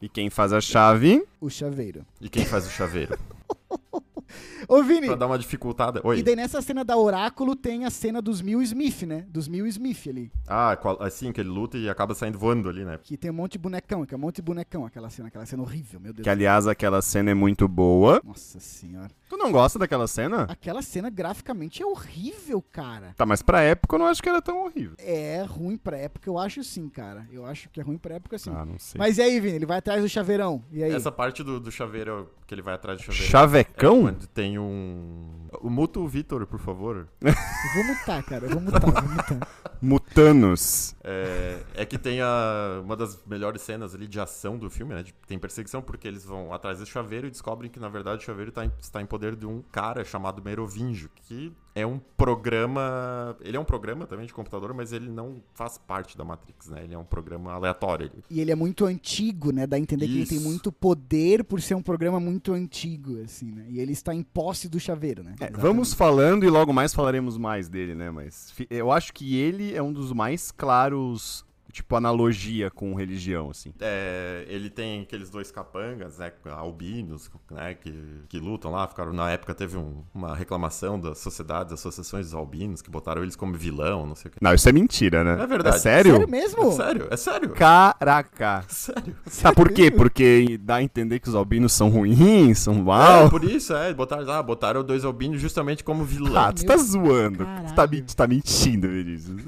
E 0.05 0.09
quem 0.11 0.29
faz 0.29 0.53
a 0.53 0.61
chave 0.61 1.27
O 1.41 1.49
chaveiro. 1.49 2.05
E 2.21 2.29
quem 2.29 2.45
faz 2.45 2.67
o 2.67 2.71
chaveiro? 2.71 3.19
Ô, 4.69 4.83
Vini, 4.83 5.07
pra 5.07 5.17
dar 5.17 5.27
uma 5.27 5.39
dificultada. 5.39 6.03
Oi. 6.05 6.19
e 6.19 6.23
daí 6.23 6.37
nessa 6.37 6.61
cena 6.61 6.85
da 6.85 6.95
oráculo 6.95 7.57
tem 7.57 7.87
a 7.87 7.91
cena 7.91 8.21
dos 8.21 8.43
Mil 8.43 8.61
Smith, 8.61 9.03
né? 9.03 9.25
Dos 9.31 9.49
Mil 9.49 9.67
Smith 9.67 10.07
ali. 10.07 10.31
Ah, 10.47 10.77
assim 11.01 11.33
que 11.33 11.41
ele 11.41 11.49
luta 11.49 11.79
e 11.79 11.89
acaba 11.89 12.15
saindo 12.15 12.39
voando 12.39 12.69
ali, 12.69 12.85
né? 12.85 12.99
Que 13.03 13.17
tem 13.17 13.31
um 13.31 13.35
monte 13.35 13.53
de 13.53 13.59
bonecão, 13.59 14.05
que 14.05 14.13
é 14.13 14.17
um 14.17 14.21
monte 14.21 14.37
de 14.37 14.43
bonecão 14.43 14.85
aquela 14.85 15.09
cena, 15.09 15.29
aquela 15.29 15.47
cena 15.47 15.63
horrível, 15.63 15.99
meu 15.99 16.13
Deus. 16.13 16.23
que 16.25 16.29
aliás 16.29 16.67
aquela 16.67 17.01
cena 17.01 17.31
é 17.31 17.35
muito 17.35 17.67
boa. 17.67 18.21
Nossa 18.23 18.61
senhora. 18.61 19.11
Tu 19.35 19.39
não 19.39 19.51
gosta 19.51 19.81
daquela 19.81 20.07
cena? 20.07 20.45
Aquela 20.49 20.81
cena 20.81 21.11
graficamente 21.11 21.83
é 21.83 21.87
horrível, 21.87 22.63
cara. 22.63 23.15
Tá, 23.17 23.27
mas 23.27 23.43
pra 23.43 23.63
época 23.63 23.97
eu 23.97 23.99
não 23.99 24.07
acho 24.07 24.23
que 24.23 24.29
era 24.29 24.41
tão 24.41 24.65
horrível. 24.65 24.95
É 24.97 25.43
ruim 25.43 25.77
pra 25.77 25.97
época, 25.97 26.29
eu 26.31 26.39
acho 26.39 26.63
sim, 26.63 26.89
cara. 26.89 27.27
Eu 27.33 27.45
acho 27.45 27.69
que 27.69 27.81
é 27.81 27.83
ruim 27.83 27.99
pra 27.99 28.15
época 28.15 28.39
sim. 28.39 28.53
Ah, 28.55 28.65
não 28.65 28.79
sei. 28.79 28.97
Mas 28.97 29.19
e 29.19 29.23
aí, 29.23 29.41
Vini? 29.41 29.57
Ele 29.57 29.67
vai 29.67 29.79
atrás 29.79 30.01
do 30.03 30.09
chaveirão. 30.09 30.63
E 30.71 30.85
aí? 30.85 30.93
Essa 30.93 31.11
parte 31.11 31.43
do, 31.43 31.59
do 31.59 31.73
chaveiro 31.73 32.31
que 32.47 32.55
ele 32.55 32.63
vai 32.63 32.75
atrás 32.75 32.97
do 33.01 33.03
chaveiro. 33.03 33.27
É 33.27 33.29
Chavecão? 33.29 34.03
quando 34.03 34.27
tem 34.29 34.57
um. 34.57 35.49
O 35.61 35.69
muta 35.69 35.99
o 35.99 36.07
Vitor, 36.07 36.47
por 36.47 36.61
favor. 36.61 37.09
Eu 37.21 37.33
vou 37.75 37.85
mutar, 37.85 38.23
cara. 38.23 38.45
Eu 38.47 38.51
vou 38.51 38.61
mutar, 38.61 38.83
eu 38.87 38.93
vou 38.93 39.03
mutar. 39.03 39.49
Mutanos. 39.83 40.95
É, 41.05 41.59
é 41.75 41.85
que 41.85 41.99
tem 41.99 42.21
a, 42.21 42.81
uma 42.83 42.97
das 42.97 43.19
melhores 43.27 43.61
cenas 43.63 43.95
ali 43.95 44.07
de 44.07 44.19
ação 44.19 44.57
do 44.57 44.71
filme, 44.71 44.95
né? 44.95 45.03
de- 45.03 45.13
tem 45.27 45.39
perseguição, 45.39 45.83
porque 45.83 46.07
eles 46.09 46.25
vão 46.25 46.53
atrás 46.55 46.79
do 46.79 46.87
chaveiro 46.87 47.27
e 47.27 47.31
descobrem 47.31 47.71
que, 47.71 47.79
na 47.79 47.89
verdade, 47.89 48.23
o 48.23 48.25
chaveiro 48.25 48.51
tá 48.53 48.65
em- 48.65 48.73
está 48.81 49.03
em 49.03 49.07
poder 49.25 49.37
de 49.37 49.47
um 49.47 49.63
cara 49.73 50.05
chamado 50.05 50.43
Merovingio, 50.43 51.09
que 51.15 51.53
é 51.75 51.87
um 51.87 51.99
programa. 51.99 53.37
Ele 53.41 53.57
é 53.57 53.61
um 53.61 53.65
programa 53.65 54.07
também 54.07 54.27
de 54.27 54.33
computador, 54.33 54.73
mas 54.75 54.93
ele 54.93 55.11
não 55.11 55.43
faz 55.55 55.79
parte 55.79 56.17
da 56.17 56.25
Matrix, 56.25 56.69
né? 56.69 56.85
Ele 56.85 56.95
é 56.95 56.99
um 56.99 57.05
programa 57.05 57.53
aleatório. 57.53 58.11
ali. 58.13 58.23
E 58.31 58.41
ele 58.41 58.53
é 58.53 58.55
muito 58.55 58.85
antigo, 58.85 59.51
né? 59.51 59.67
Dá 59.67 59.77
a 59.77 59.81
entender 59.81 60.07
que 60.07 60.13
ele 60.13 60.27
tem 60.27 60.39
Isso. 60.39 60.47
muito 60.47 60.71
poder 60.71 61.43
por 61.45 61.61
ser 61.61 61.75
um 61.75 61.83
programa 61.83 62.21
muito 62.21 62.53
antigo, 62.53 63.21
assim, 63.23 63.51
né? 63.51 63.67
E 63.69 63.81
ele 63.81 63.93
está 63.93 64.15
em 64.15 64.23
posse 64.23 64.69
do 64.69 64.79
chaveiro, 64.79 65.23
né? 65.23 65.35
É, 65.41 65.51
vamos 65.51 65.95
falando 65.95 66.45
e 66.45 66.51
logo 66.51 66.73
mais 66.73 66.95
falaremos 66.95 67.39
mais 67.39 67.69
dele, 67.69 67.95
né? 67.95 68.11
Mas 68.11 68.55
eu 68.71 68.93
acho 68.93 69.13
que 69.13 69.37
ele 69.37 69.75
é 69.75 69.83
um 69.83 69.93
dos 69.93 70.13
mais 70.13 70.53
claros 70.53 71.45
tipo, 71.75 71.97
analogia 71.97 72.71
com 72.71 72.95
religião, 72.95 73.51
assim? 73.51 73.75
É, 73.81 74.45
ele 74.49 74.71
tem 74.71 75.03
aqueles 75.03 75.29
dois 75.29 75.51
capangas, 75.51 76.19
né, 76.19 76.33
albinos, 76.53 77.29
né, 77.51 77.75
que, 77.75 77.93
que 78.29 78.39
lutam 78.39 78.71
lá, 78.71 78.87
ficaram, 78.87 79.13
na 79.13 79.31
época 79.31 79.53
teve 79.55 79.77
um, 79.77 80.05
uma 80.15 80.37
reclamação 80.37 80.99
das 81.01 81.19
sociedades, 81.19 81.73
associações 81.73 82.27
dos 82.27 82.35
albinos, 82.35 82.81
que 82.81 82.89
botaram 82.89 83.23
eles 83.23 83.35
como 83.35 83.55
vilão, 83.55 84.07
não 84.07 84.15
sei 84.15 84.29
o 84.29 84.33
que. 84.33 84.39
Não, 84.41 84.55
isso 84.55 84.69
é 84.69 84.73
mentira, 84.73 85.25
né? 85.25 85.43
É 85.43 85.47
verdade. 85.47 85.77
É 85.77 85.79
sério? 85.81 86.13
Sério 86.13 86.31
mesmo? 86.31 86.63
É 86.63 86.71
sério, 86.71 87.09
é 87.11 87.17
sério. 87.17 87.51
Caraca. 87.51 88.65
Sério. 88.69 89.17
Tá, 89.43 89.53
por 89.53 89.73
quê? 89.73 89.91
Porque 89.91 90.59
dá 90.61 90.77
a 90.77 90.83
entender 90.83 91.19
que 91.19 91.29
os 91.29 91.35
albinos 91.35 91.73
são 91.73 91.89
ruins, 91.89 92.59
são 92.61 92.75
mal. 92.75 93.27
É, 93.27 93.31
por 93.31 93.43
isso, 93.43 93.75
é, 93.75 93.93
botaram, 93.93 94.31
ah, 94.31 94.43
botaram 94.43 94.85
dois 94.85 95.05
albinos 95.05 95.41
justamente 95.41 95.83
como 95.83 96.05
vilão. 96.05 96.37
Ah, 96.37 96.53
tu 96.53 96.65
tá 96.65 96.77
zoando. 96.77 97.45
Caralho. 97.45 97.67
Tu 97.69 97.75
tá, 97.75 97.89
tu 97.89 98.17
tá 98.17 98.27
mentindo, 98.27 98.89
Vinícius. 98.89 99.43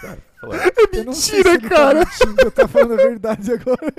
Cara, 0.00 0.18
Eu 0.92 1.04
não 1.04 1.12
sei 1.12 1.38
Mentira, 1.42 1.50
se 1.50 1.56
ele 1.58 1.68
cara. 1.68 2.04
Tá 2.04 2.10
mentindo, 2.26 2.44
ou 2.44 2.50
tá 2.50 2.68
falando 2.68 2.92
a 2.92 2.96
verdade 2.96 3.52
agora. 3.52 3.94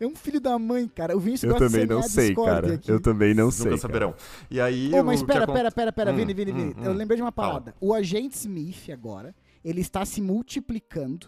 É 0.00 0.06
um 0.06 0.14
filho 0.14 0.40
da 0.40 0.56
mãe, 0.58 0.86
cara. 0.86 1.16
O 1.16 1.20
Vinícius 1.20 1.42
Eu 1.52 1.58
gosta 1.58 1.66
de 1.66 1.72
também 1.72 1.86
não 1.88 2.02
semear 2.02 2.26
sei, 2.26 2.34
cara. 2.36 2.74
aqui. 2.74 2.90
Eu 2.90 3.00
também 3.00 3.34
não 3.34 3.50
Vocês 3.50 3.54
sei. 3.62 3.70
Nunca 3.72 3.80
cara. 3.82 3.92
saberão. 3.92 4.14
E 4.48 4.60
aí. 4.60 4.92
Ô, 4.94 5.02
mas 5.02 5.22
pera, 5.24 5.44
pera, 5.46 5.72
pera, 5.72 5.92
pera, 5.92 6.12
Hum, 6.12 6.16
Vini, 6.16 6.32
Vini, 6.34 6.52
Vini. 6.52 6.74
hum, 6.78 6.84
Eu 6.84 6.92
hum. 6.92 6.94
lembrei 6.94 7.16
de 7.16 7.22
uma 7.22 7.32
Fala. 7.32 7.48
parada. 7.54 7.74
O 7.80 7.92
agente 7.92 8.36
Smith 8.36 8.90
agora, 8.92 9.34
ele 9.64 9.80
está 9.80 10.04
se 10.04 10.20
multiplicando 10.20 11.26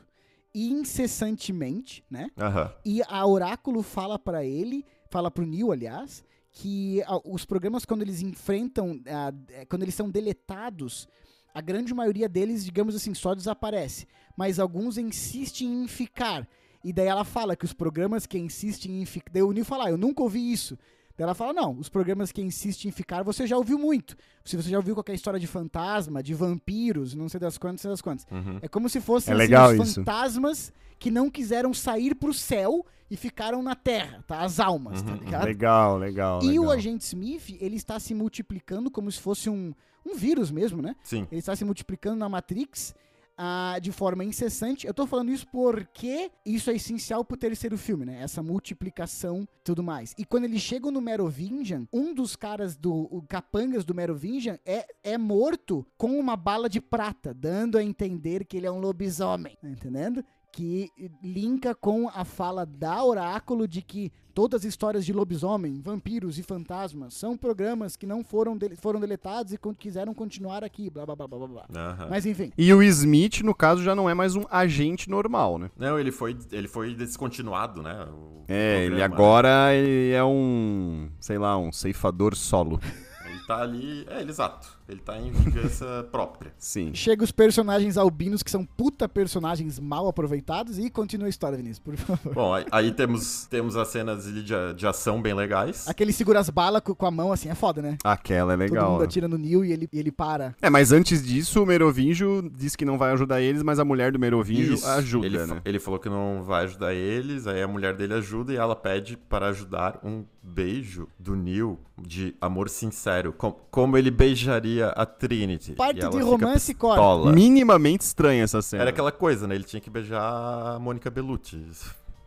incessantemente, 0.55 2.05
né? 2.11 2.31
Aham. 2.39 2.73
E 2.85 3.03
a 3.09 3.27
Oráculo 3.27 3.83
fala 3.83 4.19
pra 4.19 4.45
ele, 4.45 4.85
fala 5.09 5.31
pro 5.31 5.45
Neil, 5.47 5.73
aliás, 5.73 6.25
que 6.53 7.01
os 7.25 7.45
programas 7.45 7.85
quando 7.85 8.03
eles 8.03 8.21
enfrentam, 8.23 9.01
eh, 9.05 9.65
quando 9.69 9.83
eles 9.83 9.95
são 9.95 10.11
deletados, 10.11 11.09
a 11.55 11.61
grande 11.61 11.93
maioria 11.95 12.29
deles, 12.29 12.65
digamos 12.65 12.95
assim, 12.95 13.15
só 13.15 13.35
desaparece. 13.35 14.07
Mas 14.37 14.59
alguns 14.59 14.97
insistem 14.99 15.83
em 15.85 15.89
ficar. 15.89 16.47
E 16.83 16.93
daí 16.93 17.07
ela 17.07 17.25
fala 17.25 17.55
que 17.57 17.65
os 17.65 17.73
programas 17.73 18.27
que 18.27 18.39
insistem 18.39 19.03
em 19.03 19.05
ficar. 19.05 19.31
Daí 19.33 19.43
o 19.43 19.53
Neil 19.53 19.65
fala, 19.65 19.87
ah, 19.87 19.91
eu 19.91 19.99
nunca 19.99 20.23
ouvi 20.23 20.51
isso. 20.53 20.79
Daí 21.17 21.25
ela 21.25 21.35
fala, 21.35 21.53
não, 21.53 21.79
os 21.79 21.91
programas 21.91 22.33
que 22.33 22.41
insistem 22.41 22.89
em 22.89 22.93
ficar, 22.93 23.23
você 23.23 23.47
já 23.47 23.57
ouviu 23.57 23.79
muito. 23.79 24.17
Se 24.43 24.57
você 24.57 24.71
já 24.71 24.79
ouviu 24.79 24.95
qualquer 24.95 25.13
história 25.15 25.39
de 25.39 25.47
fantasma, 25.47 26.23
de 26.23 26.33
vampiros, 26.33 27.15
não 27.15 27.29
sei 27.29 27.39
das 27.39 27.59
quantas, 27.59 27.75
não 27.75 27.83
sei 27.83 27.91
das 27.91 28.01
quantas. 28.01 28.27
Uhum. 28.31 28.59
É 28.63 28.69
como 28.69 28.89
se 28.89 29.01
fossem 29.01 29.35
É 29.35 29.55
assim, 29.55 29.81
os 29.81 29.95
fantasmas 29.97 30.73
que 30.99 31.11
não 31.11 31.29
quiseram 31.31 31.75
sair 31.75 32.15
pro 32.15 32.33
céu 32.33 32.87
e 33.11 33.17
ficaram 33.17 33.63
na 33.63 33.75
terra, 33.75 34.25
tá? 34.27 34.41
As 34.41 34.59
almas, 34.61 35.03
tá 35.03 35.11
Uhum, 35.13 35.19
ligado? 35.19 35.45
Legal, 35.45 35.99
legal. 35.99 36.43
E 36.43 36.49
legal. 36.49 36.65
o 36.65 36.71
agente 36.71 37.05
Smith, 37.05 37.57
ele 37.61 37.77
está 37.77 37.99
se 38.01 38.15
multiplicando 38.15 38.91
como 38.91 39.11
se 39.13 39.21
fosse 39.21 39.51
um, 39.51 39.75
um 40.05 40.15
vírus 40.15 40.51
mesmo, 40.51 40.81
né? 40.81 40.95
Sim. 41.03 41.27
Ele 41.31 41.41
está 41.41 41.55
se 41.55 41.65
multiplicando 41.65 42.17
na 42.17 42.29
Matrix 42.29 42.95
ah, 43.43 43.79
de 43.81 43.91
forma 43.91 44.23
incessante. 44.23 44.87
Eu 44.87 44.93
tô 44.93 45.07
falando 45.07 45.31
isso 45.31 45.47
porque 45.49 46.31
isso 46.45 46.71
é 46.71 46.75
essencial 46.75 47.25
pro 47.25 47.39
terceiro 47.39 47.79
filme, 47.79 48.05
né? 48.05 48.21
Essa 48.21 48.43
multiplicação 48.43 49.45
e 49.45 49.63
tudo 49.65 49.83
mais. 49.83 50.15
E 50.19 50.27
quando 50.27 50.45
eles 50.45 50.61
chegam 50.61 50.91
no 50.91 51.01
Merovingian, 51.01 51.87
um 51.91 52.13
dos 52.13 52.37
caras 52.37 52.77
do 52.77 53.09
o 53.11 53.23
capangas 53.23 53.83
do 53.83 53.95
Merovingian 53.95 54.59
é, 54.63 54.87
é 55.03 55.17
morto 55.17 55.87
com 55.97 56.19
uma 56.19 56.37
bala 56.37 56.69
de 56.69 56.83
prata, 56.83 57.33
dando 57.33 57.79
a 57.79 57.83
entender 57.83 58.45
que 58.45 58.59
ele 58.59 58.67
é 58.67 58.71
um 58.71 58.79
lobisomem, 58.79 59.57
tá 59.59 59.71
entendendo? 59.71 60.23
Que 60.53 60.91
linka 61.23 61.75
com 61.75 62.09
a 62.09 62.25
fala 62.25 62.67
da 62.67 63.03
Oráculo 63.05 63.69
de 63.69 63.81
que 63.83 64.13
todas 64.35 64.61
as 64.63 64.65
histórias 64.65 65.05
de 65.07 65.13
lobisomem, 65.13 65.81
vampiros 65.81 66.39
e 66.39 66.43
fantasmas 66.43 67.15
são 67.15 67.37
programas 67.37 67.97
que 67.97 68.05
não 68.07 68.25
foram, 68.25 68.57
dele- 68.57 68.75
foram 68.77 68.99
deletados 68.99 69.53
e 69.53 69.59
con- 69.59 69.75
quiseram 69.75 70.13
continuar 70.13 70.65
aqui, 70.65 70.91
blá 70.91 71.07
blá 71.07 71.15
blá 71.15 71.27
blá 71.29 71.47
blá. 71.47 71.67
Aham. 71.75 72.09
Mas 72.11 72.27
enfim. 72.27 72.51
E 72.59 72.73
o 72.75 72.83
Smith, 72.83 73.43
no 73.43 73.55
caso, 73.55 73.83
já 73.83 73.95
não 73.95 74.11
é 74.11 74.15
mais 74.15 74.35
um 74.35 74.43
agente 74.51 75.09
normal, 75.09 75.57
né? 75.59 75.71
Não, 75.77 75.99
ele 75.99 76.11
foi, 76.11 76.37
ele 76.51 76.67
foi 76.69 76.95
descontinuado, 76.95 77.81
né? 77.83 78.07
o 78.13 78.45
É, 78.49 78.79
ele 78.81 78.87
programa, 78.97 79.15
agora 79.15 79.75
ele 79.75 80.13
é 80.13 80.25
um, 80.25 81.11
sei 81.21 81.39
lá, 81.39 81.57
um 81.57 81.71
ceifador 81.71 82.35
solo. 82.35 82.81
né? 82.83 82.93
Ele 83.31 83.47
tá 83.47 83.63
ali. 83.63 84.05
É, 84.09 84.21
ele, 84.21 84.31
exato. 84.31 84.80
Ele 84.91 85.01
tá 85.01 85.19
em 85.19 85.31
vingança 85.31 86.07
própria. 86.13 86.53
Sim. 86.59 86.91
Chega 86.95 87.23
os 87.25 87.31
personagens 87.31 87.97
albinos, 87.97 88.43
que 88.43 88.51
são 88.51 88.65
puta 88.65 89.09
personagens 89.09 89.79
mal 89.79 90.09
aproveitados, 90.09 90.79
e 90.79 90.91
continua 90.91 91.27
a 91.27 91.31
história, 91.31 91.57
Vinícius, 91.57 91.79
por 91.79 91.97
favor. 91.97 92.35
Bom, 92.35 92.55
aí, 92.55 92.65
aí 92.71 92.93
temos, 92.93 93.47
temos 93.47 93.77
as 93.77 93.89
cenas 93.89 94.25
de, 94.25 94.43
de 94.75 94.87
ação 94.87 95.23
bem 95.23 95.35
legais. 95.35 95.87
Aquele 95.89 96.13
segura 96.13 96.41
as 96.41 96.51
balas 96.51 96.83
co- 96.83 96.95
com 96.95 97.07
a 97.07 97.11
mão, 97.11 97.33
assim, 97.33 97.49
é 97.49 97.55
foda, 97.55 97.81
né? 97.81 97.97
Aquela 98.05 98.53
é 98.53 98.57
Todo 98.57 98.63
legal. 98.69 98.91
mundo 98.93 99.01
né? 99.01 99.05
atira 99.07 99.29
no 99.29 99.39
Neil 99.39 99.65
e 99.65 99.73
ele, 99.73 99.89
e 99.93 99.99
ele 99.99 100.11
para. 100.13 100.55
É, 100.61 100.69
mas 100.69 100.93
antes 100.93 101.23
disso, 101.23 101.63
o 101.63 101.67
Merovingio 101.67 102.51
diz 102.55 102.75
que 102.77 102.85
não 102.85 102.99
vai 102.99 103.13
ajudar 103.13 103.41
eles, 103.41 103.63
mas 103.63 103.79
a 103.79 103.85
mulher 103.85 104.13
do 104.13 104.19
Merovingio 104.19 104.75
Isso. 104.75 104.87
ajuda, 104.89 105.27
ele, 105.27 105.47
né? 105.47 105.61
ele 105.65 105.79
falou 105.79 105.99
que 106.01 106.09
não 106.09 106.43
vai 106.43 106.65
ajudar 106.65 106.93
eles, 106.95 107.47
aí 107.47 107.63
a 107.63 107.69
mulher 107.69 107.95
dele 107.95 108.15
ajuda 108.15 108.53
e 108.53 108.57
ela 108.57 108.75
pede 108.77 109.17
para 109.17 109.49
ajudar 109.49 110.01
um 110.03 110.25
beijo 110.43 111.07
do 111.19 111.37
Neil 111.37 111.79
de 112.01 112.35
amor 112.41 112.69
sincero. 112.69 113.33
Com- 113.37 113.53
como 113.71 113.97
ele 113.97 114.11
beijaria 114.11 114.80
a 114.89 115.05
Trinity. 115.07 115.73
Parte 115.73 116.01
de 116.09 116.21
romance, 116.21 116.75
corta. 116.75 116.97
pistola. 117.01 117.33
Minimamente 117.33 118.03
estranha 118.05 118.45
essa 118.45 118.61
cena. 118.63 118.83
Era 118.83 118.91
aquela 118.91 119.13
coisa, 119.13 119.47
né? 119.47 119.55
Ele 119.55 119.65
tinha 119.65 119.81
que 119.81 119.91
beijar 119.91 120.23
a 120.23 120.79
Mônica 120.79 121.11
Bellucci. 121.11 121.63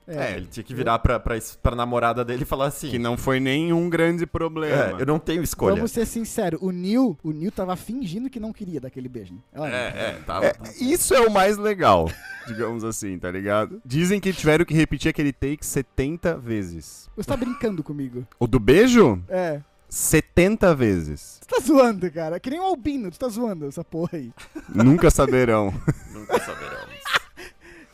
É. 0.06 0.34
É, 0.34 0.36
ele 0.36 0.48
tinha 0.48 0.64
que 0.66 0.76
virar 0.76 1.00
pra, 1.00 1.18
pra, 1.18 1.36
pra 1.62 1.76
namorada 1.78 2.26
dele 2.26 2.44
e 2.44 2.46
falar 2.46 2.66
assim: 2.66 2.90
Que 2.90 3.00
não 3.00 3.16
foi 3.16 3.40
nenhum 3.40 3.90
grande 3.90 4.26
problema. 4.26 4.98
é, 5.00 5.02
Eu 5.02 5.06
não 5.06 5.18
tenho 5.18 5.42
escolha. 5.42 5.76
Vamos 5.76 5.92
ser 5.92 6.06
sinceros, 6.06 6.60
o 6.62 6.72
Neil, 6.72 7.18
o 7.24 7.32
Neil 7.32 7.50
tava 7.54 7.74
fingindo 7.78 8.30
que 8.30 8.38
não 8.38 8.52
queria 8.52 8.82
daquele 8.82 9.08
beijo. 9.08 9.34
né? 9.34 9.40
Olha, 9.56 9.72
É, 9.74 9.88
é, 9.88 10.20
tava. 10.26 10.46
É, 10.48 10.54
isso 10.82 11.14
é 11.14 11.22
o 11.22 11.32
mais 11.32 11.58
legal, 11.58 12.12
digamos 12.46 12.84
assim, 12.84 13.18
tá 13.18 13.32
ligado? 13.32 13.82
Dizem 13.86 14.20
que 14.20 14.34
tiveram 14.34 14.66
que 14.66 14.74
repetir 14.74 15.08
aquele 15.10 15.32
take 15.32 15.66
70 15.66 16.38
vezes. 16.38 17.10
Você 17.16 17.30
tá 17.30 17.38
brincando 17.38 17.82
comigo. 17.82 18.28
O 18.38 18.46
do 18.46 18.60
beijo? 18.60 19.24
É. 19.30 19.62
70 19.94 20.74
vezes. 20.74 21.40
Você 21.40 21.46
tá 21.48 21.64
zoando, 21.64 22.10
cara. 22.12 22.40
Que 22.40 22.50
nem 22.50 22.60
um 22.60 22.64
albino, 22.64 23.12
tu 23.12 23.20
tá 23.20 23.30
zoando 23.30 23.68
essa 23.68 23.84
porra 23.84 24.18
aí. 24.18 24.32
Nunca 24.74 25.12
saberão. 25.12 25.72
Nunca 26.12 26.40
saberemos. 26.40 27.04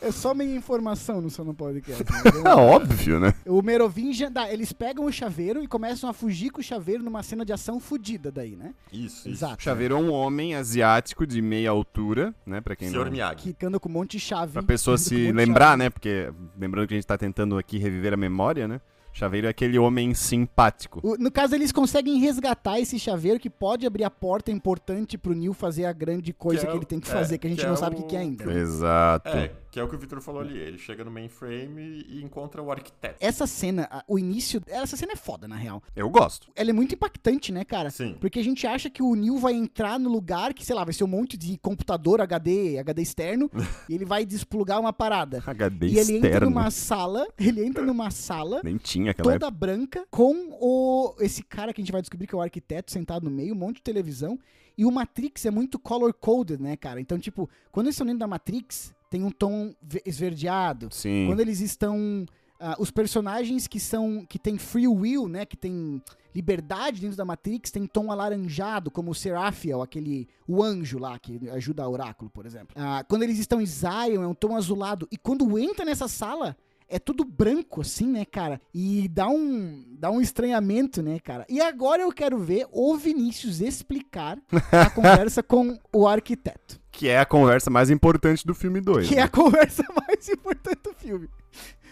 É 0.01 0.09
só 0.13 0.33
meia 0.33 0.55
informação 0.55 1.19
no 1.19 1.29
seu 1.29 1.43
no 1.43 1.53
podcast. 1.53 2.01
né? 2.07 2.41
É 2.45 2.55
óbvio, 2.55 3.19
né? 3.19 3.33
O 3.45 3.61
Merovingian, 3.61 4.31
dá, 4.31 4.49
eles 4.49 4.71
pegam 4.71 5.03
o 5.03 5.11
chaveiro 5.11 5.61
e 5.61 5.67
começam 5.67 6.09
a 6.09 6.13
fugir 6.13 6.51
com 6.51 6.61
o 6.61 6.63
chaveiro 6.63 7.03
numa 7.03 7.21
cena 7.21 7.43
de 7.43 7.51
ação 7.51 7.81
fudida 7.81 8.31
daí, 8.31 8.55
né? 8.55 8.73
Isso, 8.93 9.27
isso. 9.27 9.29
Exato. 9.29 9.57
O 9.59 9.61
chaveiro 9.61 9.95
é 9.95 9.97
um 9.97 10.09
homem 10.09 10.55
asiático 10.55 11.27
de 11.27 11.41
meia 11.41 11.69
altura, 11.69 12.33
né? 12.45 12.61
Pra 12.61 12.77
quem 12.77 12.89
Senhor 12.89 13.07
não... 13.07 13.11
Miyagi. 13.11 13.53
Que 13.53 13.65
anda 13.65 13.77
com 13.77 13.89
um 13.89 13.91
monte 13.91 14.11
de 14.11 14.21
chave. 14.21 14.53
Pra 14.53 14.63
pessoa 14.63 14.97
se 14.97 15.33
lembrar, 15.33 15.77
né? 15.77 15.89
Porque 15.89 16.31
lembrando 16.57 16.87
que 16.87 16.93
a 16.93 16.97
gente 16.97 17.07
tá 17.07 17.17
tentando 17.17 17.57
aqui 17.57 17.77
reviver 17.77 18.13
a 18.13 18.17
memória, 18.17 18.69
né? 18.69 18.79
Chaveiro 19.19 19.47
é 19.47 19.49
aquele 19.49 19.77
homem 19.77 20.13
simpático. 20.13 21.01
O- 21.03 21.17
No 21.17 21.29
caso, 21.29 21.53
eles 21.53 21.73
conseguem 21.73 22.19
resgatar 22.19 22.79
esse 22.79 22.97
chaveiro 22.97 23.37
que 23.37 23.49
pode 23.49 23.85
abrir 23.85 24.05
a 24.05 24.09
porta 24.09 24.49
importante 24.49 25.17
pro 25.17 25.33
Neil 25.35 25.53
fazer 25.53 25.83
a 25.83 25.91
grande 25.91 26.31
coisa 26.31 26.61
Que 26.61 26.67
é 26.67 26.71
que, 26.71 26.77
ele 26.77 26.85
tem 26.85 26.99
que 27.01 27.09
é, 27.09 27.13
fazer, 27.13 27.37
que 27.37 27.45
a 27.45 27.49
gente 27.49 27.59
que 27.59 27.65
não 27.65 27.73
é 27.73 27.77
sabe 27.77 27.95
o 27.95 27.99
que, 27.99 28.03
o- 28.05 28.07
que 28.07 28.15
é 28.15 28.19
ainda. 28.19 28.53
Exato. 28.53 29.27
É, 29.27 29.51
que 29.71 29.79
é 29.79 29.83
o 29.83 29.87
que 29.87 29.95
o 29.95 29.99
Victor 29.99 30.21
falou 30.21 30.41
ali. 30.41 30.57
Ele 30.57 30.77
chega 30.77 31.03
no 31.03 31.11
mainframe 31.11 31.81
e, 31.81 32.19
e 32.19 32.23
encontra 32.23 32.61
o 32.61 32.71
arquiteto. 32.71 33.17
Essa 33.19 33.45
cena, 33.45 34.03
o 34.07 34.17
início. 34.17 34.61
Essa 34.67 34.97
cena 34.97 35.13
é 35.13 35.15
foda, 35.15 35.47
na 35.47 35.55
real. 35.55 35.81
Eu 35.95 36.09
gosto. 36.09 36.51
Ela 36.55 36.69
é 36.71 36.73
muito 36.73 36.95
impactante, 36.95 37.51
né, 37.51 37.63
cara? 37.63 37.89
Sim. 37.89 38.15
Porque 38.19 38.39
a 38.39 38.43
gente 38.43 38.65
acha 38.65 38.89
que 38.89 39.03
o 39.03 39.15
Neil 39.15 39.37
vai 39.37 39.53
entrar 39.53 39.99
no 39.99 40.09
lugar 40.09 40.53
que, 40.53 40.65
sei 40.65 40.75
lá, 40.75 40.83
vai 40.83 40.93
ser 40.93 41.03
um 41.03 41.07
monte 41.07 41.37
de 41.37 41.57
computador 41.57 42.21
HD, 42.21 42.77
HD 42.79 43.01
externo, 43.01 43.49
e 43.87 43.93
ele 43.93 44.05
vai 44.05 44.25
desplugar 44.25 44.79
uma 44.79 44.93
parada. 44.93 45.43
HD 45.45 45.87
e 45.87 45.99
ele 45.99 46.17
entra 46.17 46.29
externo. 46.29 46.49
numa 46.49 46.71
sala, 46.71 47.27
ele 47.37 47.63
entra 47.63 47.85
numa 47.85 48.11
sala 48.11 48.61
Nem 48.63 48.77
tinha 48.77 49.11
aquela 49.11 49.33
toda 49.33 49.51
branca, 49.51 50.05
com 50.09 50.57
o 50.59 51.15
esse 51.19 51.43
cara 51.43 51.73
que 51.73 51.81
a 51.81 51.83
gente 51.83 51.91
vai 51.91 52.01
descobrir 52.01 52.27
que 52.27 52.35
é 52.35 52.37
o 52.37 52.41
arquiteto 52.41 52.91
sentado 52.91 53.23
no 53.23 53.31
meio, 53.31 53.53
um 53.53 53.57
monte 53.57 53.77
de 53.77 53.83
televisão. 53.83 54.39
E 54.77 54.85
o 54.85 54.91
Matrix 54.91 55.45
é 55.45 55.51
muito 55.51 55.77
color-coded, 55.77 56.61
né, 56.61 56.77
cara? 56.77 57.01
Então, 57.01 57.19
tipo, 57.19 57.49
quando 57.69 57.87
eles 57.87 57.95
estão 57.95 58.07
dentro 58.07 58.19
da 58.19 58.27
Matrix, 58.27 58.93
tem 59.09 59.23
um 59.23 59.31
tom 59.31 59.73
ve- 59.81 60.01
esverdeado. 60.05 60.89
Sim. 60.91 61.25
Quando 61.27 61.39
eles 61.39 61.59
estão. 61.59 62.25
ah, 62.59 62.75
os 62.79 62.91
personagens 62.91 63.67
que 63.67 63.79
são. 63.79 64.25
que 64.27 64.37
tem 64.39 64.57
free 64.57 64.87
will, 64.87 65.27
né? 65.27 65.45
Que 65.45 65.57
tem 65.57 66.01
liberdade 66.35 67.01
dentro 67.01 67.17
da 67.17 67.25
Matrix, 67.25 67.71
tem 67.71 67.87
tom 67.87 68.11
alaranjado, 68.11 68.91
como 68.91 69.11
o 69.11 69.15
Seraphiel, 69.15 69.81
aquele. 69.81 70.27
o 70.47 70.61
anjo 70.63 70.99
lá, 70.99 71.17
que 71.17 71.49
ajuda 71.49 71.83
a 71.83 71.89
Oráculo, 71.89 72.29
por 72.29 72.45
exemplo. 72.45 72.75
Ah, 72.75 73.03
quando 73.07 73.23
eles 73.23 73.39
estão 73.39 73.59
em 73.59 73.65
Zion, 73.65 74.21
é 74.23 74.27
um 74.27 74.33
tom 74.35 74.55
azulado. 74.55 75.07
E 75.11 75.17
quando 75.17 75.57
entra 75.57 75.83
nessa 75.85 76.07
sala. 76.07 76.55
É 76.89 76.97
tudo 76.97 77.23
branco, 77.23 77.81
assim, 77.81 78.07
né, 78.07 78.25
cara? 78.25 78.59
E 78.73 79.07
dá 79.09 79.27
um, 79.29 79.85
dá 79.99 80.09
um 80.09 80.19
estranhamento, 80.19 81.03
né, 81.03 81.19
cara? 81.19 81.45
E 81.47 81.61
agora 81.61 82.01
eu 82.01 82.11
quero 82.11 82.39
ver 82.39 82.65
o 82.71 82.97
Vinícius 82.97 83.61
explicar 83.61 84.39
a 84.71 84.89
conversa 84.91 85.43
com 85.43 85.77
o 85.93 86.07
arquiteto. 86.07 86.79
Que 86.91 87.07
é 87.07 87.19
a 87.19 87.25
conversa 87.25 87.69
mais 87.69 87.91
importante 87.91 88.45
do 88.45 88.55
filme 88.55 88.81
2. 88.81 89.07
Que 89.07 89.15
é 89.17 89.21
a 89.21 89.29
conversa 89.29 89.83
mais 90.07 90.27
importante 90.27 90.79
do 90.83 90.93
filme. 90.95 91.29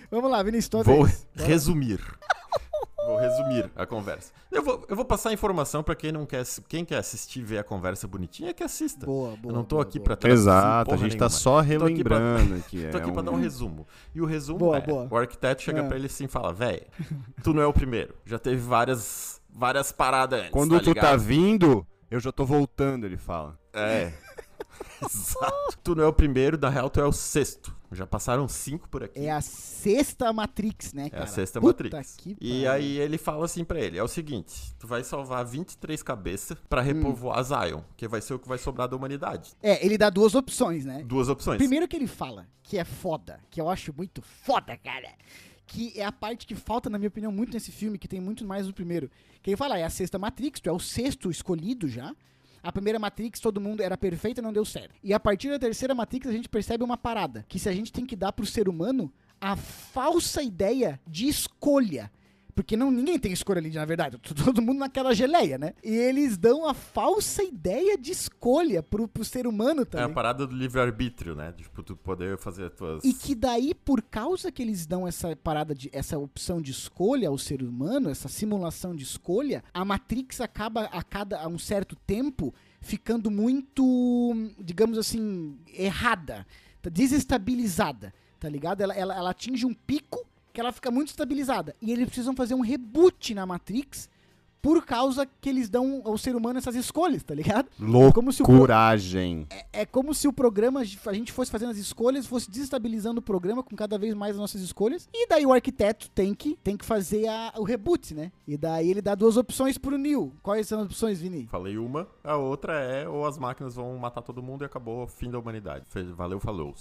Vamos 0.10 0.32
lá, 0.32 0.42
Vinícius, 0.42 0.70
toda 0.70 0.84
Vou 0.86 1.06
vez. 1.06 1.28
resumir. 1.36 2.00
Vou 3.08 3.18
resumir 3.18 3.72
a 3.76 3.86
conversa. 3.86 4.32
Eu 4.52 4.62
vou, 4.62 4.86
eu 4.90 4.96
vou 4.96 5.06
passar 5.06 5.30
a 5.30 5.34
informação 5.34 5.82
para 5.82 5.96
quem 5.96 6.12
não 6.12 6.26
quer, 6.26 6.44
quem 6.68 6.84
quer 6.84 6.98
assistir 6.98 7.40
e 7.40 7.44
ver 7.44 7.58
a 7.60 7.64
conversa 7.64 8.08
bonitinha, 8.08 8.54
que 8.54 8.64
assista. 8.64 9.06
Boa, 9.06 9.36
boa. 9.38 9.52
Eu 9.52 9.56
não 9.56 9.64
tô 9.64 9.78
boa, 9.78 9.84
aqui 9.88 10.00
para 10.00 10.16
traduzir 10.16 10.42
Exato, 10.44 10.94
a 10.94 10.98
gente 10.98 11.16
tá 11.18 11.26
nenhuma. 11.26 11.30
só 11.30 11.52
Tô 11.64 11.86
aqui 11.86 12.04
pra- 12.04 12.18
relembrando 12.18 12.56
aqui. 12.60 12.88
Tô 12.92 12.98
é 12.98 13.02
aqui 13.02 13.12
pra 13.12 13.22
um- 13.22 13.26
dar 13.26 13.32
um 13.32 13.40
resumo. 13.40 13.88
E 14.14 14.22
o 14.22 14.26
resumo 14.26 14.60
Boa, 14.60 14.78
é, 14.78 14.82
boa. 14.82 15.08
o 15.10 15.18
arquiteto 15.18 15.62
chega 15.62 15.80
É. 15.82 15.88
pra 15.88 15.96
ele 15.98 16.08
assim 16.08 16.26
e 16.26 16.28
fala, 16.28 16.52
véi, 16.54 16.84
tu 17.44 17.54
não 17.54 17.62
é 17.62 17.66
o 17.66 17.74
primeiro. 17.74 18.14
Já 18.26 18.38
teve 18.38 18.58
várias, 18.58 19.42
várias 19.50 19.92
paradas 19.92 20.40
antes, 20.40 20.52
Quando 20.52 20.78
tá 20.78 20.84
tu 20.84 20.94
tá 20.94 21.16
vindo, 21.16 21.86
eu 22.12 22.20
já 22.20 22.32
tô 22.32 22.46
voltando, 22.46 23.06
ele 23.06 23.18
fala. 23.18 23.58
É. 23.74 24.12
Exato. 25.04 25.78
Tu 25.84 25.96
não 25.96 26.04
é 26.04 26.08
o 26.08 26.14
primeiro, 26.14 26.58
na 26.58 26.70
real 26.70 26.90
tu 26.90 27.00
é 27.00 27.06
o 27.06 27.12
sexto. 27.12 27.76
Já 27.92 28.06
passaram 28.06 28.48
cinco 28.50 28.90
por 28.90 29.04
aqui. 29.04 29.18
É 29.20 29.32
a 29.32 29.40
sexta 29.40 30.34
Matrix, 30.34 30.92
né, 30.92 31.06
É 31.06 31.10
cara? 31.10 31.24
a 31.24 31.28
sexta 31.28 31.62
Puta 31.62 31.84
Matrix. 31.86 32.18
E 32.42 32.68
aí 32.68 32.98
ele 32.98 33.18
fala 33.18 33.46
assim 33.46 33.64
pra 33.64 33.80
ele, 33.80 33.98
é 33.98 34.04
o 34.04 34.08
seguinte, 34.10 34.76
tu 34.78 34.86
vai 34.86 35.04
salvar 35.06 35.46
23 35.46 36.04
cabeças 36.04 36.58
pra 36.70 36.82
Hum. 36.82 36.86
repovoar 36.86 37.42
Zion, 37.44 37.82
que 37.96 38.06
vai 38.08 38.20
ser 38.20 38.34
o 38.34 38.40
que 38.40 38.48
vai 38.48 38.58
sobrar 38.58 38.90
da 38.90 38.96
humanidade. 38.98 39.54
É, 39.64 39.86
ele 39.86 39.98
dá 39.98 40.10
duas 40.10 40.36
opções, 40.36 40.84
né? 40.84 41.02
Duas 41.06 41.30
opções. 41.30 41.58
Primeiro 41.58 41.88
que 41.88 41.96
ele 41.96 42.08
fala, 42.08 42.46
que 42.62 42.78
é 42.78 42.84
foda, 42.84 43.40
que 43.50 43.62
eu 43.62 43.70
acho 43.70 43.94
muito 43.96 44.22
foda, 44.22 44.76
cara. 44.78 45.10
Que 45.66 45.94
é 46.00 46.04
a 46.06 46.12
parte 46.12 46.46
que 46.46 46.56
falta, 46.56 46.90
na 46.90 46.98
minha 46.98 47.10
opinião, 47.10 47.32
muito 47.32 47.54
nesse 47.54 47.72
filme, 47.72 47.98
que 47.98 48.08
tem 48.08 48.20
muito 48.22 48.46
mais 48.46 48.68
do 48.68 48.74
primeiro. 48.74 49.10
Que 49.42 49.50
ele 49.52 49.58
fala, 49.58 49.78
é 49.78 49.84
a 49.84 49.90
sexta 49.90 50.18
Matrix, 50.20 50.60
tu 50.60 50.70
é 50.70 50.74
o 50.74 50.80
sexto 50.80 51.30
escolhido 51.32 51.88
já. 51.88 52.14
A 52.68 52.72
primeira 52.74 53.00
Matrix, 53.00 53.40
todo 53.40 53.62
mundo 53.62 53.80
era 53.80 53.98
perfeita 53.98 54.42
e 54.42 54.44
não 54.44 54.52
deu 54.52 54.66
certo. 54.66 54.94
E 55.02 55.14
a 55.14 55.20
partir 55.22 55.50
da 55.50 55.58
terceira 55.58 55.96
Matrix, 55.96 56.28
a 56.28 56.34
gente 56.34 56.50
percebe 56.50 56.84
uma 56.84 56.98
parada. 56.98 57.46
Que 57.48 57.58
se 57.58 57.70
a 57.70 57.72
gente 57.72 57.94
tem 57.94 58.06
que 58.06 58.14
dar 58.14 58.34
pro 58.34 58.46
ser 58.46 58.68
humano 58.68 59.10
a 59.40 59.56
falsa 59.56 60.44
ideia 60.44 61.00
de 61.08 61.30
escolha. 61.30 62.12
Porque 62.58 62.76
não, 62.76 62.90
ninguém 62.90 63.20
tem 63.20 63.32
escolha 63.32 63.60
ali, 63.60 63.70
na 63.70 63.86
verdade. 63.86 64.18
Todo 64.44 64.64
mundo 64.64 64.80
naquela 64.80 65.14
geleia, 65.14 65.60
né? 65.60 65.76
E 65.84 65.92
eles 65.92 66.40
dão 66.40 66.68
a 66.68 66.74
falsa 66.74 67.44
ideia 67.44 67.96
de 67.96 68.12
escolha 68.12 68.82
pro, 68.82 69.08
pro 69.08 69.24
ser 69.24 69.46
humano 69.46 69.84
É 69.84 69.86
também. 69.86 70.08
a 70.08 70.10
parada 70.10 70.48
do 70.48 70.56
livre-arbítrio, 70.56 71.36
né? 71.36 71.54
Tipo, 71.56 71.84
tu 71.84 71.96
poder 71.96 72.36
fazer 72.40 72.66
as 72.66 72.74
tuas... 72.74 73.04
E 73.04 73.14
que 73.14 73.36
daí, 73.36 73.76
por 73.76 74.02
causa 74.02 74.52
que 74.52 74.64
eles 74.64 74.88
dão 74.88 75.08
essa 75.08 75.36
parada 75.36 75.76
de 75.76 75.88
essa 75.94 76.18
opção 76.18 76.60
de 76.60 76.72
escolha 76.72 77.30
ao 77.30 77.38
ser 77.38 77.62
humano, 77.62 78.10
essa 78.10 78.28
simulação 78.28 78.96
de 78.96 79.04
escolha, 79.04 79.64
a 79.72 79.86
Matrix 79.86 80.42
acaba 80.42 80.86
a 80.86 81.04
cada 81.04 81.40
a 81.40 81.48
um 81.48 81.60
certo 81.60 81.96
tempo 82.08 82.52
ficando 82.82 83.30
muito, 83.30 84.34
digamos 84.60 84.98
assim, 84.98 85.60
errada, 85.72 86.44
desestabilizada, 86.92 88.12
tá 88.40 88.50
ligado? 88.50 88.82
Ela, 88.82 88.96
ela, 88.96 89.16
ela 89.16 89.30
atinge 89.30 89.64
um 89.64 89.76
pico 89.76 90.26
que 90.58 90.62
ela 90.62 90.72
fica 90.72 90.90
muito 90.90 91.10
estabilizada. 91.10 91.76
E 91.80 91.92
eles 91.92 92.08
precisam 92.08 92.36
fazer 92.36 92.56
um 92.56 92.62
reboot 92.62 93.36
na 93.36 93.46
Matrix 93.46 94.10
por 94.60 94.84
causa 94.84 95.24
que 95.40 95.48
eles 95.50 95.70
dão 95.70 96.02
ao 96.04 96.18
ser 96.18 96.36
humano 96.36 96.58
essas 96.58 96.74
escolhas, 96.76 97.22
tá 97.22 97.36
ligado? 97.36 97.70
Como 98.12 98.34
se 98.34 98.42
o 98.42 98.46
pro- 98.46 98.56
Loucuragem. 98.56 99.46
é 99.72 99.86
como 99.86 100.16
se 100.16 100.28
o 100.28 100.34
programa, 100.34 100.80
a 100.80 101.14
gente 101.14 101.32
fosse 101.32 101.52
fazendo 101.52 101.70
as 101.70 101.78
escolhas, 101.78 102.26
fosse 102.26 102.50
desestabilizando 102.50 103.20
o 103.20 103.22
programa 103.22 103.62
com 103.62 103.76
cada 103.76 104.00
vez 104.00 104.16
mais 104.16 104.32
as 104.32 104.40
nossas 104.42 104.62
escolhas. 104.62 105.08
E 105.14 105.28
daí 105.28 105.46
o 105.46 105.54
arquiteto 105.54 106.10
tem 106.10 106.34
que, 106.34 106.58
tem 106.64 106.76
que 106.76 106.84
fazer 106.84 107.28
a- 107.28 107.54
o 107.58 107.64
reboot, 107.64 108.16
né? 108.16 108.32
E 108.48 108.58
daí 108.58 108.90
ele 108.90 109.02
dá 109.02 109.14
duas 109.14 109.38
opções 109.38 109.78
pro 109.78 109.96
Neil. 109.96 110.34
Quais 110.42 110.68
são 110.68 110.80
as 110.80 110.88
opções, 110.88 111.22
Vini? 111.22 111.46
Falei 111.52 111.78
uma, 111.78 112.08
a 112.24 112.36
outra 112.36 112.74
é 112.80 113.08
ou 113.08 113.28
as 113.28 113.38
máquinas 113.38 113.76
vão 113.76 113.96
matar 114.00 114.24
todo 114.24 114.42
mundo 114.42 114.64
e 114.64 114.66
acabou 114.66 115.04
o 115.04 115.08
fim 115.08 115.30
da 115.30 115.38
humanidade. 115.38 115.86
Valeu, 116.16 116.40
falou. 116.40 116.74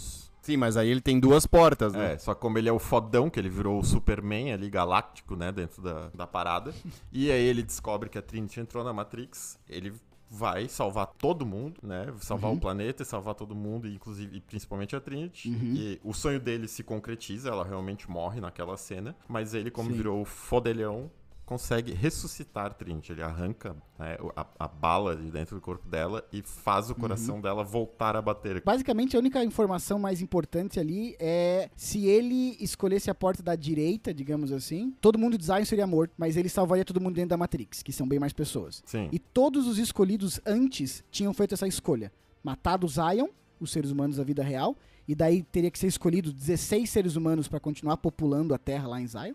Sim, 0.47 0.57
mas 0.57 0.77
aí 0.77 0.89
ele 0.89 1.01
tem 1.01 1.19
duas 1.19 1.45
portas, 1.45 1.93
né? 1.93 2.13
É, 2.13 2.19
só 2.19 2.33
como 2.33 2.57
ele 2.57 2.69
é 2.69 2.73
o 2.73 2.79
fodão, 2.79 3.29
que 3.29 3.41
ele 3.41 3.49
virou 3.49 3.81
o 3.81 3.85
Superman 3.85 4.53
ali, 4.53 4.71
galáctico, 4.71 5.35
né, 5.35 5.51
dentro 5.51 5.83
da, 5.83 6.09
da 6.15 6.25
parada. 6.25 6.73
e 7.13 7.33
aí 7.33 7.43
ele 7.43 7.65
descobre 7.65 8.09
que 8.09 8.17
a 8.17 8.23
Trinity 8.23 8.61
entrou 8.61 8.85
na 8.85 8.93
Matrix, 8.93 9.59
ele 9.69 9.93
vai 10.31 10.69
salvar 10.69 11.09
todo 11.19 11.45
mundo, 11.45 11.81
né, 11.83 12.15
salvar 12.21 12.53
o 12.53 12.61
planeta 12.61 13.03
e 13.03 13.07
salvar 13.07 13.35
todo 13.35 13.57
mundo, 13.57 13.89
inclusive, 13.89 14.37
e 14.37 14.41
principalmente 14.41 14.95
a 14.95 15.01
Trinity. 15.01 15.49
E 15.51 16.01
o 16.05 16.15
sonho 16.15 16.39
dele 16.39 16.69
se 16.69 16.85
concretiza, 16.85 17.49
ela 17.49 17.65
realmente 17.65 18.09
morre 18.09 18.41
naquela 18.41 18.77
cena, 18.77 19.17
mas 19.27 19.53
ele, 19.53 19.69
como 19.69 19.91
Sim. 19.91 19.97
virou 19.97 20.23
o 20.23 20.25
fodelhão, 20.25 21.11
consegue 21.47 21.95
ressuscitar 21.95 22.75
Trinity. 22.75 23.13
Ele 23.13 23.23
arranca 23.23 23.77
né, 23.97 24.19
a, 24.35 24.47
a 24.59 24.69
bala 24.69 25.15
de 25.17 25.31
dentro 25.31 25.55
do 25.55 25.63
corpo 25.63 25.89
dela 25.89 26.27
e 26.33 26.43
faz 26.43 26.91
o 26.91 26.95
coração 26.95 27.41
dela 27.41 27.63
voltar 27.63 28.17
a 28.17 28.21
bater. 28.21 28.61
Basicamente, 28.63 29.17
a 29.17 29.21
única 29.21 29.43
informação 29.45 29.99
mais 29.99 30.21
importante 30.21 30.81
ali 30.81 31.17
é 31.21 31.71
se 31.77 32.07
ele 32.07 32.57
escolhesse 32.61 33.09
a 33.09 33.15
porta 33.15 33.43
da 33.43 33.55
direita, 33.55 34.13
digamos 34.13 34.51
assim, 34.51 34.95
todo 35.01 35.19
mundo 35.19 35.39
de 35.39 35.45
Zion 35.45 35.65
seria 35.65 35.87
morto, 35.87 36.13
mas 36.19 36.37
ele 36.37 36.49
salvaria 36.49 36.85
todo 36.85 37.01
mundo 37.01 37.15
dentro 37.15 37.31
da 37.31 37.37
Matrix, 37.37 37.83
que 37.83 37.93
são 37.93 38.09
bem 38.09 38.19
mais 38.19 38.33
pessoas. 38.33 38.83
Sim. 38.85 39.09
E 39.13 39.19
todos 39.19 39.69
os 39.69 39.79
escolhidos 39.79 40.41
antes 40.45 41.05
tinham 41.11 41.33
feito 41.33 41.55
essa 41.55 41.69
escolha. 41.69 42.13
Matado 42.43 42.89
Zion, 42.89 43.29
os 43.61 43.71
seres 43.71 43.93
humanos 43.93 44.17
da 44.17 44.25
vida 44.25 44.43
real, 44.43 44.77
e 45.07 45.15
daí 45.15 45.43
teria 45.45 45.71
que 45.71 45.79
ser 45.79 45.87
escolhido 45.87 46.33
16 46.33 46.91
seres 46.91 47.15
humanos 47.15 47.47
para 47.47 47.61
continuar 47.61 47.97
populando 47.99 48.53
a 48.53 48.59
Terra 48.59 48.89
lá 48.89 49.01
em 49.01 49.07
Zion. 49.07 49.35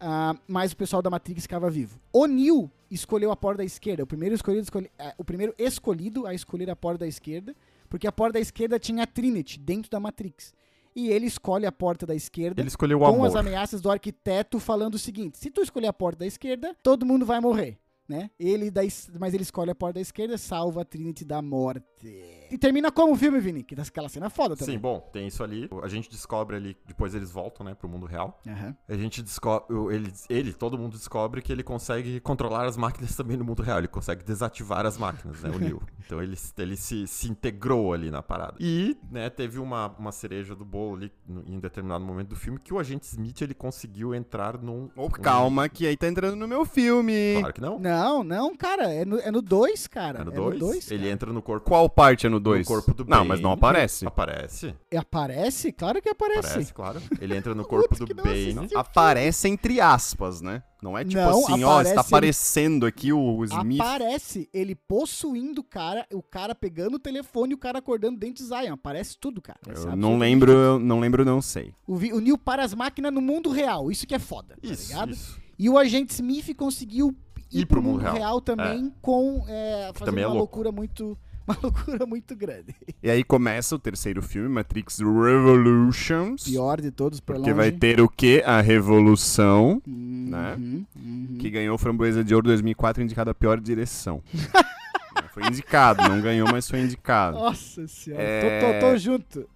Ah, 0.00 0.34
mas 0.48 0.72
o 0.72 0.76
pessoal 0.76 1.02
da 1.02 1.10
Matrix 1.10 1.42
ficava 1.42 1.68
vivo. 1.70 2.00
O 2.12 2.26
Neo 2.26 2.70
escolheu 2.90 3.30
a 3.30 3.36
porta 3.36 3.58
da 3.58 3.64
esquerda. 3.64 4.02
O 4.02 4.06
primeiro 4.06 4.34
escolhido, 4.34 4.62
escolhe- 4.64 4.90
ah, 4.98 5.14
o 5.18 5.24
primeiro 5.24 5.54
escolhido 5.58 6.26
a 6.26 6.32
escolher 6.34 6.70
a 6.70 6.76
porta 6.76 7.00
da 7.00 7.06
esquerda, 7.06 7.54
porque 7.88 8.06
a 8.06 8.12
porta 8.12 8.34
da 8.34 8.40
esquerda 8.40 8.78
tinha 8.78 9.04
a 9.04 9.06
Trinity 9.06 9.58
dentro 9.58 9.90
da 9.90 10.00
Matrix. 10.00 10.54
E 10.96 11.08
ele 11.10 11.26
escolhe 11.26 11.66
a 11.66 11.70
porta 11.72 12.04
da 12.04 12.14
esquerda 12.16 12.60
Ele 12.60 12.66
escolheu 12.68 12.98
o 12.98 13.00
com 13.02 13.06
amor. 13.14 13.26
as 13.28 13.36
ameaças 13.36 13.80
do 13.80 13.90
arquiteto 13.90 14.58
falando 14.58 14.94
o 14.94 14.98
seguinte: 14.98 15.38
se 15.38 15.50
tu 15.50 15.60
escolher 15.60 15.86
a 15.86 15.92
porta 15.92 16.20
da 16.20 16.26
esquerda, 16.26 16.74
todo 16.82 17.06
mundo 17.06 17.24
vai 17.24 17.38
morrer. 17.40 17.78
Né? 18.08 18.28
Ele 18.40 18.72
da 18.72 18.80
mas 19.20 19.34
ele 19.34 19.44
escolhe 19.44 19.70
a 19.70 19.74
porta 19.74 19.94
da 19.94 20.00
esquerda, 20.00 20.36
salva 20.36 20.82
a 20.82 20.84
Trinity 20.84 21.24
da 21.24 21.40
morte. 21.40 21.84
E 22.50 22.58
termina 22.58 22.90
como 22.90 23.12
o 23.12 23.16
filme, 23.16 23.38
Vini? 23.40 23.62
Que 23.62 23.74
dá 23.74 23.82
aquela 23.82 24.08
cena 24.08 24.28
foda 24.30 24.56
também. 24.56 24.74
Sim, 24.74 24.80
bom, 24.80 25.00
tem 25.12 25.26
isso 25.26 25.42
ali. 25.42 25.68
A 25.82 25.88
gente 25.88 26.10
descobre 26.10 26.56
ali, 26.56 26.76
depois 26.86 27.14
eles 27.14 27.30
voltam, 27.30 27.64
né, 27.64 27.74
pro 27.74 27.88
mundo 27.88 28.06
real. 28.06 28.40
Aham. 28.46 28.74
A 28.88 28.96
gente 28.96 29.22
descobre, 29.22 29.66
ele, 29.94 30.12
ele, 30.28 30.52
todo 30.52 30.76
mundo 30.78 30.92
descobre 30.96 31.40
que 31.42 31.52
ele 31.52 31.62
consegue 31.62 32.20
controlar 32.20 32.66
as 32.66 32.76
máquinas 32.76 33.14
também 33.16 33.36
no 33.36 33.44
mundo 33.44 33.62
real. 33.62 33.78
Ele 33.78 33.88
consegue 33.88 34.24
desativar 34.24 34.84
as 34.86 34.98
máquinas, 34.98 35.42
né, 35.42 35.50
o 35.50 35.58
Neo. 35.58 35.82
Então 36.10 36.20
ele, 36.20 36.36
ele 36.58 36.76
se, 36.76 37.06
se 37.06 37.30
integrou 37.30 37.92
ali 37.92 38.10
na 38.10 38.20
parada. 38.20 38.56
E, 38.58 38.96
né, 39.12 39.30
teve 39.30 39.60
uma, 39.60 39.94
uma 39.96 40.10
cereja 40.10 40.56
do 40.56 40.64
bolo 40.64 40.96
ali 40.96 41.12
no- 41.24 41.44
em 41.46 41.60
determinado 41.60 42.04
momento 42.04 42.30
do 42.30 42.34
filme 42.36 42.58
que 42.58 42.74
o 42.74 42.80
agente 42.80 43.06
Smith, 43.06 43.40
ele 43.42 43.54
conseguiu 43.54 44.12
entrar 44.12 44.58
num... 44.60 44.90
Um- 44.96 45.08
calma, 45.08 45.68
que 45.68 45.86
aí 45.86 45.96
tá 45.96 46.08
entrando 46.08 46.34
no 46.34 46.48
meu 46.48 46.64
filme. 46.64 47.36
Claro 47.38 47.54
que 47.54 47.60
não. 47.60 47.78
Não, 47.78 48.24
não, 48.24 48.56
cara. 48.56 48.92
É 48.92 49.04
no 49.04 49.18
2, 49.18 49.24
é 49.24 49.30
no 49.30 49.40
dois, 49.40 49.86
cara. 49.86 50.22
É 50.22 50.24
no 50.24 50.32
É 50.32 50.34
2? 50.34 50.58
dois, 50.58 50.90
ele 50.90 51.08
entra 51.08 51.32
no 51.32 51.40
corpo, 51.40 51.68
Qual 51.68 51.88
parte 51.88 52.26
é 52.26 52.28
no 52.28 52.39
2? 52.40 52.60
no 52.60 52.74
corpo 52.74 52.94
do 52.94 53.04
Não, 53.04 53.24
mas 53.24 53.40
não 53.40 53.52
aparece. 53.52 54.06
Aparece. 54.06 54.74
E 54.90 54.96
Aparece? 54.96 55.72
Claro 55.72 56.00
que 56.00 56.08
aparece. 56.08 56.48
Aparece, 56.48 56.72
claro. 56.74 57.02
Ele 57.20 57.36
entra 57.36 57.54
no 57.54 57.64
corpo 57.66 57.94
do 58.04 58.14
não 58.14 58.24
Bane. 58.24 58.70
Aparece 58.74 59.48
entre 59.48 59.80
aspas, 59.80 60.40
né? 60.40 60.62
Não 60.82 60.96
é 60.96 61.04
tipo 61.04 61.20
Não, 61.20 61.28
assim, 61.44 61.62
ó, 61.62 61.82
está 61.82 62.00
aparece- 62.00 62.08
aparecendo 62.08 62.86
aqui 62.86 63.12
o 63.12 63.44
Smith. 63.44 63.80
Aparece 63.80 64.48
ele 64.52 64.74
possuindo 64.74 65.60
o 65.60 65.64
cara, 65.64 66.06
o 66.12 66.22
cara 66.22 66.54
pegando 66.54 66.94
o 66.94 66.98
telefone 66.98 67.52
e 67.52 67.54
o 67.54 67.58
cara 67.58 67.78
acordando 67.80 68.18
dentro 68.18 68.42
de 68.42 68.48
Zion. 68.48 68.72
Aparece 68.72 69.18
tudo, 69.18 69.42
cara. 69.42 69.58
Eu 69.66 69.72
não 69.72 69.80
absolutamente 69.82 70.18
lembro, 70.20 70.52
eu 70.52 70.78
não 70.78 71.00
lembro, 71.00 71.24
não 71.24 71.42
sei. 71.42 71.74
O, 71.86 71.96
Vi- 71.96 72.12
o 72.14 72.20
Neo 72.20 72.38
para 72.38 72.64
as 72.64 72.72
máquinas 72.72 73.12
no 73.12 73.20
mundo 73.20 73.50
real. 73.50 73.90
Isso 73.90 74.06
que 74.06 74.14
é 74.14 74.18
foda, 74.18 74.54
tá 74.54 74.60
Isso, 74.72 74.88
ligado? 74.88 75.12
isso. 75.12 75.38
E 75.58 75.68
o 75.68 75.76
agente 75.76 76.14
Smith 76.14 76.54
conseguiu 76.56 77.14
ir, 77.52 77.60
Ir 77.60 77.66
pro 77.66 77.80
pro 77.80 77.82
mundo 77.82 77.96
mundo 77.98 78.02
real, 78.04 78.14
real. 78.16 78.40
também 78.40 78.90
com 79.02 79.44
é, 79.48 79.90
fazendo 79.92 80.06
também 80.06 80.24
é 80.24 80.26
uma 80.26 80.34
louco. 80.34 80.56
loucura 80.56 80.72
muito 80.72 81.18
uma 81.46 81.56
loucura 81.62 82.06
muito 82.06 82.34
grande. 82.36 82.74
E 83.02 83.10
aí 83.10 83.24
começa 83.24 83.74
o 83.74 83.78
terceiro 83.78 84.22
filme, 84.22 84.48
Matrix 84.48 84.98
Revolutions. 84.98 86.44
Pior 86.44 86.80
de 86.80 86.90
todos 86.90 87.20
por 87.20 87.34
Porque 87.36 87.50
longe. 87.50 87.60
vai 87.62 87.72
ter 87.72 88.00
o 88.00 88.08
quê? 88.08 88.42
A 88.46 88.60
Revolução, 88.60 89.82
Uhum, 89.86 90.28
né? 90.30 90.56
uhum. 90.96 91.36
que 91.38 91.50
ganhou 91.50 91.76
Framboesa 91.78 92.22
de 92.22 92.34
Ouro 92.34 92.46
2004, 92.48 93.02
indicado 93.02 93.30
a 93.30 93.34
pior 93.34 93.60
direção. 93.60 94.22
foi 95.34 95.46
indicado, 95.46 96.08
não 96.08 96.20
ganhou, 96.20 96.48
mas 96.50 96.68
foi 96.68 96.80
indicado. 96.80 97.36
Nossa 97.38 97.86
senhora, 97.86 98.22
É. 98.22 98.60
tô, 98.60 98.80
tô- 98.80 98.86
tô 98.92 98.96
junto. 98.98 99.48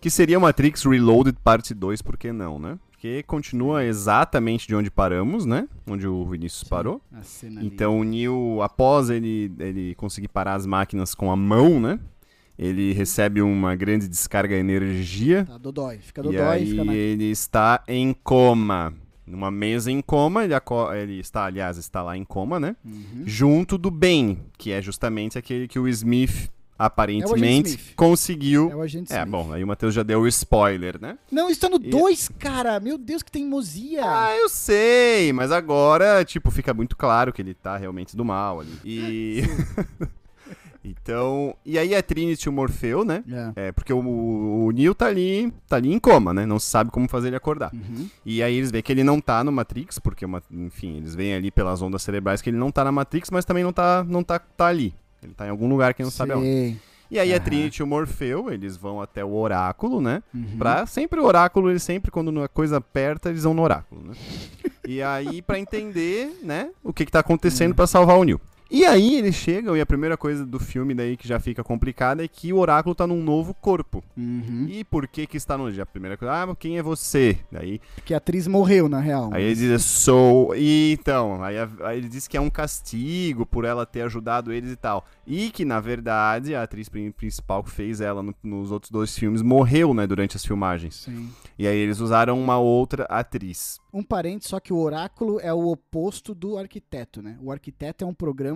Que 0.00 0.10
seria 0.10 0.38
o 0.38 0.40
Matrix 0.40 0.84
Reloaded 0.84 1.36
parte 1.42 1.74
2, 1.74 2.02
por 2.02 2.16
que 2.16 2.32
não, 2.32 2.58
né? 2.58 2.78
Porque 2.96 3.22
continua 3.24 3.84
exatamente 3.84 4.66
de 4.66 4.74
onde 4.74 4.90
paramos, 4.90 5.44
né? 5.44 5.68
Onde 5.86 6.08
o 6.08 6.24
Vinícius 6.24 6.64
parou. 6.64 7.02
Cena 7.22 7.60
ali. 7.60 7.68
Então 7.68 8.00
o 8.00 8.02
Neo, 8.02 8.62
após 8.62 9.10
ele, 9.10 9.52
ele 9.58 9.94
conseguir 9.96 10.28
parar 10.28 10.54
as 10.54 10.64
máquinas 10.64 11.14
com 11.14 11.30
a 11.30 11.36
mão, 11.36 11.78
né? 11.78 12.00
Ele 12.58 12.94
recebe 12.94 13.42
uma 13.42 13.76
grande 13.76 14.08
descarga 14.08 14.54
de 14.54 14.60
energia. 14.60 15.44
Tá, 15.44 15.58
dodói. 15.58 15.98
Fica 15.98 16.22
E 16.22 16.24
dodói, 16.24 16.40
aí 16.40 16.66
fica 16.66 16.84
na... 16.84 16.94
ele 16.94 17.24
está 17.24 17.84
em 17.86 18.14
coma. 18.14 18.94
Numa 19.26 19.50
mesa 19.50 19.90
em 19.92 20.00
coma, 20.00 20.44
ele, 20.44 20.54
ele 21.02 21.20
está, 21.20 21.44
aliás, 21.44 21.76
está 21.76 22.02
lá 22.02 22.16
em 22.16 22.24
coma, 22.24 22.58
né? 22.58 22.76
Uhum. 22.82 23.24
Junto 23.26 23.76
do 23.76 23.90
Ben, 23.90 24.38
que 24.56 24.72
é 24.72 24.80
justamente 24.80 25.36
aquele 25.36 25.68
que 25.68 25.78
o 25.78 25.86
Smith 25.86 26.50
aparentemente, 26.78 27.74
é 27.74 27.94
conseguiu. 27.94 28.70
É 28.70 28.76
o 28.76 28.82
agente 28.82 29.12
É, 29.12 29.24
bom, 29.24 29.52
aí 29.52 29.62
o 29.62 29.66
Matheus 29.66 29.94
já 29.94 30.02
deu 30.02 30.20
o 30.20 30.28
spoiler, 30.28 31.00
né? 31.00 31.18
Não, 31.30 31.48
isso 31.48 31.60
tá 31.60 31.68
no 31.68 31.78
2, 31.78 32.26
e... 32.26 32.32
cara. 32.34 32.78
Meu 32.80 32.98
Deus, 32.98 33.22
que 33.22 33.30
teimosia. 33.30 34.02
Ah, 34.04 34.34
eu 34.36 34.48
sei, 34.48 35.32
mas 35.32 35.50
agora, 35.50 36.24
tipo, 36.24 36.50
fica 36.50 36.74
muito 36.74 36.96
claro 36.96 37.32
que 37.32 37.40
ele 37.40 37.54
tá 37.54 37.76
realmente 37.76 38.16
do 38.16 38.24
mal 38.24 38.60
ali. 38.60 38.78
E. 38.84 39.42
Então, 40.86 41.56
e 41.64 41.78
aí 41.78 41.96
a 41.96 42.02
Trinity 42.02 42.46
e 42.46 42.48
o 42.48 42.52
Morfeu, 42.52 43.04
né? 43.04 43.24
É. 43.56 43.66
é 43.66 43.72
porque 43.72 43.92
o, 43.92 43.98
o 43.98 44.70
Neo 44.70 44.94
tá 44.94 45.06
ali, 45.06 45.52
tá 45.68 45.76
ali 45.76 45.92
em 45.92 45.98
coma, 45.98 46.32
né? 46.32 46.46
Não 46.46 46.60
se 46.60 46.66
sabe 46.66 46.92
como 46.92 47.08
fazer 47.08 47.28
ele 47.28 47.36
acordar. 47.36 47.72
Uhum. 47.74 48.08
E 48.24 48.40
aí 48.40 48.56
eles 48.56 48.70
veem 48.70 48.82
que 48.82 48.92
ele 48.92 49.02
não 49.02 49.20
tá 49.20 49.42
no 49.42 49.50
Matrix, 49.50 49.98
porque, 49.98 50.24
enfim, 50.50 50.98
eles 50.98 51.14
veem 51.14 51.34
ali 51.34 51.50
pelas 51.50 51.82
ondas 51.82 52.02
cerebrais 52.02 52.40
que 52.40 52.50
ele 52.50 52.56
não 52.56 52.70
tá 52.70 52.84
na 52.84 52.92
Matrix, 52.92 53.30
mas 53.32 53.44
também 53.44 53.64
não 53.64 53.72
tá, 53.72 54.04
não 54.04 54.22
tá, 54.22 54.38
tá 54.38 54.66
ali. 54.66 54.94
Ele 55.26 55.34
tá 55.34 55.46
em 55.46 55.50
algum 55.50 55.68
lugar 55.68 55.92
que 55.92 56.02
não 56.02 56.10
sabe 56.10 56.32
onde. 56.32 56.76
E 57.10 57.18
aí 57.18 57.30
uhum. 57.30 57.36
a 57.36 57.40
Trinity 57.40 57.80
e 57.80 57.82
o 57.82 57.86
Morfeu, 57.86 58.52
eles 58.52 58.76
vão 58.76 59.00
até 59.00 59.24
o 59.24 59.32
oráculo, 59.34 60.00
né? 60.00 60.22
Uhum. 60.34 60.58
Pra 60.58 60.86
sempre 60.86 61.20
o 61.20 61.24
oráculo, 61.24 61.70
eles 61.70 61.82
sempre, 61.82 62.10
quando 62.10 62.42
a 62.42 62.48
coisa 62.48 62.78
aperta, 62.78 63.28
eles 63.28 63.44
vão 63.44 63.54
no 63.54 63.62
oráculo, 63.62 64.02
né? 64.02 64.14
e 64.86 65.02
aí, 65.02 65.40
para 65.40 65.58
entender, 65.58 66.40
né, 66.42 66.70
o 66.82 66.92
que 66.92 67.04
que 67.04 67.12
tá 67.12 67.20
acontecendo 67.20 67.70
uhum. 67.70 67.76
para 67.76 67.86
salvar 67.86 68.18
o 68.18 68.24
Neo. 68.24 68.40
E 68.70 68.84
aí 68.84 69.16
eles 69.16 69.34
chegam 69.34 69.76
e 69.76 69.80
a 69.80 69.86
primeira 69.86 70.16
coisa 70.16 70.44
do 70.44 70.58
filme 70.58 70.94
daí 70.94 71.16
que 71.16 71.28
já 71.28 71.38
fica 71.38 71.62
complicada 71.62 72.24
é 72.24 72.28
que 72.28 72.52
o 72.52 72.58
oráculo 72.58 72.94
tá 72.94 73.06
num 73.06 73.22
novo 73.22 73.54
corpo. 73.54 74.02
Uhum. 74.16 74.66
E 74.68 74.82
por 74.84 75.06
que 75.06 75.26
que 75.26 75.36
está 75.36 75.56
no... 75.56 75.66
A 75.80 75.86
primeira 75.86 76.16
coisa, 76.16 76.34
ah, 76.42 76.56
quem 76.56 76.78
é 76.78 76.82
você? 76.82 77.38
Daí... 77.50 77.80
Que 78.04 78.14
a 78.14 78.16
atriz 78.16 78.46
morreu, 78.46 78.88
na 78.88 78.98
real. 78.98 79.30
Aí 79.32 79.44
ele 79.44 79.54
diz, 79.54 79.84
sou... 79.84 80.54
E, 80.56 80.96
então, 80.98 81.42
aí, 81.42 81.56
aí 81.84 81.98
ele 81.98 82.08
diz 82.08 82.26
que 82.26 82.36
é 82.36 82.40
um 82.40 82.50
castigo 82.50 83.46
por 83.46 83.64
ela 83.64 83.86
ter 83.86 84.02
ajudado 84.02 84.52
eles 84.52 84.72
e 84.72 84.76
tal. 84.76 85.04
E 85.26 85.50
que, 85.50 85.64
na 85.64 85.80
verdade, 85.80 86.54
a 86.54 86.62
atriz 86.62 86.88
principal 86.88 87.62
que 87.62 87.70
fez 87.70 88.00
ela 88.00 88.22
no, 88.22 88.34
nos 88.42 88.70
outros 88.70 88.90
dois 88.90 89.16
filmes 89.16 89.42
morreu, 89.42 89.94
né, 89.94 90.06
durante 90.06 90.36
as 90.36 90.44
filmagens. 90.44 91.02
Sim. 91.04 91.30
E 91.58 91.66
aí 91.66 91.76
eles 91.76 92.00
usaram 92.00 92.40
uma 92.40 92.58
outra 92.58 93.04
atriz. 93.04 93.80
Um 93.92 94.02
parente, 94.02 94.46
só 94.46 94.60
que 94.60 94.72
o 94.72 94.78
oráculo 94.78 95.40
é 95.40 95.52
o 95.52 95.68
oposto 95.68 96.34
do 96.34 96.58
arquiteto, 96.58 97.22
né? 97.22 97.38
O 97.40 97.50
arquiteto 97.50 98.04
é 98.04 98.06
um 98.06 98.12
programa 98.12 98.55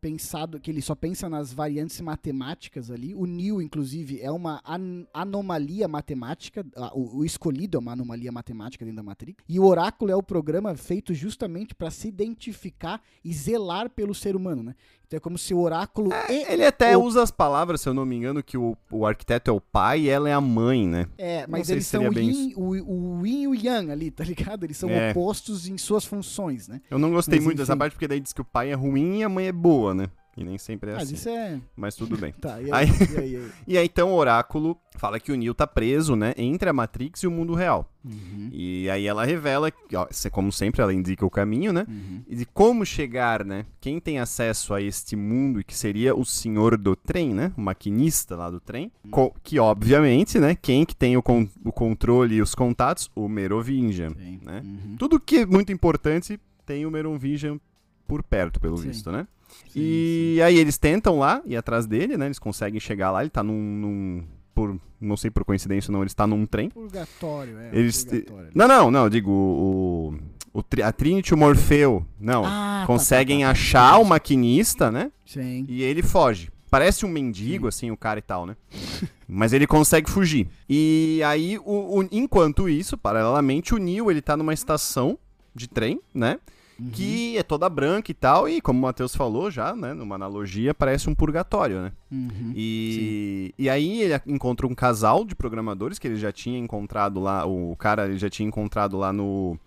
pensado 0.00 0.60
que 0.60 0.70
ele 0.70 0.80
só 0.80 0.94
pensa 0.94 1.28
nas 1.28 1.52
variantes 1.52 2.00
matemáticas 2.00 2.90
ali. 2.90 3.14
O 3.14 3.26
Neo, 3.26 3.60
inclusive, 3.60 4.20
é 4.20 4.30
uma 4.30 4.62
an 4.64 5.06
anomalia 5.12 5.88
matemática. 5.88 6.64
O, 6.92 7.18
o, 7.18 7.24
escolhido 7.24 7.76
é 7.76 7.80
uma 7.80 7.92
anomalia 7.92 8.30
matemática 8.30 8.84
dentro 8.84 8.96
da 8.96 9.02
Matrix. 9.02 9.42
E 9.48 9.58
o 9.58 9.64
Oráculo 9.64 10.10
é 10.10 10.16
o 10.16 10.22
programa 10.22 10.74
feito 10.76 11.12
justamente 11.14 11.74
para 11.74 11.90
se 11.90 12.08
identificar 12.08 13.02
e 13.24 13.32
zelar 13.32 13.90
pelo 13.90 14.14
ser 14.14 14.36
humano, 14.36 14.62
né? 14.62 14.74
Então 15.08 15.16
é 15.16 15.20
como 15.20 15.38
se 15.38 15.54
o 15.54 15.60
oráculo. 15.60 16.12
É, 16.12 16.52
ele 16.52 16.66
até 16.66 16.94
o... 16.94 17.02
usa 17.02 17.22
as 17.22 17.30
palavras, 17.30 17.80
se 17.80 17.88
eu 17.88 17.94
não 17.94 18.04
me 18.04 18.14
engano, 18.14 18.42
que 18.42 18.58
o, 18.58 18.76
o 18.92 19.06
arquiteto 19.06 19.50
é 19.50 19.54
o 19.54 19.58
pai 19.58 20.00
e 20.00 20.08
ela 20.10 20.28
é 20.28 20.34
a 20.34 20.40
mãe, 20.40 20.86
né? 20.86 21.06
É, 21.16 21.46
mas 21.46 21.70
eles 21.70 21.86
são 21.86 22.06
o 22.06 22.18
yin, 22.18 22.52
o, 22.54 23.20
o 23.20 23.26
yin 23.26 23.42
e 23.44 23.48
o 23.48 23.54
yang 23.54 23.90
ali, 23.90 24.10
tá 24.10 24.22
ligado? 24.22 24.64
Eles 24.64 24.76
são 24.76 24.90
é. 24.90 25.10
opostos 25.10 25.66
em 25.66 25.78
suas 25.78 26.04
funções, 26.04 26.68
né? 26.68 26.82
Eu 26.90 26.98
não 26.98 27.10
gostei 27.10 27.38
mas, 27.38 27.44
muito 27.46 27.56
enfim... 27.56 27.62
dessa 27.62 27.74
parte, 27.74 27.94
porque 27.94 28.06
daí 28.06 28.20
diz 28.20 28.34
que 28.34 28.42
o 28.42 28.44
pai 28.44 28.70
é 28.70 28.74
ruim 28.74 29.20
e 29.20 29.24
a 29.24 29.30
mãe 29.30 29.46
é 29.46 29.52
boa, 29.52 29.94
né? 29.94 30.10
E 30.38 30.44
nem 30.44 30.56
sempre 30.56 30.90
é 30.90 30.94
Mas 30.94 31.04
assim. 31.04 31.14
isso 31.14 31.28
é... 31.28 31.60
Mas 31.76 31.96
tudo 31.96 32.16
bem. 32.16 32.32
tá, 32.40 32.60
e 32.60 32.72
aí, 32.72 32.88
aí... 32.88 32.88
E, 32.88 33.16
aí, 33.18 33.32
e, 33.32 33.36
aí? 33.36 33.50
e 33.66 33.78
aí, 33.78 33.86
então, 33.86 34.12
o 34.12 34.14
oráculo 34.14 34.78
fala 34.96 35.18
que 35.18 35.32
o 35.32 35.36
Neo 35.36 35.54
tá 35.54 35.66
preso, 35.66 36.14
né, 36.14 36.34
entre 36.36 36.68
a 36.68 36.72
Matrix 36.72 37.22
e 37.22 37.26
o 37.26 37.30
mundo 37.30 37.54
real. 37.54 37.90
Uhum. 38.04 38.48
E 38.52 38.88
aí 38.90 39.06
ela 39.06 39.24
revela, 39.24 39.72
ó, 39.94 40.08
como 40.30 40.50
sempre, 40.52 40.82
ela 40.82 40.92
indica 40.92 41.24
o 41.24 41.30
caminho, 41.30 41.72
né, 41.72 41.86
uhum. 41.88 42.22
e 42.26 42.36
de 42.36 42.44
como 42.44 42.84
chegar, 42.84 43.44
né, 43.44 43.64
quem 43.80 44.00
tem 44.00 44.18
acesso 44.18 44.74
a 44.74 44.82
este 44.82 45.14
mundo, 45.16 45.62
que 45.64 45.74
seria 45.74 46.14
o 46.14 46.24
senhor 46.24 46.76
do 46.76 46.96
trem, 46.96 47.32
né, 47.32 47.52
o 47.56 47.60
maquinista 47.60 48.36
lá 48.36 48.50
do 48.50 48.60
trem, 48.60 48.90
uhum. 49.04 49.30
que 49.42 49.58
obviamente, 49.58 50.38
né, 50.38 50.54
quem 50.54 50.84
que 50.84 50.94
tem 50.94 51.16
o, 51.16 51.22
con 51.22 51.48
o 51.64 51.72
controle 51.72 52.36
e 52.36 52.42
os 52.42 52.54
contatos? 52.54 53.10
O 53.14 53.28
Merovingian, 53.28 54.10
Sim. 54.10 54.40
né. 54.44 54.62
Uhum. 54.64 54.96
Tudo 54.98 55.20
que 55.20 55.38
é 55.38 55.46
muito 55.46 55.72
importante 55.72 56.40
tem 56.66 56.84
o 56.84 56.90
Merovingian 56.90 57.58
por 58.06 58.22
perto, 58.22 58.58
pelo 58.58 58.76
Sim. 58.78 58.88
visto, 58.88 59.12
né. 59.12 59.26
Sim, 59.68 59.80
e 59.80 60.34
sim. 60.36 60.42
aí 60.42 60.58
eles 60.58 60.78
tentam 60.78 61.18
lá 61.18 61.42
ir 61.44 61.56
atrás 61.56 61.86
dele, 61.86 62.16
né? 62.16 62.26
Eles 62.26 62.38
conseguem 62.38 62.80
chegar 62.80 63.10
lá, 63.10 63.22
ele 63.22 63.30
tá 63.30 63.42
num. 63.42 63.60
num 63.60 64.24
por, 64.54 64.76
não 65.00 65.16
sei 65.16 65.30
por 65.30 65.44
coincidência 65.44 65.92
não, 65.92 66.00
ele 66.00 66.08
está 66.08 66.26
num 66.26 66.44
trem. 66.44 66.70
Purgatório, 66.70 67.58
é. 67.58 67.70
Eles, 67.72 68.04
purgatório. 68.04 68.50
Não, 68.54 68.66
não, 68.66 68.90
não, 68.90 69.08
digo, 69.08 69.30
o, 69.30 70.14
o, 70.52 70.64
a 70.82 70.92
Trinity 70.92 71.32
e 71.32 71.34
o 71.34 71.38
Morfeu, 71.38 72.04
não, 72.18 72.44
ah, 72.44 72.82
conseguem 72.86 73.40
tá, 73.40 73.46
tá, 73.46 73.52
tá, 73.54 73.60
achar 73.60 73.98
o 73.98 74.04
maquinista, 74.04 74.90
né? 74.90 75.12
Sim. 75.24 75.64
E 75.68 75.82
ele 75.82 76.02
foge. 76.02 76.50
Parece 76.70 77.06
um 77.06 77.08
mendigo, 77.08 77.64
Sim. 77.64 77.68
assim, 77.68 77.90
o 77.90 77.96
cara 77.96 78.18
e 78.18 78.22
tal, 78.22 78.46
né? 78.46 78.56
Mas 79.26 79.52
ele 79.52 79.66
consegue 79.66 80.10
fugir. 80.10 80.48
E 80.68 81.22
aí, 81.24 81.58
o, 81.58 81.98
o, 82.00 82.08
enquanto 82.10 82.68
isso, 82.68 82.96
paralelamente, 82.96 83.74
o 83.74 83.78
Neo, 83.78 84.10
ele 84.10 84.20
tá 84.20 84.36
numa 84.36 84.52
estação 84.52 85.18
de 85.54 85.68
trem, 85.68 86.00
né? 86.14 86.38
Uhum. 86.80 86.90
que 86.90 87.36
é 87.36 87.42
toda 87.42 87.68
branca 87.68 88.10
e 88.10 88.14
tal, 88.14 88.48
e 88.48 88.60
como 88.60 88.78
o 88.78 88.82
Matheus 88.82 89.14
falou 89.14 89.50
já, 89.50 89.74
né, 89.74 89.92
numa 89.92 90.14
analogia, 90.14 90.72
parece 90.72 91.08
um 91.08 91.14
purgatório, 91.14 91.82
né? 91.82 91.92
Uhum. 92.10 92.52
E, 92.54 93.54
e 93.58 93.68
aí 93.68 94.02
ele 94.02 94.20
encontra 94.26 94.66
um 94.66 94.74
casal 94.74 95.24
de 95.24 95.34
programadores 95.34 95.98
que 95.98 96.06
ele 96.06 96.16
já 96.16 96.32
tinha 96.32 96.58
encontrado 96.58 97.20
lá, 97.20 97.46
o 97.46 97.76
cara 97.76 98.06
ele 98.06 98.18
já 98.18 98.30
tinha 98.30 98.48
encontrado 98.48 98.96
lá 98.96 99.12
no... 99.12 99.58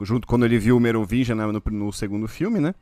junto 0.00 0.26
quando 0.26 0.44
ele 0.44 0.58
viu 0.58 0.76
o 0.76 0.80
Merovingian 0.80 1.34
né, 1.34 1.46
no, 1.46 1.62
no 1.70 1.92
segundo 1.92 2.26
filme, 2.26 2.60
né? 2.60 2.74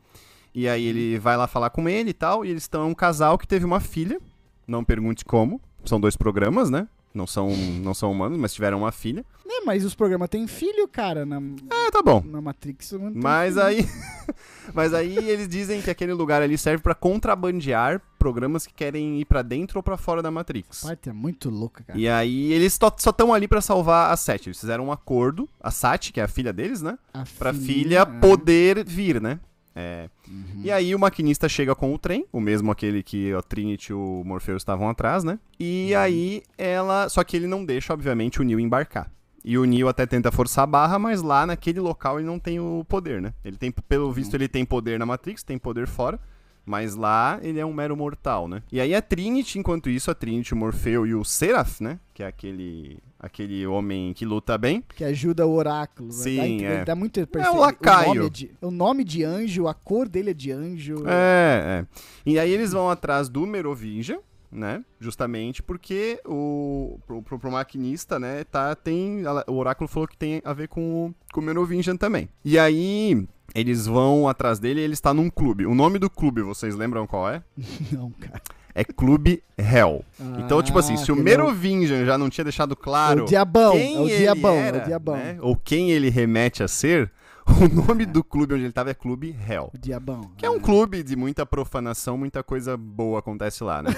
E 0.53 0.67
aí 0.67 0.85
ele 0.85 1.19
vai 1.19 1.37
lá 1.37 1.47
falar 1.47 1.69
com 1.69 1.87
ele 1.87 2.09
e 2.09 2.13
tal, 2.13 2.43
e 2.43 2.49
eles 2.49 2.63
estão 2.63 2.89
um 2.89 2.95
casal 2.95 3.37
que 3.37 3.47
teve 3.47 3.63
uma 3.63 3.79
filha, 3.79 4.19
não 4.67 4.83
pergunte 4.83 5.23
como, 5.23 5.61
são 5.85 5.99
dois 5.99 6.15
programas, 6.17 6.69
né? 6.69 6.87
Não 7.13 7.25
são, 7.25 7.49
não 7.49 7.93
são 7.93 8.11
humanos, 8.11 8.37
mas 8.37 8.53
tiveram 8.53 8.79
uma 8.79 8.91
filha. 8.91 9.25
É, 9.45 9.65
mas 9.65 9.83
os 9.83 9.95
programas 9.95 10.29
têm 10.29 10.45
filho, 10.45 10.87
cara. 10.87 11.25
Na, 11.25 11.37
é, 11.37 11.91
tá 11.91 12.01
bom. 12.01 12.21
Na 12.25 12.41
Matrix. 12.41 12.93
Mas 13.13 13.53
filho. 13.53 13.65
aí. 13.65 13.89
mas 14.73 14.93
aí 14.93 15.17
eles 15.17 15.47
dizem 15.47 15.81
que 15.81 15.89
aquele 15.89 16.13
lugar 16.13 16.41
ali 16.41 16.57
serve 16.57 16.83
para 16.83 16.93
contrabandear 16.93 18.01
programas 18.19 18.67
que 18.67 18.73
querem 18.73 19.19
ir 19.21 19.25
para 19.25 19.41
dentro 19.41 19.79
ou 19.79 19.83
para 19.83 19.97
fora 19.97 20.21
da 20.21 20.29
Matrix. 20.29 20.83
A 20.83 20.89
parte 20.89 21.09
é 21.09 21.13
muito 21.13 21.49
louca, 21.49 21.83
cara. 21.83 21.97
E 21.97 22.09
aí 22.09 22.51
eles 22.51 22.73
só 22.73 22.93
estão 22.95 23.33
ali 23.33 23.47
para 23.47 23.61
salvar 23.61 24.11
a 24.11 24.17
Sete. 24.17 24.49
Eles 24.49 24.59
fizeram 24.59 24.87
um 24.87 24.91
acordo, 24.91 25.49
a 25.59 25.71
Sati, 25.71 26.11
que 26.11 26.19
é 26.19 26.23
a 26.23 26.27
filha 26.27 26.51
deles, 26.51 26.81
né? 26.81 26.97
A 27.13 27.23
pra 27.37 27.53
filha, 27.53 28.05
filha 28.05 28.05
poder 28.05 28.83
vir, 28.85 29.21
né? 29.21 29.39
É. 29.79 30.09
Uhum. 30.27 30.61
E 30.63 30.71
aí 30.71 30.95
o 30.95 30.99
maquinista 30.99 31.47
chega 31.47 31.75
com 31.75 31.93
o 31.93 31.99
trem, 31.99 32.25
o 32.33 32.41
mesmo 32.41 32.71
aquele 32.71 33.03
que 33.03 33.31
a 33.31 33.43
Trinity 33.43 33.91
e 33.91 33.93
o 33.93 34.23
Morpheus 34.25 34.63
estavam 34.63 34.89
atrás, 34.89 35.23
né? 35.23 35.37
E 35.59 35.91
uhum. 35.91 35.99
aí 35.99 36.43
ela. 36.57 37.07
Só 37.09 37.23
que 37.23 37.37
ele 37.37 37.45
não 37.45 37.63
deixa, 37.63 37.93
obviamente, 37.93 38.41
o 38.41 38.43
Neo 38.43 38.59
embarcar. 38.59 39.11
E 39.45 39.55
o 39.55 39.65
Neo 39.65 39.87
até 39.87 40.07
tenta 40.07 40.31
forçar 40.31 40.63
a 40.63 40.67
barra, 40.67 40.97
mas 40.97 41.21
lá 41.21 41.45
naquele 41.45 41.79
local 41.79 42.17
ele 42.19 42.27
não 42.27 42.39
tem 42.39 42.59
o 42.59 42.83
poder, 42.89 43.21
né? 43.21 43.33
Ele 43.45 43.55
tem, 43.55 43.71
pelo 43.71 44.11
visto, 44.11 44.33
uhum. 44.33 44.39
ele 44.39 44.47
tem 44.47 44.65
poder 44.65 44.97
na 44.97 45.05
Matrix, 45.05 45.43
tem 45.43 45.59
poder 45.59 45.85
fora. 45.85 46.19
Mas 46.67 46.95
lá 46.95 47.39
ele 47.41 47.61
é 47.61 47.65
um 47.65 47.71
mero 47.71 47.95
mortal, 47.95 48.45
né? 48.45 48.61
E 48.69 48.81
aí 48.81 48.93
a 48.93 49.01
Trinity, 49.01 49.57
enquanto 49.57 49.89
isso, 49.89 50.11
a 50.11 50.13
Trinity, 50.13 50.53
o 50.53 50.57
Morfeu 50.57 51.07
e 51.07 51.15
o 51.15 51.23
Seraph, 51.23 51.79
né? 51.79 51.97
Que 52.13 52.23
é 52.23 52.27
aquele 52.27 52.99
aquele 53.17 53.65
homem 53.65 54.13
que 54.13 54.25
luta 54.25 54.57
bem. 54.57 54.83
Que 54.93 55.05
ajuda 55.05 55.47
o 55.47 55.53
oráculo. 55.53 56.11
Sim, 56.11 56.61
né? 56.61 56.67
dá, 56.67 56.73
é. 56.73 56.85
Dá 56.85 56.95
muito 56.95 57.21
é 57.21 57.49
o 57.49 57.57
lacaio. 57.57 58.11
O 58.11 58.15
nome, 58.15 58.25
é 58.25 58.29
de, 58.29 58.51
o 58.61 58.69
nome 58.69 59.03
de 59.05 59.23
anjo, 59.23 59.65
a 59.65 59.73
cor 59.73 60.09
dele 60.09 60.31
é 60.31 60.33
de 60.33 60.51
anjo. 60.51 61.03
É, 61.07 61.85
é. 61.85 61.85
E 62.25 62.37
aí 62.37 62.51
eles 62.51 62.73
vão 62.73 62.89
atrás 62.89 63.29
do 63.29 63.47
Merovingia, 63.47 64.19
né? 64.51 64.83
Justamente 64.99 65.63
porque 65.63 66.19
o 66.25 66.99
pro, 67.07 67.21
pro, 67.21 67.39
pro, 67.39 67.51
maquinista, 67.51 68.19
né, 68.19 68.43
tá 68.43 68.75
tem 68.75 69.23
o 69.47 69.53
oráculo 69.53 69.87
falou 69.87 70.07
que 70.07 70.17
tem 70.17 70.41
a 70.43 70.51
ver 70.51 70.67
com, 70.67 71.13
com 71.31 71.39
o 71.39 71.43
Merovingian 71.43 71.95
também. 71.95 72.27
E 72.43 72.59
aí 72.59 73.25
eles 73.55 73.85
vão 73.85 74.27
atrás 74.27 74.59
dele 74.59 74.81
e 74.81 74.83
ele 74.83 74.93
está 74.93 75.13
num 75.13 75.29
clube. 75.29 75.65
O 75.65 75.75
nome 75.75 75.99
do 75.99 76.09
clube, 76.09 76.41
vocês 76.41 76.75
lembram 76.75 77.07
qual 77.07 77.29
é? 77.29 77.41
Não, 77.91 78.11
cara. 78.11 78.41
É 78.75 78.83
Clube 78.83 79.43
Hell. 79.57 80.05
Ah, 80.19 80.37
então, 80.37 80.61
tipo 80.61 80.77
assim, 80.77 80.95
se 80.97 81.11
o 81.11 81.15
Merovingian 81.15 82.05
já 82.05 82.15
não 82.15 82.29
tinha 82.29 82.43
deixado 82.45 82.75
claro. 82.75 83.23
O 83.23 83.25
diabão, 83.25 83.71
quem 83.71 83.97
é 83.97 83.99
o 83.99 84.05
diabão, 84.07 84.53
era, 84.53 84.77
é 84.77 84.81
o 84.81 84.85
diabão. 84.85 85.15
Né? 85.15 85.37
Ou 85.41 85.55
quem 85.55 85.89
ele 85.89 86.11
remete 86.11 86.61
a 86.61 86.67
ser, 86.67 87.11
o 87.59 87.67
nome 87.67 88.03
é. 88.03 88.05
do 88.05 88.23
clube 88.23 88.53
onde 88.53 88.61
ele 88.61 88.69
estava 88.69 88.91
é 88.91 88.93
Clube 88.93 89.35
Hell. 89.49 89.71
O 89.73 89.77
diabão. 89.79 90.29
Que 90.37 90.45
é 90.45 90.49
um 90.51 90.59
clube 90.59 91.01
de 91.01 91.15
muita 91.15 91.43
profanação, 91.43 92.19
muita 92.19 92.43
coisa 92.43 92.77
boa 92.77 93.17
acontece 93.17 93.63
lá, 93.63 93.81
né? 93.81 93.95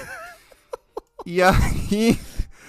e 1.26 1.42
aí. 1.42 2.18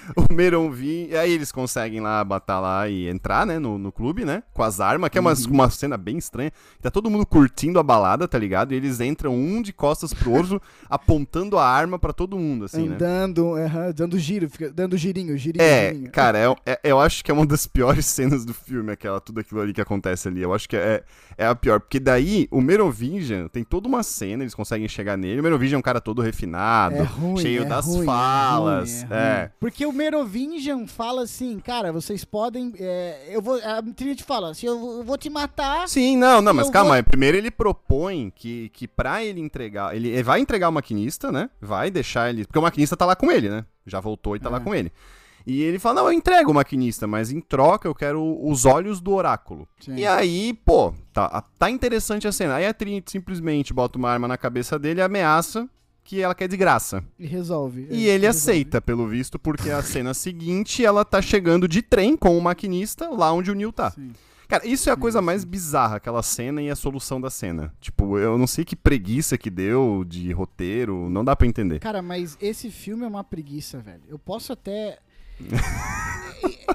o 0.16 0.34
Meronvin. 0.34 1.14
Aí 1.14 1.32
eles 1.32 1.52
conseguem 1.52 2.00
lá 2.00 2.24
batalhar 2.24 2.90
e 2.90 3.08
entrar, 3.08 3.46
né, 3.46 3.60
no, 3.60 3.78
no 3.78 3.92
clube, 3.92 4.26
né? 4.26 4.44
Com 4.54 4.64
as 4.64 4.80
armas, 4.80 5.10
que 5.10 5.18
é 5.18 5.22
uma, 5.22 5.32
uhum. 5.32 5.52
uma 5.52 5.70
cena 5.70 5.98
bem 5.98 6.18
estranha. 6.18 6.52
Tá 6.82 6.90
todo 6.90 7.10
mundo 7.10 7.26
curtindo 7.26 7.80
a 7.80 7.84
balada, 7.84 8.28
tá 8.28 8.38
ligado? 8.38 8.74
E 8.74 8.76
eles 8.76 9.00
entram 9.00 9.34
um 9.34 9.62
de 9.62 9.74
costas 9.74 10.14
pro 10.14 10.32
outro, 10.32 10.62
apontando 10.90 11.58
a 11.58 11.66
arma 11.66 11.98
para 11.98 12.14
todo 12.14 12.38
mundo, 12.38 12.66
assim, 12.66 12.88
né? 12.88 12.96
Andando, 12.96 13.56
né? 13.56 13.90
Uh, 13.90 13.94
dando 13.94 14.18
giro, 14.20 14.50
fica 14.50 14.72
dando 14.72 14.98
girinho, 14.98 15.38
girinho. 15.38 15.64
É, 15.64 15.94
girinho. 15.94 16.12
cara, 16.12 16.38
é, 16.38 16.56
é, 16.66 16.80
eu 16.84 17.00
acho 17.00 17.24
que 17.24 17.32
é 17.32 17.34
uma 17.34 17.46
das 17.46 17.68
piores 17.68 18.06
cenas 18.06 18.46
do 18.46 18.54
filme, 18.54 18.92
aquela, 18.92 19.20
tudo 19.20 19.40
aquilo 19.40 19.62
ali 19.62 19.74
que 19.74 19.82
acontece 19.82 20.28
ali. 20.28 20.42
Eu 20.42 20.54
acho 20.54 20.68
que 20.68 20.76
é, 20.76 21.04
é 21.38 21.46
a 21.46 21.56
pior. 21.56 21.80
Porque 21.80 22.00
daí, 22.00 22.48
o 22.52 22.62
Merovingian 22.62 23.48
tem 23.48 23.64
toda 23.64 23.88
uma 23.88 24.04
cena, 24.04 24.44
eles 24.44 24.56
conseguem 24.56 24.88
chegar 24.88 25.18
nele. 25.18 25.40
O 25.40 25.44
Merovingian 25.44 25.78
é 25.78 25.80
um 25.80 25.84
cara 25.84 26.02
todo 26.02 26.22
refinado, 26.22 26.96
é 26.96 27.04
ruim, 27.04 27.38
cheio 27.38 27.64
é 27.64 27.66
das 27.66 27.86
ruim, 27.86 28.04
é 28.04 28.06
falas. 28.06 29.04
É, 29.10 29.16
é, 29.16 29.52
Porque 29.60 29.86
o 29.86 29.91
Merovingian 29.92 30.88
fala 30.88 31.24
assim, 31.24 31.60
cara, 31.60 31.92
vocês 31.92 32.24
podem. 32.24 32.74
É, 32.80 33.30
eu 33.30 33.42
vou. 33.42 33.56
A 33.64 33.82
Trinity 33.82 34.24
fala, 34.24 34.54
se 34.54 34.66
eu, 34.66 34.74
eu, 34.74 35.04
vou 35.04 35.18
te 35.18 35.30
matar. 35.30 35.88
Sim, 35.88 36.18
não, 36.18 36.42
não, 36.42 36.54
mas 36.54 36.70
calma 36.70 36.96
vou... 36.96 37.04
Primeiro 37.04 37.38
ele 37.38 37.52
propõe 37.52 38.32
que, 38.36 38.70
que 38.70 38.88
pra 38.88 39.24
ele 39.24 39.40
entregar. 39.40 39.96
Ele, 39.96 40.10
ele 40.10 40.24
vai 40.24 40.40
entregar 40.40 40.70
o 40.70 40.72
maquinista, 40.72 41.32
né? 41.32 41.50
Vai 41.60 41.92
deixar 41.92 42.30
ele. 42.30 42.46
Porque 42.46 42.60
o 42.60 42.62
maquinista 42.62 42.98
tá 42.98 43.06
lá 43.06 43.16
com 43.16 43.32
ele, 43.32 43.50
né? 43.50 43.66
Já 43.86 44.00
voltou 44.00 44.36
e 44.36 44.40
tá 44.40 44.50
lá 44.50 44.60
com 44.60 44.74
ele. 44.74 44.92
E 45.46 45.62
ele 45.62 45.80
fala: 45.80 46.02
Não, 46.02 46.08
eu 46.08 46.14
entrego 46.14 46.52
o 46.52 46.54
maquinista, 46.54 47.08
mas 47.08 47.32
em 47.32 47.42
troca 47.42 47.88
eu 47.88 47.96
quero 47.96 48.22
os 48.46 48.66
olhos 48.66 49.02
do 49.02 49.14
oráculo. 49.14 49.68
Sim. 49.80 49.96
E 49.96 50.06
aí, 50.06 50.54
pô, 50.54 50.94
tá, 51.14 51.44
tá 51.58 51.70
interessante 51.70 52.28
a 52.28 52.32
cena. 52.32 52.56
Aí 52.56 52.66
a 52.66 52.74
Trinity 52.74 53.12
simplesmente 53.12 53.74
bota 53.74 53.98
uma 53.98 54.10
arma 54.10 54.28
na 54.28 54.38
cabeça 54.38 54.78
dele 54.78 55.00
e 55.00 55.04
ameaça 55.04 55.68
que 56.04 56.22
ela 56.22 56.36
quer 56.36 56.48
de 56.48 56.58
graça. 56.58 57.04
E 57.18 57.26
resolve. 57.26 57.88
E 57.90 58.08
ele 58.08 58.26
resolve. 58.26 58.28
aceita, 58.28 58.82
pelo 58.82 59.08
visto, 59.08 59.40
porque 59.40 59.70
a 59.70 59.82
cena 59.82 60.14
seguinte 60.14 60.84
ela 60.84 61.06
tá 61.06 61.22
chegando 61.22 61.68
de 61.68 61.82
trem 61.82 62.18
com 62.18 62.38
o 62.38 62.42
maquinista 62.42 63.10
lá 63.10 63.32
onde 63.32 63.52
o 63.52 63.56
Neil 63.56 63.72
tá. 63.72 63.92
Sim. 63.92 64.12
Cara, 64.52 64.68
isso 64.68 64.90
é 64.90 64.92
a 64.92 64.98
coisa 64.98 65.22
mais 65.22 65.46
bizarra, 65.46 65.96
aquela 65.96 66.22
cena 66.22 66.62
e 66.62 66.70
a 66.70 66.76
solução 66.76 67.22
da 67.22 67.30
cena. 67.30 67.74
Tipo, 67.80 68.18
eu 68.18 68.38
não 68.38 68.46
sei 68.46 68.66
que 68.66 68.76
preguiça 68.76 69.38
que 69.38 69.50
deu 69.50 70.04
de 70.06 70.30
roteiro, 70.34 71.10
não 71.10 71.24
dá 71.24 71.34
para 71.38 71.48
entender. 71.48 71.80
Cara, 71.80 72.02
mas 72.02 72.38
esse 72.42 72.70
filme 72.70 73.06
é 73.06 73.08
uma 73.08 73.24
preguiça, 73.24 73.80
velho. 73.80 74.02
Eu 74.10 74.20
posso 74.20 74.52
até 74.52 75.00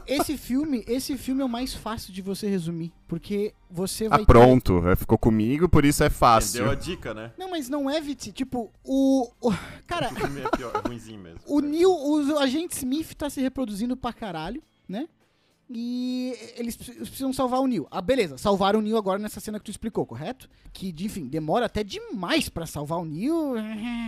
esse 0.07 0.37
filme, 0.37 0.85
esse 0.87 1.17
filme 1.17 1.43
é 1.43 1.45
o 1.45 1.49
mais 1.49 1.75
fácil 1.75 2.13
de 2.13 2.23
você 2.23 2.49
resumir, 2.49 2.93
porque 3.09 3.53
você 3.71 4.09
vai 4.09 4.23
Ah, 4.23 4.25
pronto, 4.25 4.81
ter... 4.83 4.97
ficou 4.97 5.19
comigo, 5.19 5.69
por 5.69 5.85
isso 5.85 6.03
é 6.05 6.11
fácil. 6.11 6.63
Deu 6.63 6.71
a 6.71 6.75
dica, 6.75 7.13
né? 7.13 7.33
Não, 7.39 7.51
mas 7.51 7.69
não 7.69 7.91
é, 7.91 8.01
Viti, 8.01 8.33
tipo, 8.33 8.71
o, 8.85 9.29
o 9.41 9.53
cara, 9.87 10.11
o 10.13 10.15
filme 10.15 10.41
é 10.43 10.57
pior, 10.57 10.73
é 10.85 10.89
ruimzinho 10.89 11.21
mesmo. 11.21 11.41
O 11.47 11.61
Neil, 11.61 11.91
o 11.91 12.39
agente 12.39 12.77
Smith 12.77 13.15
tá 13.15 13.29
se 13.29 13.41
reproduzindo 13.41 13.97
pra 13.97 14.13
caralho, 14.13 14.63
né? 14.89 15.09
E 15.69 16.33
eles 16.57 16.77
precisam 16.77 17.33
salvar 17.33 17.59
o 17.61 17.67
Neil. 17.67 17.89
Ah, 17.91 18.01
beleza, 18.01 18.39
salvaram 18.39 18.79
o 18.79 18.83
Neil 18.83 18.97
agora 18.97 19.19
nessa 19.19 19.41
cena 19.41 19.59
que 19.59 19.65
tu 19.65 19.71
explicou, 19.73 20.07
correto? 20.07 20.49
Que, 20.73 20.95
enfim, 21.01 21.27
demora 21.27 21.67
até 21.67 21.83
demais 21.83 22.49
para 22.49 22.67
salvar 22.67 23.01
o 23.01 23.05
Neil. 23.05 23.55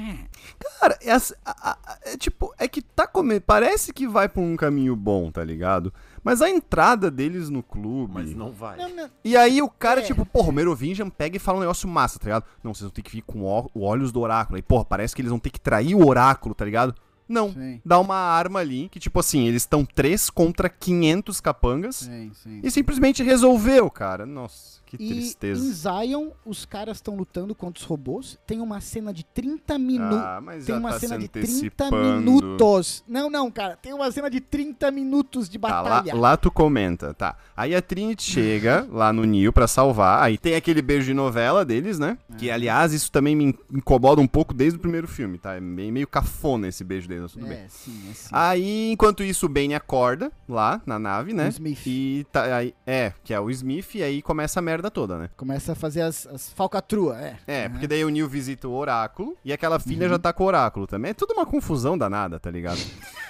Cara, 0.81 0.97
é, 1.03 2.13
é, 2.13 2.17
tipo, 2.17 2.55
é 2.59 2.69
que 2.69 2.81
tá 2.81 3.09
comendo. 3.09 3.41
Parece 3.41 3.93
que 3.93 4.07
vai 4.07 4.29
por 4.29 4.41
um 4.41 4.57
caminho 4.57 4.95
bom, 4.95 5.33
tá 5.33 5.43
ligado? 5.43 5.93
Mas 6.23 6.41
a 6.41 6.49
entrada 6.49 7.11
deles 7.11 7.51
no 7.51 7.63
clube. 7.63 8.15
Mas 8.15 8.35
não 8.35 8.53
vai. 8.53 8.77
Não, 8.77 8.95
não. 8.95 9.11
E 9.25 9.37
aí 9.37 9.61
o 9.61 9.69
cara, 9.69 10.01
é. 10.01 10.05
tipo, 10.05 10.25
porra, 10.25 10.51
o 10.51 10.53
Merovingian 10.53 11.11
pega 11.11 11.37
e 11.37 11.41
fala 11.41 11.59
um 11.59 11.63
negócio 11.63 11.89
massa, 11.89 12.21
tá 12.21 12.27
ligado? 12.27 12.45
Não, 12.63 12.73
vocês 12.73 12.83
vão 12.83 12.91
ter 12.91 13.03
que 13.03 13.11
vir 13.11 13.23
com 13.23 13.43
o 13.43 13.83
olhos 13.83 14.13
do 14.13 14.21
oráculo. 14.21 14.57
Aí, 14.57 14.63
porra, 14.63 14.85
parece 14.85 15.13
que 15.13 15.23
eles 15.23 15.31
vão 15.31 15.41
ter 15.41 15.51
que 15.51 15.61
trair 15.61 15.97
o 15.97 16.07
oráculo, 16.07 16.55
tá 16.55 16.65
ligado? 16.65 16.95
Não. 17.29 17.53
Sim. 17.53 17.81
Dá 17.85 17.99
uma 17.99 18.17
arma 18.17 18.61
ali, 18.61 18.89
que 18.89 18.99
tipo 18.99 19.21
assim, 19.21 19.47
eles 19.47 19.63
estão 19.63 19.85
3 19.85 20.31
contra 20.31 20.69
500 20.69 21.41
capangas. 21.41 21.97
Sim, 21.97 22.31
sim, 22.35 22.61
e 22.63 22.71
simplesmente 22.71 23.23
resolveu, 23.23 23.91
cara. 23.91 24.25
Nossa, 24.25 24.81
que 24.87 24.97
e 24.97 25.09
tristeza. 25.09 25.65
em 25.65 25.73
Zion, 25.73 26.31
os 26.45 26.65
caras 26.65 26.97
estão 26.97 27.15
lutando 27.15 27.55
contra 27.55 27.81
os 27.81 27.87
robôs. 27.87 28.39
Tem 28.47 28.61
uma 28.61 28.81
cena 28.81 29.13
de 29.13 29.25
30 29.25 29.79
minutos. 29.79 30.19
Ah, 30.19 30.41
mas 30.43 30.65
Tem 30.65 30.75
uma 30.75 30.93
tá 30.93 30.99
cena 30.99 31.19
de 31.19 31.29
30 31.29 31.91
minutos. 31.91 33.05
Não, 33.07 33.29
não, 33.29 33.51
cara. 33.51 33.77
Tem 33.77 33.93
uma 33.93 34.11
cena 34.11 34.31
de 34.31 34.41
30 34.41 34.91
minutos 34.91 35.49
de 35.49 35.59
batalha. 35.59 36.11
Tá, 36.11 36.17
lá, 36.17 36.31
lá 36.31 36.37
tu 36.37 36.51
comenta, 36.51 37.13
tá. 37.13 37.37
Aí 37.57 37.75
a 37.75 37.83
Trinity 37.83 38.23
chega 38.23 38.87
lá 38.91 39.13
no 39.13 39.25
Neo 39.25 39.53
para 39.53 39.67
salvar. 39.67 40.23
Aí 40.23 40.39
tem 40.39 40.55
aquele 40.55 40.81
beijo 40.81 41.07
de 41.07 41.15
novela 41.15 41.65
deles, 41.65 41.99
né? 41.99 42.17
É. 42.33 42.37
Que, 42.37 42.51
aliás, 42.51 42.93
isso 42.93 43.13
também 43.13 43.37
me 43.37 43.55
incomoda 43.73 44.21
um 44.21 44.27
pouco 44.27 44.55
desde 44.55 44.79
o 44.79 44.81
primeiro 44.81 45.07
filme, 45.07 45.39
tá? 45.39 45.55
É 45.55 45.61
meio, 45.61 45.93
meio 45.93 46.07
cafona 46.07 46.69
esse 46.69 46.83
beijo 46.83 47.09
deles 47.09 47.18
tudo 47.27 47.47
é, 47.47 47.49
bem. 47.49 47.69
Sim, 47.69 48.11
é 48.11 48.15
sim. 48.15 48.29
Aí, 48.33 48.93
enquanto 48.93 49.23
isso, 49.23 49.47
o 49.47 49.49
Bane 49.49 49.75
acorda 49.75 50.31
lá 50.49 50.81
na 50.85 50.99
nave, 50.99 51.33
né? 51.33 51.47
O 51.47 51.49
Smith. 51.49 51.87
E 51.87 52.27
tá, 52.31 52.57
aí, 52.57 52.75
é, 52.87 53.13
que 53.25 53.33
é 53.33 53.41
o 53.41 53.51
Smith, 53.51 53.95
e 53.95 54.03
aí 54.03 54.23
começa 54.23 54.61
a 54.61 54.63
merda 54.63 54.91
toda, 54.91 55.19
né? 55.19 55.31
Começa 55.37 55.73
a 55.73 55.75
fazer 55.75 56.03
as, 56.03 56.27
as 56.27 56.51
falcatruas, 56.51 57.17
é. 57.19 57.37
É, 57.47 57.65
uhum. 57.65 57.73
porque 57.73 57.87
daí 57.87 58.05
o 58.05 58.09
Neil 58.09 58.29
visita 58.29 58.69
o 58.69 58.75
oráculo, 58.75 59.37
e 59.45 59.53
aquela 59.53 59.79
filha 59.79 60.05
uhum. 60.05 60.13
já 60.13 60.19
tá 60.19 60.33
com 60.33 60.45
o 60.45 60.47
oráculo 60.47 60.87
também. 60.87 61.11
É 61.11 61.15
tudo 61.15 61.33
uma 61.33 61.47
confusão 61.47 61.97
danada, 61.97 62.39
tá 62.39 62.51
ligado? 62.51 62.79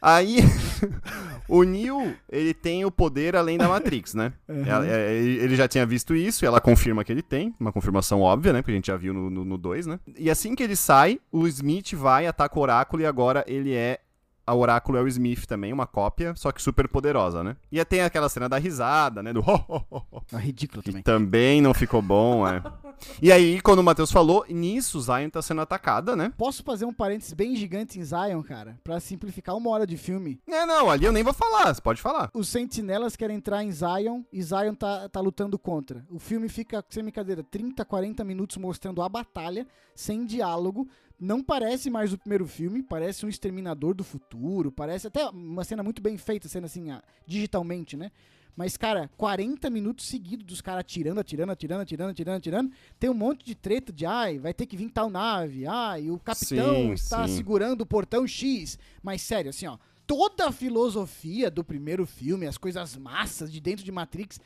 Aí, 0.00 0.38
o 1.48 1.62
Neo, 1.62 2.14
ele 2.28 2.54
tem 2.54 2.84
o 2.84 2.90
poder 2.90 3.36
além 3.36 3.58
da 3.58 3.68
Matrix, 3.68 4.14
né? 4.14 4.32
Uhum. 4.48 4.64
É, 4.84 5.14
ele 5.14 5.54
já 5.56 5.68
tinha 5.68 5.84
visto 5.84 6.14
isso 6.14 6.44
e 6.44 6.46
ela 6.46 6.60
confirma 6.60 7.04
que 7.04 7.12
ele 7.12 7.22
tem. 7.22 7.54
Uma 7.60 7.72
confirmação 7.72 8.20
óbvia, 8.20 8.52
né? 8.52 8.62
Porque 8.62 8.72
a 8.72 8.74
gente 8.74 8.86
já 8.86 8.96
viu 8.96 9.12
no 9.12 9.58
2, 9.58 9.86
né? 9.86 10.00
E 10.16 10.30
assim 10.30 10.54
que 10.54 10.62
ele 10.62 10.76
sai, 10.76 11.20
o 11.30 11.46
Smith 11.46 11.92
vai, 11.94 12.26
ataca 12.26 12.58
o 12.58 12.62
Oráculo 12.62 13.02
e 13.02 13.06
agora 13.06 13.44
ele 13.46 13.74
é 13.74 14.00
a 14.46 14.54
Oráculo 14.54 14.98
é 14.98 15.02
o 15.02 15.06
Smith 15.06 15.46
também, 15.46 15.72
uma 15.72 15.86
cópia, 15.86 16.34
só 16.34 16.50
que 16.50 16.60
super 16.60 16.88
poderosa, 16.88 17.44
né? 17.44 17.56
E 17.70 17.84
tem 17.84 18.00
aquela 18.00 18.28
cena 18.28 18.48
da 18.48 18.58
risada, 18.58 19.22
né? 19.22 19.32
Do 19.32 19.40
ho, 19.40 19.64
ho, 19.68 20.02
ho, 20.10 20.22
É 20.32 20.38
ridículo 20.38 20.82
também. 20.82 21.02
também 21.02 21.62
não 21.62 21.72
ficou 21.72 22.02
bom, 22.02 22.44
é. 22.48 22.60
E 23.20 23.30
aí, 23.30 23.60
quando 23.60 23.80
o 23.80 23.82
Matheus 23.82 24.10
falou, 24.10 24.44
nisso 24.48 25.00
Zion 25.00 25.30
tá 25.30 25.42
sendo 25.42 25.60
atacada, 25.60 26.16
né? 26.16 26.32
Posso 26.36 26.62
fazer 26.62 26.84
um 26.84 26.92
parênteses 26.92 27.32
bem 27.32 27.54
gigante 27.56 27.98
em 27.98 28.04
Zion, 28.04 28.42
cara? 28.42 28.78
Pra 28.82 29.00
simplificar 29.00 29.56
uma 29.56 29.70
hora 29.70 29.86
de 29.86 29.96
filme. 29.96 30.40
É, 30.46 30.66
não, 30.66 30.90
ali 30.90 31.04
eu 31.04 31.12
nem 31.12 31.22
vou 31.22 31.32
falar, 31.32 31.74
você 31.74 31.80
pode 31.80 32.00
falar. 32.00 32.30
Os 32.34 32.48
sentinelas 32.48 33.16
querem 33.16 33.36
entrar 33.36 33.62
em 33.62 33.70
Zion 33.70 34.22
e 34.32 34.42
Zion 34.42 34.74
tá, 34.74 35.08
tá 35.08 35.20
lutando 35.20 35.58
contra. 35.58 36.04
O 36.10 36.18
filme 36.18 36.48
fica, 36.48 36.84
sem 36.88 37.02
brincadeira, 37.02 37.42
30, 37.42 37.84
40 37.84 38.24
minutos 38.24 38.56
mostrando 38.56 39.02
a 39.02 39.08
batalha, 39.08 39.66
sem 39.94 40.24
diálogo, 40.24 40.88
não 41.18 41.42
parece 41.42 41.90
mais 41.90 42.12
o 42.12 42.18
primeiro 42.18 42.46
filme, 42.46 42.82
parece 42.82 43.26
um 43.26 43.28
Exterminador 43.28 43.94
do 43.94 44.02
Futuro, 44.02 44.72
parece 44.72 45.06
até 45.06 45.28
uma 45.28 45.62
cena 45.64 45.82
muito 45.82 46.00
bem 46.00 46.16
feita, 46.16 46.48
sendo 46.48 46.64
assim, 46.64 46.88
digitalmente, 47.26 47.96
né? 47.96 48.10
Mas, 48.56 48.76
cara, 48.76 49.10
40 49.16 49.70
minutos 49.70 50.06
seguidos 50.06 50.44
dos 50.44 50.60
caras 50.60 50.80
atirando, 50.80 51.20
atirando, 51.20 51.52
atirando, 51.52 51.82
atirando, 51.82 52.10
atirando, 52.10 52.36
atirando. 52.36 52.72
Tem 52.98 53.08
um 53.08 53.14
monte 53.14 53.44
de 53.44 53.54
treta 53.54 53.92
de, 53.92 54.04
ai, 54.04 54.38
vai 54.38 54.52
ter 54.52 54.66
que 54.66 54.76
vir 54.76 54.90
tal 54.90 55.08
nave, 55.08 55.66
ai, 55.66 56.10
o 56.10 56.18
capitão 56.18 56.74
sim, 56.74 56.92
está 56.92 57.26
sim. 57.26 57.36
segurando 57.36 57.82
o 57.82 57.86
portão 57.86 58.26
X. 58.26 58.78
Mas, 59.02 59.22
sério, 59.22 59.50
assim, 59.50 59.66
ó, 59.66 59.78
toda 60.06 60.48
a 60.48 60.52
filosofia 60.52 61.50
do 61.50 61.62
primeiro 61.62 62.04
filme, 62.04 62.46
as 62.46 62.58
coisas 62.58 62.96
massas 62.96 63.52
de 63.52 63.60
dentro 63.60 63.84
de 63.84 63.92
Matrix, 63.92 64.40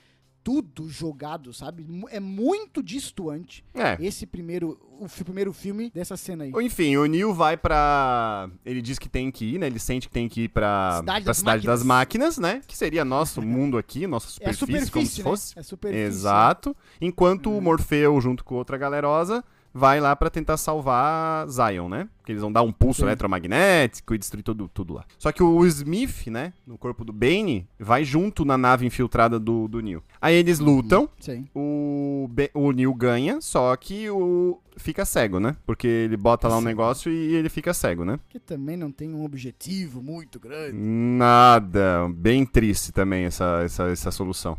tudo 0.45 0.91
jogado, 0.91 1.55
sabe? 1.55 1.87
É 2.11 2.21
muito 2.21 2.83
distoante 2.83 3.65
é. 3.75 3.97
esse 3.99 4.27
primeiro, 4.27 4.79
o 5.01 5.09
primeiro 5.25 5.55
filme 5.55 5.91
dessa 5.93 6.19
cena 6.19 6.45
aí. 6.45 6.53
Enfim, 6.63 6.99
o 6.99 7.07
Neil 7.07 7.33
vai 7.33 7.57
pra. 7.57 8.51
Ele 8.65 8.83
diz 8.83 8.99
que 8.99 9.09
tem 9.09 9.31
que 9.31 9.55
ir, 9.55 9.59
né? 9.59 9.67
Ele 9.67 9.79
sente 9.79 10.07
que 10.07 10.13
tem 10.13 10.29
que 10.29 10.43
ir 10.43 10.49
pra 10.51 10.99
Cidade, 10.99 11.25
pra 11.25 11.31
das, 11.31 11.39
cidade 11.39 11.57
máquinas. 11.57 11.81
das 11.81 11.87
Máquinas, 11.87 12.39
né? 12.39 12.61
Que 12.67 12.77
seria 12.77 13.05
nosso 13.05 13.41
mundo 13.43 13.79
aqui, 13.79 14.07
nossa 14.07 14.29
superfície, 14.29 14.51
é 14.51 14.67
superfície 14.67 14.93
como 14.93 15.07
se 15.07 15.19
né? 15.19 15.25
fosse. 15.25 15.59
É 15.59 15.63
superfície. 15.63 16.05
Exato. 16.05 16.77
Enquanto 17.01 17.49
hum. 17.49 17.57
o 17.57 17.63
Morfeu, 17.63 18.21
junto 18.21 18.45
com 18.45 18.55
outra 18.57 18.77
galerosa, 18.77 19.43
vai 19.75 20.01
lá 20.01 20.15
para 20.15 20.31
tentar 20.31 20.57
salvar 20.57 21.49
Zion, 21.49 21.89
né? 21.89 22.09
Porque 22.19 22.31
eles 22.31 22.41
vão 22.41 22.53
dar 22.53 22.63
um 22.63 22.73
pulso 22.73 23.01
Sim. 23.01 23.07
eletromagnético 23.07 24.15
e 24.15 24.19
destruir 24.19 24.45
tudo, 24.45 24.71
tudo 24.73 24.95
lá. 24.95 25.05
Só 25.19 25.33
que 25.33 25.43
o 25.43 25.67
Smith, 25.67 26.29
né, 26.29 26.53
no 26.65 26.79
corpo 26.79 27.05
do 27.05 27.13
Bane, 27.13 27.69
vai 27.79 28.05
junto 28.05 28.45
na 28.45 28.57
nave 28.57 28.87
infiltrada 28.87 29.39
do, 29.39 29.67
do 29.67 29.81
Neil. 29.81 30.03
Aí 30.23 30.37
eles 30.37 30.61
lutam, 30.61 31.09
Sim. 31.19 31.47
O, 31.55 32.31
o 32.55 32.71
Neil 32.71 32.95
ganha, 32.95 33.41
só 33.41 33.75
que 33.77 34.09
o 34.09 34.61
fica 34.77 35.05
cego, 35.05 35.39
né? 35.41 35.57
Porque 35.67 35.87
ele 35.87 36.17
bota 36.17 36.49
lá 36.49 36.59
um 36.59 36.63
negócio 36.63 37.11
e 37.11 37.35
ele 37.35 37.49
fica 37.49 37.73
cego, 37.75 38.05
né? 38.05 38.19
Que 38.29 38.39
também 38.39 38.77
não 38.77 38.91
tem 38.91 39.13
um 39.13 39.25
objetivo 39.25 40.03
muito 40.03 40.39
grande. 40.39 40.77
Nada. 40.77 42.09
Bem 42.15 42.45
triste 42.45 42.93
também 42.93 43.25
essa, 43.25 43.63
essa, 43.65 43.85
essa 43.85 44.11
solução. 44.11 44.57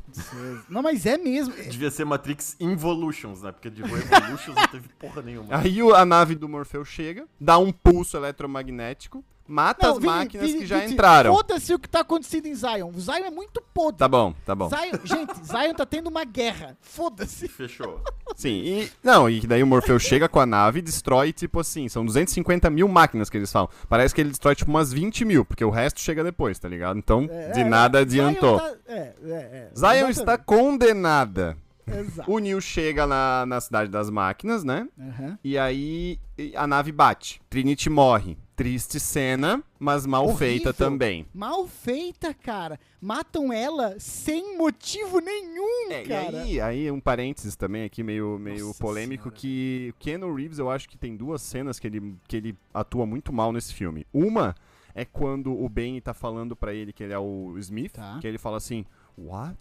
Não, 0.69 0.81
mas 0.81 1.05
é 1.05 1.17
mesmo. 1.17 1.53
Devia 1.69 1.91
ser 1.91 2.05
Matrix 2.05 2.55
Involutions, 2.59 3.41
né? 3.41 3.51
Porque 3.51 3.69
de 3.69 3.81
Evolutions 3.81 4.55
não 4.55 4.67
teve 4.67 4.89
porra 4.99 5.21
nenhuma. 5.21 5.47
Aí 5.49 5.79
a 5.93 6.05
nave 6.05 6.35
do 6.35 6.47
Morpheus 6.49 6.87
chega, 6.87 7.25
dá 7.39 7.57
um 7.57 7.71
pulso 7.71 8.17
eletromagnético, 8.17 9.23
mata 9.47 9.87
não, 9.87 9.97
as 9.97 10.03
máquinas 10.03 10.51
que 10.51 10.65
já 10.65 10.85
entraram. 10.85 11.33
Foda-se 11.33 11.73
o 11.73 11.79
que 11.79 11.87
tá 11.87 12.01
acontecendo 12.01 12.47
em 12.47 12.55
Zion. 12.55 12.89
O 12.93 12.99
Zion 12.99 13.25
é 13.25 13.29
muito 13.29 13.61
podre. 13.73 13.99
Tá 13.99 14.07
bom, 14.07 14.33
tá 14.45 14.55
bom. 14.55 14.69
Zion, 14.69 14.99
gente, 15.03 15.33
Zion 15.45 15.73
tá 15.73 15.85
tendo 15.85 16.07
uma 16.07 16.23
guerra. 16.23 16.77
Foda-se. 16.81 17.47
Fechou. 17.47 18.01
Sim, 18.35 18.61
e. 18.63 18.91
Não, 19.03 19.29
e 19.29 19.41
daí 19.41 19.61
o 19.61 19.67
Morpheus 19.67 20.03
chega 20.03 20.27
com 20.27 20.39
a 20.39 20.45
nave 20.45 20.79
e 20.79 20.81
destrói, 20.81 21.31
tipo 21.31 21.59
assim, 21.59 21.87
são 21.87 22.05
250 22.05 22.69
mil 22.69 22.87
máquinas 22.87 23.29
que 23.29 23.37
eles 23.37 23.51
falam. 23.51 23.69
Parece 23.87 24.13
que 24.13 24.21
ele 24.21 24.29
destrói, 24.29 24.55
tipo, 24.55 24.69
umas 24.69 24.91
20 24.91 25.25
mil, 25.25 25.45
porque 25.45 25.63
o 25.63 25.69
resto 25.69 25.99
chega 25.99 26.23
depois, 26.23 26.57
tá 26.57 26.67
ligado? 26.67 26.97
Então, 26.97 27.27
é, 27.29 27.51
de 27.51 27.61
é, 27.61 27.63
nada 27.63 27.99
adiantou. 27.99 28.59
Zion, 28.59 28.69
tá... 28.69 28.75
é, 28.87 29.13
é, 29.23 29.31
é. 29.31 29.69
Zion 29.75 30.09
está 30.09 30.37
condenada. 30.37 31.57
Exato. 31.87 32.31
O 32.31 32.39
Neil 32.39 32.59
chega 32.59 33.05
na, 33.05 33.45
na 33.45 33.61
cidade 33.61 33.91
das 33.91 34.09
máquinas, 34.09 34.63
né? 34.63 34.87
Uhum. 34.97 35.37
E 35.43 35.57
aí 35.57 36.19
a 36.55 36.65
nave 36.65 36.91
bate. 36.91 37.41
Trinity 37.49 37.89
morre. 37.89 38.37
Triste 38.55 38.99
cena, 38.99 39.61
mas 39.77 40.05
mal 40.05 40.23
Horrível. 40.23 40.37
feita 40.37 40.73
também. 40.73 41.25
Mal 41.33 41.67
feita, 41.67 42.33
cara. 42.33 42.79
Matam 43.01 43.51
ela 43.51 43.99
sem 43.99 44.57
motivo 44.57 45.19
nenhum, 45.19 45.91
é, 45.91 46.03
cara. 46.03 46.37
E 46.45 46.61
aí, 46.61 46.61
aí, 46.61 46.91
um 46.91 46.99
parênteses 46.99 47.55
também 47.55 47.83
aqui, 47.83 48.01
meio, 48.01 48.39
meio 48.39 48.73
polêmico, 48.75 49.23
senhora. 49.23 49.39
que 49.39 49.93
Keanu 49.99 50.33
Reeves, 50.33 50.57
eu 50.57 50.69
acho 50.69 50.87
que 50.87 50.97
tem 50.97 51.17
duas 51.17 51.41
cenas 51.41 51.79
que 51.79 51.87
ele, 51.87 52.15
que 52.27 52.37
ele 52.37 52.57
atua 52.73 53.05
muito 53.05 53.33
mal 53.33 53.51
nesse 53.51 53.73
filme. 53.73 54.07
Uma 54.13 54.55
é 54.93 55.03
quando 55.03 55.51
o 55.51 55.67
Ben 55.67 55.99
tá 55.99 56.13
falando 56.13 56.55
para 56.55 56.73
ele 56.73 56.93
que 56.93 57.03
ele 57.03 57.11
é 57.11 57.19
o 57.19 57.57
Smith, 57.57 57.91
tá. 57.91 58.17
que 58.21 58.27
ele 58.27 58.37
fala 58.37 58.55
assim, 58.55 58.85
what? 59.17 59.57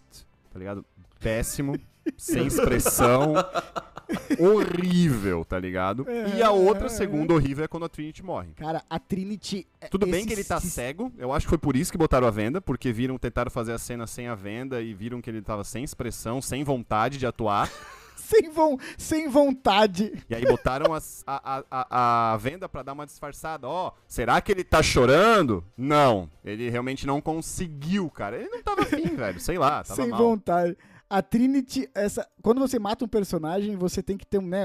Tá 0.51 0.57
ligado? 0.57 0.85
Péssimo. 1.19 1.77
sem 2.17 2.47
expressão. 2.47 3.33
horrível, 4.39 5.45
tá 5.45 5.59
ligado? 5.59 6.05
É, 6.09 6.37
e 6.37 6.43
a 6.43 6.51
outra, 6.51 6.89
segunda 6.89 7.33
horrível, 7.33 7.65
é 7.65 7.67
quando 7.67 7.85
a 7.85 7.89
Trinity 7.89 8.23
morre. 8.23 8.53
Cara, 8.55 8.83
a 8.89 8.99
Trinity. 8.99 9.67
É 9.79 9.87
Tudo 9.87 10.05
bem 10.05 10.25
que 10.25 10.33
ele 10.33 10.43
tá 10.43 10.59
cego. 10.59 11.11
Eu 11.17 11.33
acho 11.33 11.45
que 11.45 11.49
foi 11.49 11.57
por 11.57 11.75
isso 11.75 11.91
que 11.91 11.97
botaram 11.97 12.27
a 12.27 12.31
venda, 12.31 12.61
porque 12.61 12.91
viram, 12.91 13.17
tentaram 13.17 13.51
fazer 13.51 13.73
a 13.73 13.77
cena 13.77 14.07
sem 14.07 14.27
a 14.27 14.35
venda 14.35 14.81
e 14.81 14.93
viram 14.93 15.21
que 15.21 15.29
ele 15.29 15.41
tava 15.41 15.63
sem 15.63 15.83
expressão, 15.83 16.41
sem 16.41 16.63
vontade 16.63 17.17
de 17.17 17.25
atuar. 17.25 17.71
sem, 18.25 18.49
vo 18.49 18.79
sem 18.97 19.27
vontade. 19.27 20.11
E 20.29 20.35
aí 20.35 20.43
botaram 20.45 20.93
as, 20.93 21.23
a, 21.25 21.63
a, 21.69 22.33
a, 22.33 22.37
venda 22.37 22.67
para 22.67 22.83
dar 22.83 22.93
uma 22.93 23.05
disfarçada. 23.05 23.67
Ó, 23.67 23.87
oh, 23.87 23.91
será 24.07 24.41
que 24.41 24.51
ele 24.51 24.63
tá 24.63 24.81
chorando? 24.81 25.63
Não. 25.77 26.29
Ele 26.43 26.69
realmente 26.69 27.05
não 27.05 27.21
conseguiu, 27.21 28.09
cara. 28.09 28.37
Ele 28.37 28.49
não 28.49 28.63
tava 28.63 28.81
afim, 28.81 29.07
velho. 29.15 29.39
Sei 29.39 29.57
lá, 29.57 29.83
tava 29.83 30.01
sem 30.01 30.09
mal. 30.09 30.19
vontade 30.19 30.75
a 31.09 31.21
Trinity, 31.21 31.87
essa, 31.93 32.27
quando 32.41 32.59
você 32.59 32.79
mata 32.79 33.05
um 33.05 33.07
personagem, 33.07 33.75
você 33.75 34.01
tem 34.01 34.17
que 34.17 34.25
ter, 34.25 34.41
né, 34.41 34.63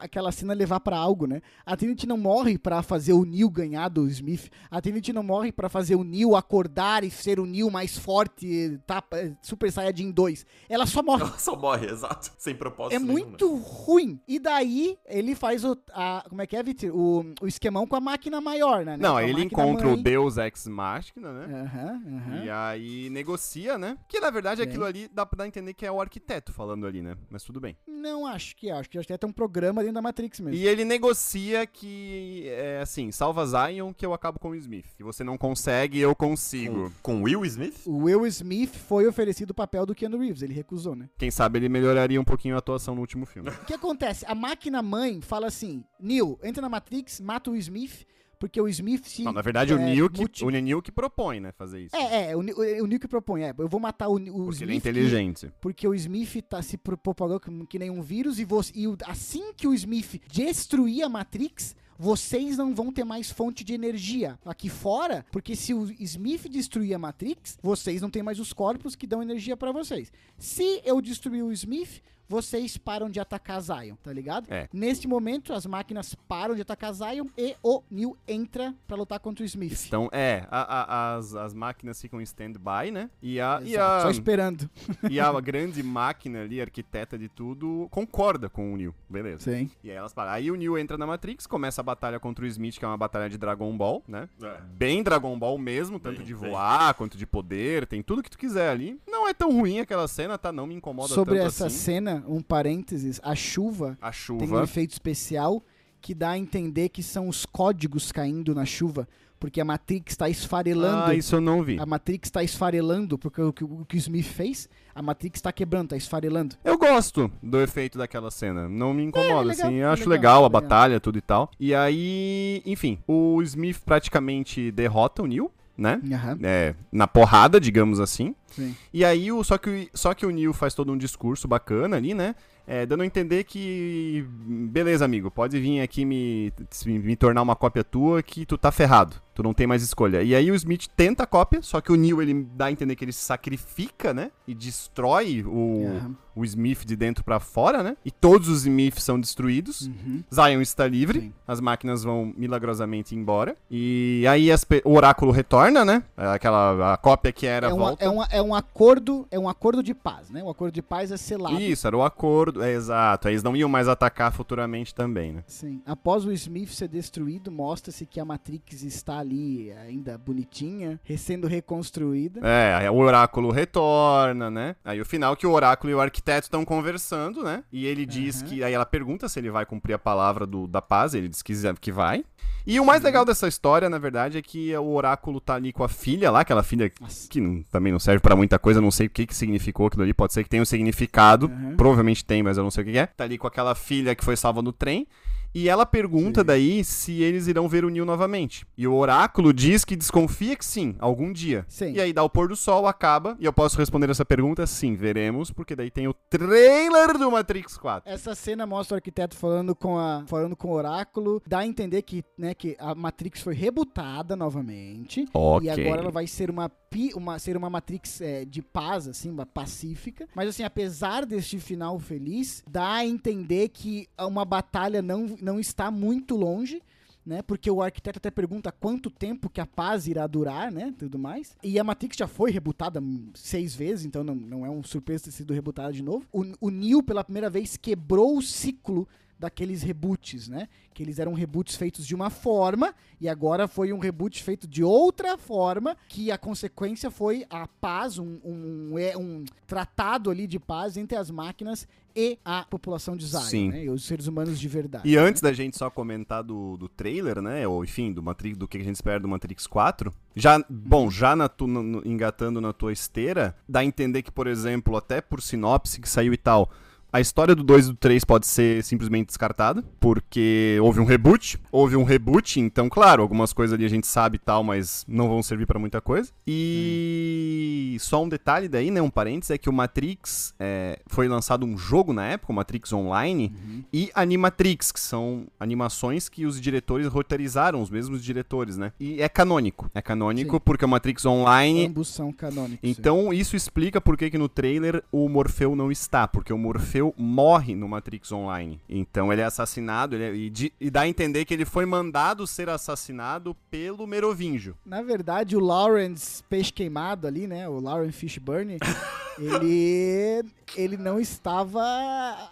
aquela 0.00 0.32
cena 0.32 0.54
levar 0.54 0.80
para 0.80 0.96
algo, 0.96 1.26
né? 1.26 1.40
A 1.64 1.76
Trinity 1.76 2.06
não 2.06 2.16
morre 2.16 2.56
para 2.56 2.82
fazer 2.82 3.12
o 3.12 3.24
Neil 3.24 3.50
ganhar 3.50 3.88
do 3.88 4.08
Smith. 4.08 4.50
A 4.70 4.80
Trinity 4.80 5.12
não 5.12 5.22
morre 5.22 5.52
para 5.52 5.68
fazer 5.68 5.94
o 5.94 6.02
Neil 6.02 6.34
acordar 6.34 7.04
e 7.04 7.10
ser 7.10 7.38
o 7.38 7.44
Neil 7.44 7.70
mais 7.70 7.98
forte, 7.98 8.78
tá, 8.86 9.02
Super 9.42 9.70
Saiyajin 9.70 10.10
2. 10.10 10.46
Ela 10.68 10.86
só 10.86 11.02
morre. 11.02 11.22
Ela 11.22 11.38
só 11.38 11.54
morre, 11.54 11.86
exato, 11.92 12.32
sem 12.38 12.54
propósito 12.54 12.96
É 12.96 12.98
nenhum, 12.98 13.12
muito 13.12 13.54
né? 13.54 13.62
ruim. 13.64 14.20
E 14.26 14.38
daí 14.38 14.96
ele 15.06 15.34
faz 15.34 15.64
o 15.64 15.76
a, 15.92 16.24
como 16.28 16.40
é 16.40 16.46
que 16.46 16.56
é, 16.56 16.62
Vitor? 16.62 16.90
O, 16.96 17.24
o 17.42 17.46
esquemão 17.46 17.86
com 17.86 17.96
a 17.96 18.00
máquina 18.00 18.40
maior, 18.40 18.84
né? 18.86 18.96
Não, 18.96 19.20
ele 19.20 19.42
encontra 19.42 19.86
mãe. 19.86 19.98
o 19.98 20.02
Deus 20.02 20.38
Ex 20.38 20.66
Machina, 20.66 21.32
né? 21.32 21.70
Uhum, 21.74 22.14
uhum. 22.14 22.44
E 22.44 22.50
aí 22.50 23.10
negocia, 23.10 23.76
né? 23.76 23.98
Que 24.08 24.18
na 24.18 24.30
verdade 24.30 24.62
Bem. 24.62 24.68
aquilo 24.68 24.84
ali 24.84 25.08
dá 25.12 25.26
pra 25.26 25.46
entender 25.46 25.73
que 25.74 25.84
é 25.84 25.92
o 25.92 26.00
arquiteto 26.00 26.52
falando 26.52 26.86
ali, 26.86 27.02
né? 27.02 27.16
Mas 27.28 27.42
tudo 27.42 27.60
bem. 27.60 27.76
Não 27.86 28.26
acho 28.26 28.56
que 28.56 28.70
acho 28.70 28.88
que 28.88 28.96
o 28.96 29.00
arquiteto 29.00 29.26
é 29.26 29.28
um 29.28 29.32
programa 29.32 29.80
dentro 29.80 29.94
da 29.94 30.02
Matrix 30.02 30.40
mesmo. 30.40 30.58
E 30.58 30.66
ele 30.66 30.84
negocia 30.84 31.66
que, 31.66 32.46
é 32.48 32.80
assim, 32.80 33.10
salva 33.10 33.44
Zion 33.46 33.92
que 33.92 34.04
eu 34.04 34.14
acabo 34.14 34.38
com 34.38 34.50
o 34.50 34.54
Smith. 34.54 34.86
Que 34.96 35.02
você 35.02 35.24
não 35.24 35.36
consegue, 35.36 35.98
eu 35.98 36.14
consigo. 36.14 36.92
Com, 37.02 37.16
com 37.16 37.22
Will 37.22 37.44
Smith? 37.44 37.82
O 37.86 38.04
Will 38.04 38.26
Smith 38.26 38.74
foi 38.74 39.06
oferecido 39.06 39.50
o 39.50 39.54
papel 39.54 39.84
do 39.84 39.94
Keanu 39.94 40.18
Reeves, 40.18 40.42
ele 40.42 40.54
recusou, 40.54 40.94
né? 40.94 41.08
Quem 41.18 41.30
sabe 41.30 41.58
ele 41.58 41.68
melhoraria 41.68 42.20
um 42.20 42.24
pouquinho 42.24 42.54
a 42.54 42.58
atuação 42.58 42.94
no 42.94 43.00
último 43.00 43.26
filme. 43.26 43.50
o 43.50 43.64
que 43.64 43.74
acontece? 43.74 44.24
A 44.26 44.34
máquina 44.34 44.82
mãe 44.82 45.20
fala 45.20 45.46
assim: 45.46 45.84
Neil, 45.98 46.38
entra 46.42 46.62
na 46.62 46.68
Matrix, 46.68 47.20
mata 47.20 47.50
o 47.50 47.56
Smith 47.56 48.06
porque 48.38 48.60
o 48.60 48.68
Smith 48.68 49.04
se. 49.06 49.22
Não, 49.22 49.32
na 49.32 49.42
verdade, 49.42 49.72
é, 49.72 49.76
o, 49.76 49.78
Neil 49.78 50.10
que, 50.10 50.20
multi... 50.20 50.44
o 50.44 50.50
Neil 50.50 50.82
que 50.82 50.92
propõe, 50.92 51.40
né, 51.40 51.52
fazer 51.52 51.82
isso. 51.82 51.96
É, 51.96 52.30
é, 52.30 52.36
o, 52.36 52.40
o, 52.40 52.84
o 52.84 52.86
Neil 52.86 53.00
que 53.00 53.08
propõe. 53.08 53.42
É, 53.42 53.54
eu 53.56 53.68
vou 53.68 53.80
matar 53.80 54.08
o, 54.08 54.14
o 54.14 54.18
porque 54.18 54.30
Smith. 54.30 54.62
Ele 54.62 54.72
é 54.72 54.76
inteligente. 54.76 55.46
Que, 55.46 55.52
porque 55.60 55.88
o 55.88 55.94
Smith 55.94 56.42
tá 56.48 56.62
se 56.62 56.76
propagando 56.76 57.40
que, 57.40 57.66
que 57.66 57.78
nem 57.78 57.90
um 57.90 58.02
vírus 58.02 58.38
e, 58.38 58.44
você, 58.44 58.72
e 58.74 58.84
assim 59.06 59.52
que 59.54 59.66
o 59.66 59.74
Smith 59.74 60.20
destruir 60.30 61.04
a 61.04 61.08
Matrix, 61.08 61.76
vocês 61.98 62.56
não 62.56 62.74
vão 62.74 62.92
ter 62.92 63.04
mais 63.04 63.30
fonte 63.30 63.64
de 63.64 63.72
energia 63.72 64.38
aqui 64.44 64.68
fora, 64.68 65.24
porque 65.30 65.54
se 65.54 65.72
o 65.72 65.90
Smith 66.00 66.48
destruir 66.48 66.94
a 66.94 66.98
Matrix, 66.98 67.58
vocês 67.62 68.02
não 68.02 68.10
têm 68.10 68.22
mais 68.22 68.40
os 68.40 68.52
corpos 68.52 68.94
que 68.94 69.06
dão 69.06 69.22
energia 69.22 69.56
para 69.56 69.72
vocês. 69.72 70.12
Se 70.36 70.82
eu 70.84 71.00
destruir 71.00 71.42
o 71.42 71.52
Smith, 71.52 72.02
vocês 72.34 72.76
param 72.76 73.08
de 73.08 73.20
atacar 73.20 73.60
Zion, 73.60 73.94
tá 74.02 74.12
ligado? 74.12 74.52
É. 74.52 74.68
Neste 74.72 75.06
momento, 75.06 75.52
as 75.52 75.64
máquinas 75.66 76.16
param 76.26 76.56
de 76.56 76.62
atacar 76.62 76.92
Zion 76.92 77.26
e 77.38 77.54
o 77.62 77.80
Neil 77.88 78.16
entra 78.26 78.74
para 78.88 78.96
lutar 78.96 79.20
contra 79.20 79.44
o 79.44 79.46
Smith. 79.46 79.84
Então, 79.86 80.08
é, 80.10 80.44
a, 80.50 80.62
a, 80.62 81.14
as, 81.14 81.32
as 81.36 81.54
máquinas 81.54 82.00
ficam 82.00 82.20
em 82.20 82.24
stand-by, 82.24 82.90
né? 82.90 83.08
E 83.22 83.40
a, 83.40 83.60
e 83.62 83.76
a, 83.76 84.00
Só 84.00 84.10
esperando. 84.10 84.68
E 85.08 85.20
a 85.20 85.30
grande 85.40 85.82
máquina 85.82 86.42
ali, 86.42 86.60
arquiteta 86.60 87.16
de 87.16 87.28
tudo, 87.28 87.86
concorda 87.90 88.48
com 88.48 88.72
o 88.72 88.76
Neil, 88.76 88.94
beleza. 89.08 89.52
Sim. 89.52 89.70
E 89.84 89.90
aí 89.90 89.96
elas 89.96 90.12
param. 90.12 90.32
Aí 90.32 90.50
o 90.50 90.56
Neil 90.56 90.76
entra 90.76 90.98
na 90.98 91.06
Matrix, 91.06 91.46
começa 91.46 91.82
a 91.82 91.84
batalha 91.84 92.18
contra 92.18 92.44
o 92.44 92.48
Smith, 92.48 92.78
que 92.78 92.84
é 92.84 92.88
uma 92.88 92.96
batalha 92.96 93.28
de 93.28 93.38
Dragon 93.38 93.76
Ball, 93.76 94.02
né? 94.08 94.28
É. 94.42 94.60
Bem 94.76 95.02
Dragon 95.02 95.38
Ball 95.38 95.56
mesmo, 95.56 96.00
tanto 96.00 96.18
bem, 96.18 96.26
de 96.26 96.34
voar 96.34 96.86
bem. 96.86 96.94
quanto 96.98 97.16
de 97.16 97.26
poder, 97.26 97.86
tem 97.86 98.02
tudo 98.02 98.22
que 98.22 98.30
tu 98.30 98.38
quiser 98.38 98.70
ali. 98.70 98.98
Não 99.06 99.28
é 99.28 99.34
tão 99.34 99.52
ruim 99.52 99.78
aquela 99.78 100.08
cena, 100.08 100.36
tá? 100.36 100.50
Não 100.50 100.66
me 100.66 100.74
incomoda 100.74 101.14
Sobre 101.14 101.36
tanto 101.36 101.46
essa 101.46 101.66
assim. 101.66 101.76
cena, 101.76 102.23
um 102.26 102.42
parênteses, 102.42 103.20
a 103.22 103.34
chuva, 103.34 103.96
a 104.00 104.12
chuva 104.12 104.40
tem 104.40 104.48
um 104.48 104.62
efeito 104.62 104.92
especial 104.92 105.62
que 106.00 106.14
dá 106.14 106.30
a 106.30 106.38
entender 106.38 106.90
que 106.90 107.02
são 107.02 107.28
os 107.28 107.46
códigos 107.46 108.12
caindo 108.12 108.54
na 108.54 108.66
chuva, 108.66 109.08
porque 109.40 109.60
a 109.60 109.64
Matrix 109.64 110.12
está 110.12 110.28
esfarelando. 110.28 111.10
Ah, 111.10 111.14
isso 111.14 111.34
eu 111.34 111.40
não 111.40 111.62
vi. 111.62 111.78
A 111.78 111.86
Matrix 111.86 112.28
está 112.28 112.42
esfarelando, 112.42 113.18
porque 113.18 113.40
o 113.40 113.52
que, 113.52 113.64
o 113.64 113.84
que 113.86 113.96
o 113.96 113.98
Smith 113.98 114.26
fez, 114.26 114.68
a 114.94 115.00
Matrix 115.00 115.38
está 115.38 115.50
quebrando, 115.50 115.86
está 115.86 115.96
esfarelando. 115.96 116.56
Eu 116.62 116.76
gosto 116.78 117.30
do 117.42 117.60
efeito 117.60 117.96
daquela 117.96 118.30
cena, 118.30 118.68
não 118.68 118.92
me 118.92 119.02
incomoda, 119.02 119.28
é, 119.28 119.32
é 119.32 119.44
legal, 119.44 119.66
assim, 119.66 119.74
eu 119.76 119.88
acho 119.88 120.08
legal, 120.08 120.10
legal 120.10 120.44
a 120.44 120.46
legal. 120.46 120.60
batalha, 120.60 121.00
tudo 121.00 121.18
e 121.18 121.22
tal. 121.22 121.50
E 121.58 121.74
aí, 121.74 122.62
enfim, 122.66 122.98
o 123.06 123.40
Smith 123.42 123.80
praticamente 123.84 124.70
derrota 124.70 125.22
o 125.22 125.26
Neil, 125.26 125.50
né? 125.76 126.00
Uhum. 126.02 126.38
É, 126.42 126.74
na 126.92 127.06
porrada, 127.06 127.60
digamos 127.60 128.00
assim. 128.00 128.34
Sim. 128.48 128.74
E 128.92 129.04
aí, 129.04 129.32
o, 129.32 129.42
só, 129.42 129.58
que, 129.58 129.88
só 129.92 130.14
que 130.14 130.24
o 130.24 130.30
Neil 130.30 130.52
faz 130.52 130.74
todo 130.74 130.92
um 130.92 130.98
discurso 130.98 131.48
bacana 131.48 131.96
ali, 131.96 132.14
né? 132.14 132.34
É, 132.66 132.86
dando 132.86 133.02
a 133.02 133.06
entender 133.06 133.44
que, 133.44 134.24
beleza, 134.70 135.04
amigo, 135.04 135.30
pode 135.30 135.60
vir 135.60 135.80
aqui 135.82 136.04
me, 136.04 136.52
me 136.86 137.14
tornar 137.14 137.42
uma 137.42 137.54
cópia 137.54 137.84
tua 137.84 138.22
que 138.22 138.46
tu 138.46 138.56
tá 138.56 138.72
ferrado. 138.72 139.16
Tu 139.34 139.42
não 139.42 139.52
tem 139.52 139.66
mais 139.66 139.82
escolha. 139.82 140.22
E 140.22 140.34
aí 140.34 140.50
o 140.50 140.54
Smith 140.54 140.86
tenta 140.96 141.24
a 141.24 141.26
cópia, 141.26 141.60
só 141.60 141.80
que 141.80 141.90
o 141.90 141.96
Neil 141.96 142.22
ele 142.22 142.46
dá 142.54 142.66
a 142.66 142.72
entender 142.72 142.94
que 142.94 143.04
ele 143.04 143.12
se 143.12 143.24
sacrifica, 143.24 144.14
né? 144.14 144.30
E 144.46 144.54
destrói 144.54 145.42
o, 145.44 145.50
uhum. 145.50 146.14
o 146.36 146.44
Smith 146.44 146.84
de 146.84 146.94
dentro 146.94 147.24
para 147.24 147.40
fora, 147.40 147.82
né? 147.82 147.96
E 148.04 148.12
todos 148.12 148.48
os 148.48 148.60
Smiths 148.60 149.02
são 149.02 149.18
destruídos. 149.18 149.88
Uhum. 149.88 150.22
Zion 150.32 150.60
está 150.60 150.86
livre. 150.86 151.20
Sim. 151.20 151.32
As 151.48 151.60
máquinas 151.60 152.04
vão 152.04 152.32
milagrosamente 152.36 153.16
embora. 153.16 153.56
E 153.68 154.24
aí 154.28 154.48
o 154.84 154.94
oráculo 154.94 155.32
retorna, 155.32 155.84
né? 155.84 156.04
Aquela 156.16 156.94
a 156.94 156.96
cópia 156.96 157.32
que 157.32 157.46
era 157.46 157.68
é 157.68 157.72
uma, 157.72 157.86
volta. 157.86 158.04
É, 158.04 158.08
uma, 158.08 158.28
é 158.30 158.42
um 158.42 158.54
acordo, 158.54 159.26
é 159.32 159.38
um 159.38 159.48
acordo 159.48 159.82
de 159.82 159.94
paz, 159.94 160.30
né? 160.30 160.44
Um 160.44 160.50
acordo 160.50 160.72
de 160.72 160.82
paz 160.82 161.10
é 161.10 161.16
selado. 161.16 161.60
Isso, 161.60 161.86
era 161.86 161.96
o 161.96 162.04
acordo, 162.04 162.62
é 162.62 162.72
exato. 162.72 163.26
Aí 163.26 163.34
eles 163.34 163.42
não 163.42 163.56
iam 163.56 163.68
mais 163.68 163.88
atacar 163.88 164.32
futuramente 164.32 164.94
também, 164.94 165.32
né? 165.32 165.44
Sim. 165.48 165.82
Após 165.84 166.24
o 166.24 166.30
Smith 166.30 166.70
ser 166.70 166.88
destruído, 166.88 167.50
mostra-se 167.50 168.06
que 168.06 168.20
a 168.20 168.24
Matrix 168.24 168.82
está 168.82 169.23
ali 169.24 169.72
ainda 169.72 170.16
bonitinha, 170.16 171.00
sendo 171.16 171.46
reconstruída. 171.46 172.40
É, 172.42 172.90
o 172.90 172.96
oráculo 172.96 173.50
retorna, 173.50 174.50
né? 174.50 174.76
Aí 174.84 175.00
o 175.00 175.04
final 175.04 175.36
que 175.36 175.46
o 175.46 175.52
oráculo 175.52 175.90
e 175.90 175.94
o 175.94 176.00
arquiteto 176.00 176.46
estão 176.46 176.64
conversando, 176.64 177.42
né? 177.42 177.64
E 177.72 177.86
ele 177.86 178.06
diz 178.06 178.40
uhum. 178.40 178.48
que. 178.48 178.64
Aí 178.64 178.72
ela 178.72 178.86
pergunta 178.86 179.28
se 179.28 179.38
ele 179.38 179.50
vai 179.50 179.66
cumprir 179.66 179.94
a 179.94 179.98
palavra 179.98 180.46
do, 180.46 180.66
da 180.66 180.80
paz, 180.80 181.14
ele 181.14 181.28
diz 181.28 181.42
que, 181.42 181.52
que 181.80 181.90
vai. 181.90 182.24
E 182.66 182.80
o 182.80 182.84
mais 182.84 183.00
uhum. 183.00 183.06
legal 183.06 183.24
dessa 183.24 183.46
história, 183.46 183.90
na 183.90 183.98
verdade, 183.98 184.38
é 184.38 184.42
que 184.42 184.74
o 184.76 184.94
oráculo 184.94 185.40
tá 185.40 185.54
ali 185.54 185.72
com 185.72 185.84
a 185.84 185.88
filha 185.88 186.30
lá, 186.30 186.40
aquela 186.40 186.62
filha 186.62 186.90
Nossa. 187.00 187.28
que 187.28 187.40
não, 187.40 187.62
também 187.64 187.92
não 187.92 187.98
serve 187.98 188.20
para 188.20 188.34
muita 188.34 188.58
coisa, 188.58 188.80
não 188.80 188.90
sei 188.90 189.06
o 189.06 189.10
que 189.10 189.26
que 189.26 189.36
significou 189.36 189.86
aquilo 189.86 190.02
ali, 190.02 190.14
pode 190.14 190.32
ser 190.32 190.42
que 190.42 190.48
tenha 190.48 190.62
um 190.62 190.66
significado, 190.66 191.46
uhum. 191.46 191.76
provavelmente 191.76 192.24
tem, 192.24 192.42
mas 192.42 192.56
eu 192.56 192.64
não 192.64 192.70
sei 192.70 192.82
o 192.82 192.86
que 192.86 192.96
é. 192.96 193.06
Tá 193.06 193.24
ali 193.24 193.36
com 193.36 193.46
aquela 193.46 193.74
filha 193.74 194.14
que 194.14 194.24
foi 194.24 194.36
salva 194.36 194.62
no 194.62 194.72
trem. 194.72 195.06
E 195.54 195.68
ela 195.68 195.86
pergunta 195.86 196.40
sim. 196.40 196.46
daí 196.46 196.84
se 196.84 197.22
eles 197.22 197.46
irão 197.46 197.68
ver 197.68 197.84
o 197.84 197.90
Neil 197.90 198.04
novamente. 198.04 198.66
E 198.76 198.86
o 198.86 198.94
oráculo 198.94 199.52
diz 199.52 199.84
que 199.84 199.94
desconfia 199.94 200.56
que 200.56 200.64
sim, 200.64 200.96
algum 200.98 201.32
dia. 201.32 201.64
Sim. 201.68 201.92
E 201.92 202.00
aí 202.00 202.12
dá 202.12 202.22
o 202.22 202.30
pôr 202.30 202.48
do 202.48 202.56
sol, 202.56 202.86
acaba, 202.86 203.36
e 203.38 203.44
eu 203.44 203.52
posso 203.52 203.78
responder 203.78 204.10
essa 204.10 204.24
pergunta? 204.24 204.66
Sim, 204.66 204.96
veremos, 204.96 205.50
porque 205.50 205.76
daí 205.76 205.90
tem 205.90 206.08
o 206.08 206.14
trailer 206.14 207.16
do 207.16 207.30
Matrix 207.30 207.78
4. 207.78 208.10
Essa 208.10 208.34
cena 208.34 208.66
mostra 208.66 208.94
o 208.94 208.96
arquiteto 208.96 209.36
falando 209.36 209.74
com, 209.74 209.98
a, 209.98 210.24
falando 210.26 210.56
com 210.56 210.68
o 210.68 210.72
oráculo, 210.72 211.40
dá 211.46 211.60
a 211.60 211.66
entender 211.66 212.02
que, 212.02 212.24
né, 212.36 212.54
que 212.54 212.76
a 212.78 212.94
Matrix 212.94 213.40
foi 213.40 213.54
rebutada 213.54 214.34
novamente. 214.34 215.26
Okay. 215.32 215.68
E 215.68 215.70
agora 215.70 216.02
ela 216.02 216.10
vai 216.10 216.26
ser 216.26 216.50
uma, 216.50 216.70
uma, 217.14 217.38
ser 217.38 217.56
uma 217.56 217.70
Matrix 217.70 218.20
é, 218.20 218.44
de 218.44 218.62
paz, 218.62 219.06
assim, 219.06 219.30
uma 219.30 219.46
pacífica. 219.46 220.28
Mas 220.34 220.48
assim, 220.48 220.64
apesar 220.64 221.24
deste 221.24 221.58
final 221.58 221.98
feliz, 221.98 222.62
dá 222.68 222.94
a 222.94 223.06
entender 223.06 223.68
que 223.68 224.08
uma 224.18 224.44
batalha 224.44 225.00
não, 225.00 225.36
não 225.44 225.60
está 225.60 225.90
muito 225.90 226.34
longe 226.34 226.82
né? 227.24 227.42
Porque 227.42 227.70
o 227.70 227.82
arquiteto 227.82 228.18
até 228.18 228.30
pergunta 228.30 228.70
quanto 228.70 229.10
tempo 229.10 229.48
que 229.48 229.60
a 229.60 229.66
paz 229.66 230.06
irá 230.06 230.26
durar, 230.26 230.70
né? 230.70 230.92
Tudo 230.98 231.18
mais. 231.18 231.56
E 231.62 231.78
a 231.78 231.84
Matrix 231.84 232.16
já 232.16 232.26
foi 232.26 232.50
rebutada 232.50 233.02
seis 233.34 233.74
vezes, 233.74 234.04
então 234.04 234.22
não, 234.22 234.34
não 234.34 234.66
é 234.66 234.70
um 234.70 234.82
surpresa 234.82 235.24
ter 235.24 235.30
sido 235.30 235.54
rebutada 235.54 235.92
de 235.92 236.02
novo. 236.02 236.26
O, 236.32 236.44
o 236.60 236.70
Neo, 236.70 237.02
pela 237.02 237.24
primeira 237.24 237.48
vez, 237.48 237.76
quebrou 237.76 238.36
o 238.36 238.42
ciclo 238.42 239.08
daqueles 239.44 239.82
reboots, 239.82 240.48
né? 240.48 240.68
Que 240.94 241.02
eles 241.02 241.18
eram 241.18 241.34
reboots 241.34 241.76
feitos 241.76 242.06
de 242.06 242.14
uma 242.14 242.30
forma 242.30 242.94
e 243.20 243.28
agora 243.28 243.68
foi 243.68 243.92
um 243.92 243.98
reboot 243.98 244.42
feito 244.42 244.66
de 244.66 244.82
outra 244.82 245.36
forma, 245.36 245.96
que 246.08 246.30
a 246.30 246.38
consequência 246.38 247.10
foi 247.10 247.44
a 247.50 247.66
paz, 247.66 248.18
um, 248.18 248.38
um, 248.42 248.98
é, 248.98 249.16
um 249.16 249.44
tratado 249.66 250.30
ali 250.30 250.46
de 250.46 250.58
paz 250.58 250.96
entre 250.96 251.16
as 251.16 251.30
máquinas 251.30 251.86
e 252.16 252.38
a 252.44 252.64
população 252.64 253.16
de 253.16 253.26
Zion, 253.26 253.70
né? 253.70 253.84
E 253.84 253.90
os 253.90 254.04
seres 254.04 254.26
humanos 254.26 254.58
de 254.58 254.68
verdade. 254.68 255.06
E 255.06 255.16
né? 255.16 255.22
antes 255.22 255.42
da 255.42 255.52
gente 255.52 255.76
só 255.76 255.90
comentar 255.90 256.42
do, 256.42 256.76
do 256.76 256.88
trailer, 256.88 257.42
né? 257.42 257.66
Ou 257.68 257.84
enfim, 257.84 258.12
do 258.12 258.22
Matrix, 258.22 258.56
do 258.56 258.66
que 258.66 258.78
a 258.78 258.84
gente 258.84 258.94
espera 258.94 259.20
do 259.20 259.28
Matrix 259.28 259.66
4, 259.66 260.12
já, 260.34 260.64
bom, 260.70 261.10
já 261.10 261.36
na 261.36 261.48
tu, 261.48 261.66
no, 261.66 262.06
engatando 262.06 262.60
na 262.60 262.72
tua 262.72 262.92
esteira, 262.92 263.54
dá 263.68 263.80
a 263.80 263.84
entender 263.84 264.22
que, 264.22 264.30
por 264.30 264.46
exemplo, 264.46 264.96
até 264.96 265.20
por 265.20 265.42
sinopse 265.42 266.00
que 266.00 266.08
saiu 266.08 266.32
e 266.32 266.38
tal, 266.38 266.70
a 267.14 267.20
história 267.20 267.54
do 267.54 267.62
2 267.62 267.86
e 267.86 267.88
do 267.90 267.94
3 267.94 268.24
pode 268.24 268.44
ser 268.44 268.82
simplesmente 268.82 269.28
descartada, 269.28 269.84
porque 270.00 270.76
houve 270.82 270.98
um 270.98 271.04
reboot. 271.04 271.60
Houve 271.70 271.94
um 271.94 272.02
reboot, 272.02 272.58
então, 272.58 272.88
claro, 272.88 273.22
algumas 273.22 273.52
coisas 273.52 273.72
ali 273.72 273.84
a 273.84 273.88
gente 273.88 274.04
sabe 274.04 274.34
e 274.34 274.38
tal, 274.40 274.64
mas 274.64 275.04
não 275.06 275.28
vão 275.28 275.40
servir 275.40 275.64
para 275.64 275.78
muita 275.78 276.00
coisa. 276.00 276.32
E 276.44 277.92
hum. 277.94 277.98
só 278.00 278.24
um 278.24 278.28
detalhe 278.28 278.66
daí, 278.66 278.90
né? 278.90 279.00
Um 279.00 279.10
parênteses, 279.10 279.52
é 279.52 279.58
que 279.58 279.70
o 279.70 279.72
Matrix 279.72 280.56
é, 280.58 280.98
foi 281.06 281.28
lançado 281.28 281.64
um 281.64 281.78
jogo 281.78 282.12
na 282.12 282.26
época, 282.26 282.52
o 282.52 282.56
Matrix 282.56 282.92
Online, 282.92 283.54
uhum. 283.54 283.84
e 283.92 284.10
Animatrix, 284.12 284.90
que 284.90 284.98
são 284.98 285.46
animações 285.60 286.28
que 286.28 286.44
os 286.44 286.60
diretores 286.60 287.06
roteirizaram, 287.06 287.80
os 287.80 287.90
mesmos 287.90 288.24
diretores, 288.24 288.76
né? 288.76 288.92
E 288.98 289.22
é 289.22 289.28
canônico. 289.28 289.88
É 289.94 290.02
canônico 290.02 290.56
sim. 290.56 290.62
porque 290.64 290.84
o 290.84 290.88
Matrix 290.88 291.24
Online. 291.24 291.86
Ambos 291.86 292.08
são 292.08 292.32
canônicos. 292.32 292.80
Então, 292.82 293.28
sim. 293.30 293.36
isso 293.36 293.54
explica 293.54 294.00
por 294.00 294.16
que, 294.16 294.30
que 294.30 294.38
no 294.38 294.48
trailer 294.48 295.00
o 295.12 295.28
Morfeu 295.28 295.76
não 295.76 295.92
está, 295.92 296.26
porque 296.26 296.52
o 296.52 296.58
Morfeu 296.58 297.03
morre 297.16 297.74
no 297.74 297.88
Matrix 297.88 298.30
Online. 298.30 298.80
Então 298.88 299.32
ele 299.32 299.42
é 299.42 299.44
assassinado 299.44 300.14
ele 300.14 300.24
é, 300.24 300.34
e, 300.34 300.72
e, 300.80 300.90
dá 300.90 301.02
a 301.02 301.08
entender 301.08 301.44
que 301.44 301.52
ele 301.52 301.64
foi 301.64 301.84
mandado 301.84 302.46
ser 302.46 302.68
assassinado 302.68 303.54
pelo 303.70 304.06
Merovingio. 304.06 304.76
Na 304.86 305.02
verdade, 305.02 305.56
o 305.56 305.60
Lawrence 305.60 306.42
Peixe 306.44 306.72
Queimado 306.72 307.26
ali, 307.26 307.46
né? 307.46 307.68
O 307.68 307.80
Lawrence 307.80 308.16
Fishburne, 308.18 308.78
ele 309.38 310.44
ele 310.76 310.96
não 310.96 311.20
estava 311.20 311.80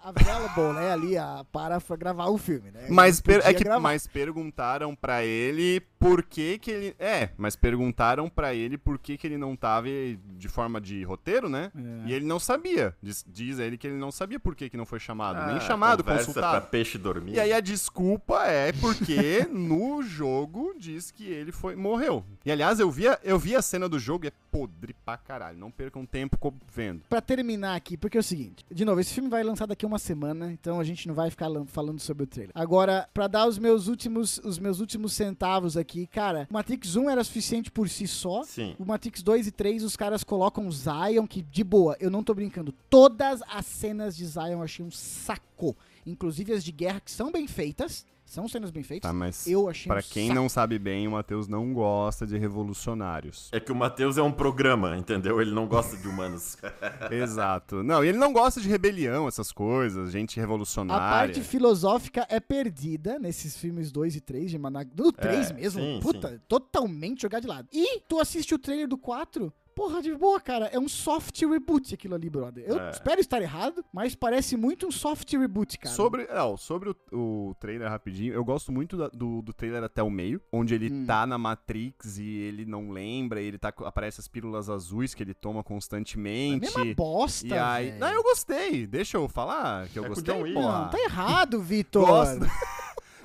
available, 0.02 0.74
né, 0.74 0.92
ali 0.92 1.16
a, 1.16 1.44
para 1.50 1.78
gravar 1.96 2.26
o 2.26 2.38
filme, 2.38 2.70
né? 2.70 2.86
Mas, 2.88 3.20
per, 3.20 3.40
é 3.44 3.52
que, 3.52 3.64
mas 3.78 4.06
perguntaram 4.06 4.94
para 4.94 5.24
ele 5.24 5.82
por 6.02 6.22
que 6.24 6.58
que 6.58 6.70
ele... 6.70 6.96
É, 6.98 7.30
mas 7.36 7.54
perguntaram 7.54 8.28
para 8.28 8.52
ele 8.54 8.76
por 8.76 8.98
que 8.98 9.16
que 9.16 9.26
ele 9.26 9.38
não 9.38 9.54
tava 9.54 9.88
de 10.36 10.48
forma 10.48 10.80
de 10.80 11.02
roteiro, 11.04 11.48
né? 11.48 11.70
É. 11.76 12.08
E 12.08 12.12
ele 12.12 12.26
não 12.26 12.40
sabia. 12.40 12.96
Diz, 13.00 13.24
diz 13.26 13.58
ele 13.58 13.78
que 13.78 13.86
ele 13.86 13.96
não 13.96 14.10
sabia 14.10 14.40
por 14.40 14.56
que 14.56 14.68
que 14.68 14.76
não 14.76 14.84
foi 14.84 14.98
chamado. 14.98 15.38
Ah, 15.38 15.46
nem 15.52 15.60
chamado, 15.60 16.02
consultado. 16.02 16.60
pra 16.60 16.60
peixe 16.60 16.98
dormir. 16.98 17.34
E 17.34 17.40
aí 17.40 17.52
a 17.52 17.60
desculpa 17.60 18.46
é 18.46 18.72
porque 18.72 19.46
no 19.50 20.02
jogo 20.02 20.74
diz 20.76 21.10
que 21.10 21.24
ele 21.24 21.52
foi 21.52 21.76
morreu. 21.76 22.24
E 22.44 22.50
aliás, 22.50 22.80
eu 22.80 22.90
vi, 22.90 23.06
a, 23.06 23.18
eu 23.22 23.38
vi 23.38 23.54
a 23.54 23.62
cena 23.62 23.88
do 23.88 23.98
jogo 23.98 24.26
e 24.26 24.28
é 24.28 24.32
podre 24.52 24.94
pra 25.04 25.16
caralho. 25.16 25.58
Não 25.58 25.70
percam 25.70 26.04
tempo 26.04 26.36
vendo. 26.70 27.00
Pra 27.08 27.22
terminar 27.22 27.74
aqui, 27.74 27.96
porque 27.96 28.18
é 28.18 28.20
o 28.20 28.22
seguinte, 28.22 28.64
de 28.70 28.84
novo, 28.84 29.00
esse 29.00 29.14
filme 29.14 29.30
vai 29.30 29.42
lançar 29.42 29.66
daqui 29.66 29.86
a 29.86 29.88
uma 29.88 29.98
semana, 29.98 30.52
então 30.52 30.78
a 30.78 30.84
gente 30.84 31.08
não 31.08 31.14
vai 31.14 31.30
ficar 31.30 31.48
falando 31.66 32.00
sobre 32.00 32.24
o 32.24 32.26
trailer. 32.26 32.52
Agora, 32.54 33.08
para 33.14 33.26
dar 33.26 33.48
os 33.48 33.58
meus 33.58 33.88
últimos 33.88 34.38
os 34.44 34.58
meus 34.58 34.78
últimos 34.78 35.14
centavos 35.14 35.76
aqui, 35.76 36.06
cara, 36.06 36.46
o 36.50 36.52
Matrix 36.52 36.96
1 36.96 37.08
era 37.08 37.24
suficiente 37.24 37.70
por 37.70 37.88
si 37.88 38.06
só. 38.06 38.44
Sim. 38.44 38.76
O 38.78 38.84
Matrix 38.84 39.22
2 39.22 39.46
e 39.46 39.50
3 39.50 39.82
os 39.82 39.96
caras 39.96 40.22
colocam 40.22 40.70
Zion 40.70 41.26
que 41.26 41.40
de 41.40 41.64
boa, 41.64 41.96
eu 41.98 42.10
não 42.10 42.22
tô 42.22 42.34
brincando. 42.34 42.74
Todas 42.90 43.40
as 43.48 43.64
cenas 43.64 44.14
de 44.14 44.26
Zion 44.26 44.58
eu 44.58 44.62
achei 44.62 44.84
um 44.84 44.90
saco, 44.90 45.74
inclusive 46.04 46.52
as 46.52 46.62
de 46.62 46.72
guerra 46.72 47.00
que 47.00 47.10
são 47.10 47.32
bem 47.32 47.46
feitas. 47.46 48.04
São 48.32 48.48
cenas 48.48 48.70
bem 48.70 48.82
feitas. 48.82 49.10
Tá, 49.10 49.12
mas 49.12 49.46
eu 49.46 49.68
achei 49.68 49.92
Pra 49.92 50.00
um 50.00 50.02
quem 50.10 50.28
saco. 50.28 50.40
não 50.40 50.48
sabe 50.48 50.78
bem, 50.78 51.06
o 51.06 51.10
Matheus 51.10 51.48
não 51.48 51.74
gosta 51.74 52.26
de 52.26 52.38
revolucionários. 52.38 53.50
É 53.52 53.60
que 53.60 53.70
o 53.70 53.74
Matheus 53.74 54.16
é 54.16 54.22
um 54.22 54.32
programa, 54.32 54.96
entendeu? 54.96 55.38
Ele 55.38 55.50
não 55.50 55.66
gosta 55.66 55.98
de 55.98 56.08
humanos. 56.08 56.56
Exato. 57.12 57.82
Não, 57.82 58.02
e 58.02 58.08
ele 58.08 58.16
não 58.16 58.32
gosta 58.32 58.58
de 58.58 58.70
rebelião, 58.70 59.28
essas 59.28 59.52
coisas, 59.52 60.10
gente 60.10 60.40
revolucionária. 60.40 61.04
A 61.04 61.10
parte 61.10 61.42
filosófica 61.42 62.26
é 62.30 62.40
perdida 62.40 63.18
nesses 63.18 63.54
filmes 63.54 63.92
2 63.92 64.16
e 64.16 64.20
3 64.22 64.50
de 64.50 64.58
Maná. 64.58 64.82
Do 64.82 65.12
3 65.12 65.50
é, 65.50 65.52
mesmo. 65.52 65.82
Sim, 65.82 66.00
puta, 66.00 66.30
sim. 66.30 66.40
totalmente 66.48 67.20
jogado 67.20 67.42
de 67.42 67.48
lado. 67.48 67.68
E 67.70 68.00
tu 68.08 68.18
assiste 68.18 68.54
o 68.54 68.58
trailer 68.58 68.88
do 68.88 68.96
4, 68.96 69.52
Porra, 69.74 70.02
de 70.02 70.14
boa, 70.14 70.40
cara. 70.40 70.66
É 70.66 70.78
um 70.78 70.88
soft 70.88 71.40
reboot 71.42 71.94
aquilo 71.94 72.14
ali, 72.14 72.28
brother. 72.28 72.64
Eu 72.66 72.78
é. 72.78 72.90
espero 72.90 73.20
estar 73.20 73.40
errado, 73.40 73.84
mas 73.92 74.14
parece 74.14 74.56
muito 74.56 74.86
um 74.86 74.90
soft 74.90 75.30
reboot, 75.32 75.78
cara. 75.78 75.94
Sobre, 75.94 76.26
não, 76.26 76.56
sobre 76.56 76.90
o, 76.90 76.96
o 77.12 77.54
trailer 77.58 77.88
rapidinho, 77.88 78.34
eu 78.34 78.44
gosto 78.44 78.70
muito 78.70 78.96
da, 78.96 79.08
do, 79.08 79.42
do 79.42 79.52
trailer 79.52 79.82
até 79.82 80.02
o 80.02 80.10
meio, 80.10 80.40
onde 80.52 80.74
ele 80.74 80.92
hum. 80.92 81.06
tá 81.06 81.26
na 81.26 81.38
Matrix 81.38 82.18
e 82.18 82.28
ele 82.28 82.64
não 82.64 82.90
lembra, 82.90 83.40
ele 83.40 83.58
tá 83.58 83.72
aparece 83.84 84.20
as 84.20 84.28
pílulas 84.28 84.68
azuis 84.68 85.14
que 85.14 85.22
ele 85.22 85.34
toma 85.34 85.62
constantemente. 85.62 86.66
É 86.66 86.82
uma 86.82 86.94
bosta, 86.94 87.46
e 87.46 87.58
aí, 87.58 87.98
Não, 87.98 88.08
eu 88.08 88.22
gostei. 88.22 88.86
Deixa 88.86 89.16
eu 89.16 89.28
falar 89.28 89.88
que 89.88 89.98
eu 89.98 90.04
é 90.04 90.08
gostei, 90.08 90.52
porra. 90.52 90.82
Não, 90.82 90.90
tá 90.90 91.00
errado, 91.00 91.60
Vitor. 91.62 92.06
Gosto. 92.06 92.46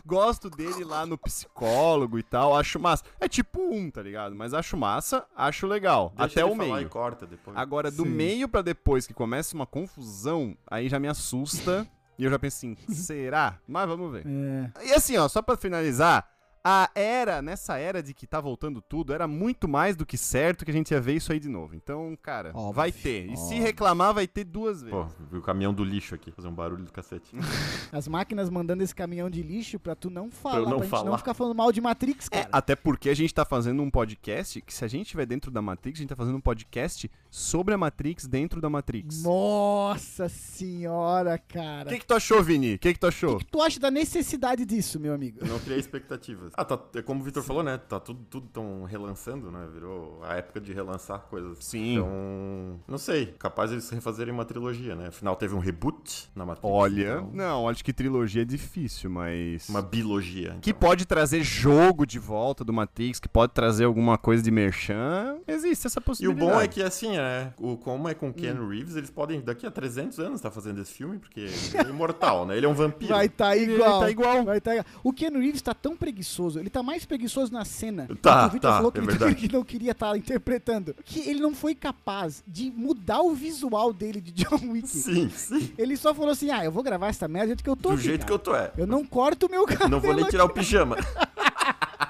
Gosto 0.07 0.49
dele 0.49 0.85
lá 0.85 1.05
no 1.05 1.17
psicólogo 1.17 2.17
e 2.17 2.23
tal. 2.23 2.55
Acho 2.55 2.79
massa. 2.79 3.03
É 3.19 3.27
tipo 3.27 3.59
um, 3.59 3.91
tá 3.91 4.01
ligado? 4.01 4.33
Mas 4.33 4.53
acho 4.53 4.77
massa, 4.77 5.25
acho 5.35 5.67
legal. 5.67 6.13
Deixa 6.15 6.39
até 6.39 6.45
o 6.45 6.55
meio. 6.55 6.79
E 6.79 6.85
corta 6.85 7.27
depois. 7.27 7.57
Agora, 7.57 7.91
do 7.91 8.03
Sim. 8.03 8.09
meio 8.09 8.47
para 8.47 8.61
depois, 8.61 9.05
que 9.05 9.13
começa 9.13 9.53
uma 9.53 9.65
confusão, 9.65 10.55
aí 10.65 10.87
já 10.87 10.97
me 10.97 11.09
assusta. 11.09 11.85
e 12.17 12.23
eu 12.23 12.31
já 12.31 12.39
penso 12.39 12.55
assim, 12.55 12.77
será? 12.87 13.59
Mas 13.67 13.85
vamos 13.85 14.09
ver. 14.13 14.25
É. 14.25 14.87
E 14.87 14.93
assim, 14.93 15.17
ó, 15.17 15.27
só 15.27 15.41
pra 15.41 15.57
finalizar 15.57 16.25
a 16.69 16.91
era, 16.93 17.41
nessa 17.41 17.77
era 17.77 18.03
de 18.03 18.13
que 18.13 18.27
tá 18.27 18.41
voltando 18.41 18.81
tudo, 18.81 19.13
era 19.13 19.25
muito 19.25 19.69
mais 19.69 19.95
do 19.95 20.05
que 20.05 20.17
certo 20.17 20.65
que 20.65 20.71
a 20.71 20.73
gente 20.73 20.91
ia 20.91 20.99
ver 20.99 21.13
isso 21.13 21.31
aí 21.31 21.39
de 21.39 21.47
novo. 21.47 21.73
Então, 21.73 22.17
cara, 22.21 22.51
óbvio, 22.53 22.73
vai 22.73 22.91
ter. 22.91 23.25
E 23.25 23.29
óbvio. 23.29 23.47
se 23.47 23.55
reclamar, 23.57 24.13
vai 24.13 24.27
ter 24.27 24.43
duas 24.43 24.81
vezes. 24.81 24.91
Pô, 25.31 25.37
o 25.37 25.41
caminhão 25.41 25.73
do 25.73 25.81
lixo 25.81 26.13
aqui, 26.13 26.29
fazer 26.29 26.49
um 26.49 26.53
barulho 26.53 26.83
do 26.83 26.91
cacete. 26.91 27.31
As 27.89 28.05
máquinas 28.05 28.49
mandando 28.49 28.83
esse 28.83 28.93
caminhão 28.93 29.29
de 29.29 29.41
lixo 29.41 29.79
pra 29.79 29.95
tu 29.95 30.09
não 30.09 30.29
falar, 30.29 30.63
pra, 30.63 30.69
não 30.69 30.79
pra 30.79 30.87
falar. 30.89 31.03
gente 31.03 31.11
não 31.11 31.17
ficar 31.17 31.33
falando 31.33 31.55
mal 31.55 31.71
de 31.71 31.79
Matrix, 31.79 32.27
é, 32.27 32.29
cara. 32.35 32.45
É, 32.47 32.49
até 32.51 32.75
porque 32.75 33.09
a 33.09 33.15
gente 33.15 33.33
tá 33.33 33.45
fazendo 33.45 33.81
um 33.81 33.89
podcast 33.89 34.59
que 34.59 34.73
se 34.73 34.83
a 34.83 34.89
gente 34.89 35.03
estiver 35.03 35.25
dentro 35.25 35.49
da 35.49 35.61
Matrix, 35.61 35.99
a 35.99 36.01
gente 36.01 36.09
tá 36.09 36.17
fazendo 36.17 36.35
um 36.35 36.41
podcast 36.41 37.09
sobre 37.29 37.75
a 37.75 37.77
Matrix 37.77 38.27
dentro 38.27 38.59
da 38.59 38.69
Matrix. 38.69 39.23
Nossa 39.23 40.27
senhora, 40.27 41.37
cara. 41.37 41.87
O 41.87 41.93
que, 41.93 41.99
que 41.99 42.05
tu 42.05 42.13
achou, 42.13 42.43
Vini? 42.43 42.75
O 42.75 42.79
que, 42.79 42.91
que 42.91 42.99
tu 42.99 43.07
achou? 43.07 43.35
O 43.35 43.37
que, 43.37 43.45
que 43.45 43.51
tu 43.51 43.61
acha 43.61 43.79
da 43.79 43.89
necessidade 43.89 44.65
disso, 44.65 44.99
meu 44.99 45.13
amigo? 45.13 45.39
Eu 45.39 45.47
não 45.47 45.59
criei 45.59 45.79
expectativas. 45.79 46.56
Ah, 46.59 46.65
tá, 46.65 46.79
é 46.95 47.03
como 47.03 47.21
o 47.21 47.23
Vitor 47.23 47.43
falou, 47.43 47.61
né? 47.61 47.77
Tá 47.77 47.99
tudo, 47.99 48.25
tudo 48.27 48.47
tão 48.51 48.83
relançando, 48.83 49.51
né? 49.51 49.67
Virou 49.71 50.19
a 50.23 50.37
época 50.37 50.59
de 50.59 50.73
relançar 50.73 51.19
coisas. 51.29 51.59
Sim. 51.63 51.97
Então, 51.97 52.79
não 52.87 52.97
sei. 52.97 53.27
Capaz 53.37 53.71
eles 53.71 53.87
refazerem 53.91 54.33
uma 54.33 54.43
trilogia, 54.43 54.95
né? 54.95 55.09
Afinal, 55.09 55.35
teve 55.35 55.53
um 55.53 55.59
reboot 55.59 56.31
na 56.35 56.47
Matrix. 56.47 56.67
Olha, 56.67 57.17
então... 57.17 57.29
não, 57.31 57.69
acho 57.69 57.85
que 57.85 57.93
trilogia 57.93 58.41
é 58.41 58.45
difícil, 58.45 59.07
mas... 59.07 59.69
Uma 59.69 59.83
bilogia. 59.83 60.47
Então. 60.47 60.61
Que 60.61 60.73
pode 60.73 61.05
trazer 61.05 61.43
jogo 61.43 62.07
de 62.07 62.17
volta 62.17 62.65
do 62.65 62.73
Matrix, 62.73 63.19
que 63.19 63.29
pode 63.29 63.53
trazer 63.53 63.83
alguma 63.83 64.17
coisa 64.17 64.41
de 64.41 64.49
merchan. 64.49 65.37
Existe 65.47 65.85
essa 65.85 66.01
possibilidade. 66.01 66.43
E 66.43 66.43
o 66.43 66.55
bom 66.55 66.59
é 66.59 66.67
que, 66.67 66.81
assim, 66.81 67.17
é, 67.17 67.53
o, 67.59 67.77
como 67.77 68.09
é 68.09 68.15
com 68.15 68.33
Ken 68.33 68.53
hum. 68.53 68.67
Reeves, 68.67 68.95
eles 68.95 69.11
podem, 69.11 69.41
daqui 69.41 69.67
a 69.67 69.69
300 69.69 70.19
anos, 70.19 70.35
estar 70.39 70.49
tá 70.49 70.55
fazendo 70.55 70.81
esse 70.81 70.91
filme, 70.91 71.19
porque 71.19 71.41
ele 71.41 71.77
é 71.77 71.89
imortal, 71.89 72.47
né? 72.47 72.57
Ele 72.57 72.65
é 72.65 72.69
um 72.69 72.73
vampiro. 72.73 73.13
Vai 73.13 73.27
estar 73.27 73.49
tá 73.49 73.55
igual. 73.55 73.77
Ele 73.77 73.99
tá 73.99 74.09
igual. 74.09 74.43
Vai 74.43 74.59
tá 74.59 74.71
igual. 74.75 74.85
O 75.03 75.13
Ken 75.13 75.29
Reeves 75.29 75.61
tá 75.61 75.75
tão 75.75 75.95
preguiçoso 75.95 76.46
preguiçoso. 76.47 76.59
Ele 76.59 76.69
tá 76.69 76.81
mais 76.83 77.05
preguiçoso 77.05 77.53
na 77.53 77.65
cena. 77.65 78.07
Tá, 78.21 78.47
o 78.47 78.49
Victor 78.49 78.71
tá, 78.71 78.77
falou 78.77 78.91
que, 78.91 78.99
é 78.99 79.03
ele, 79.03 79.49
não 79.51 79.63
queria 79.63 79.91
estar 79.91 80.17
interpretando. 80.17 80.95
Que 81.03 81.29
ele 81.29 81.39
não 81.39 81.53
foi 81.53 81.75
capaz 81.75 82.43
de 82.47 82.71
mudar 82.71 83.21
o 83.21 83.33
visual 83.33 83.93
dele 83.93 84.21
de 84.21 84.31
John 84.31 84.71
Wick. 84.71 84.87
Sim, 84.87 85.29
sim. 85.29 85.71
Ele 85.77 85.97
só 85.97 86.13
falou 86.13 86.31
assim: 86.31 86.49
ah, 86.49 86.63
eu 86.63 86.71
vou 86.71 86.83
gravar 86.83 87.07
essa 87.07 87.27
merda 87.27 87.47
do 87.47 87.49
jeito 87.49 87.63
que 87.63 87.69
eu 87.69 87.75
tô 87.75 87.89
Do 87.89 87.95
aqui, 87.95 88.03
jeito 88.03 88.25
cara. 88.25 88.27
que 88.27 88.33
eu 88.33 88.39
tô, 88.39 88.55
é. 88.55 88.71
Eu 88.77 88.87
não 88.87 89.05
corto 89.05 89.47
o 89.47 89.49
meu 89.49 89.65
cabelo. 89.65 89.89
Não 89.89 89.99
vou 89.99 90.13
nem 90.13 90.25
tirar 90.25 90.45
o 90.45 90.49
pijama. 90.49 90.97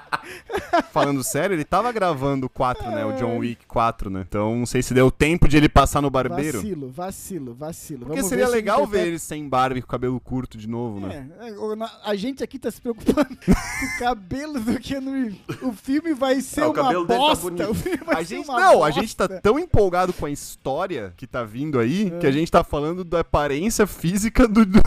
Falando 0.92 1.22
sério, 1.22 1.54
ele 1.54 1.64
tava 1.64 1.90
gravando 1.92 2.46
o 2.46 2.48
4, 2.48 2.90
né? 2.90 3.04
O 3.04 3.12
John 3.12 3.38
Wick 3.38 3.66
4, 3.66 4.10
né? 4.10 4.24
Então 4.28 4.56
não 4.56 4.66
sei 4.66 4.82
se 4.82 4.94
deu 4.94 5.10
tempo 5.10 5.46
de 5.48 5.56
ele 5.56 5.68
passar 5.68 6.00
no 6.00 6.10
barbeiro. 6.10 6.58
Vacilo, 6.58 6.90
vacilo, 6.90 7.54
vacilo. 7.54 8.00
Porque 8.06 8.16
Vamos 8.16 8.28
seria 8.28 8.44
ver 8.46 8.50
se 8.50 8.56
legal 8.56 8.86
ver 8.86 9.06
ele 9.06 9.18
sem 9.18 9.48
barba 9.48 9.78
e 9.78 9.82
com 9.82 9.88
cabelo 9.88 10.18
curto 10.20 10.56
de 10.56 10.68
novo, 10.68 11.00
né? 11.00 11.28
É, 11.40 11.48
é, 11.50 11.54
a 12.04 12.14
gente 12.14 12.42
aqui 12.42 12.58
tá 12.58 12.70
se 12.70 12.80
preocupando 12.80 13.28
com 13.44 13.52
o 13.52 13.98
cabelo 13.98 14.60
do 14.60 14.78
Keanu 14.78 15.12
Reeves. 15.12 15.38
O 15.62 15.72
filme 15.72 16.14
vai 16.14 16.40
ser 16.40 16.62
o 16.62 16.66
uma 16.66 16.74
cabelo 16.74 17.06
dele 17.06 17.18
tá 17.20 17.26
bosta. 17.26 17.42
bonito. 17.50 17.70
o 17.70 17.74
filme 17.74 17.98
vai 18.04 18.14
A 18.14 18.18
ser 18.18 18.36
gente, 18.36 18.48
uma 18.48 18.60
não, 18.60 18.72
a 18.84 18.86
bosta. 18.86 19.00
gente 19.00 19.16
tá 19.16 19.28
tão 19.28 19.58
empolgado 19.58 20.12
com 20.12 20.26
a 20.26 20.30
história 20.30 21.12
que 21.16 21.26
tá 21.26 21.42
vindo 21.44 21.78
aí 21.78 22.10
que 22.20 22.26
a 22.26 22.30
gente 22.30 22.50
tá 22.50 22.62
falando 22.64 23.04
da 23.04 23.20
aparência 23.20 23.86
física 23.86 24.46
do, 24.46 24.64
do, 24.64 24.80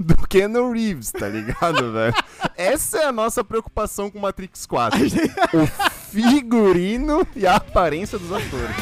do 0.00 0.16
Keanu 0.28 0.72
Reeves, 0.72 1.10
tá 1.12 1.28
ligado, 1.28 1.92
velho? 1.92 2.14
Essa 2.56 2.98
é 2.98 3.04
a 3.06 3.12
nossa 3.12 3.42
preocupação 3.44 4.10
com 4.10 4.18
Matrix 4.18 4.66
4. 4.66 4.85
O 5.52 5.66
figurino 6.10 7.26
e 7.34 7.46
a 7.46 7.56
aparência 7.56 8.18
dos 8.18 8.32
atores. 8.32 8.76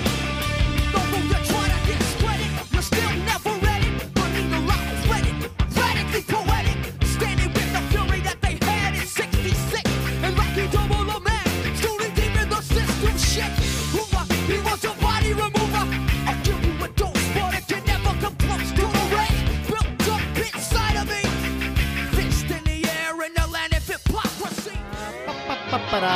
para 25.90 26.12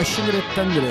aşınır 0.00 0.34
ettendir. 0.34 0.84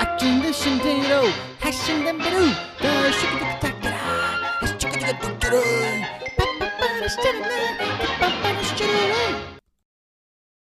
Açındı 0.00 0.54
şindiro, 0.54 1.24
haşinden 1.60 2.18
beru, 2.18 2.46
da 2.82 3.12
şıkı 3.12 3.38
tıkı 3.38 3.60
taktara, 3.60 3.96
pa 4.60 4.88
pa 5.00 5.18
taktara. 5.20 5.60
Pappa 6.38 6.66
pa 6.78 6.96
pa 8.20 8.32
parıştırına. 8.42 9.33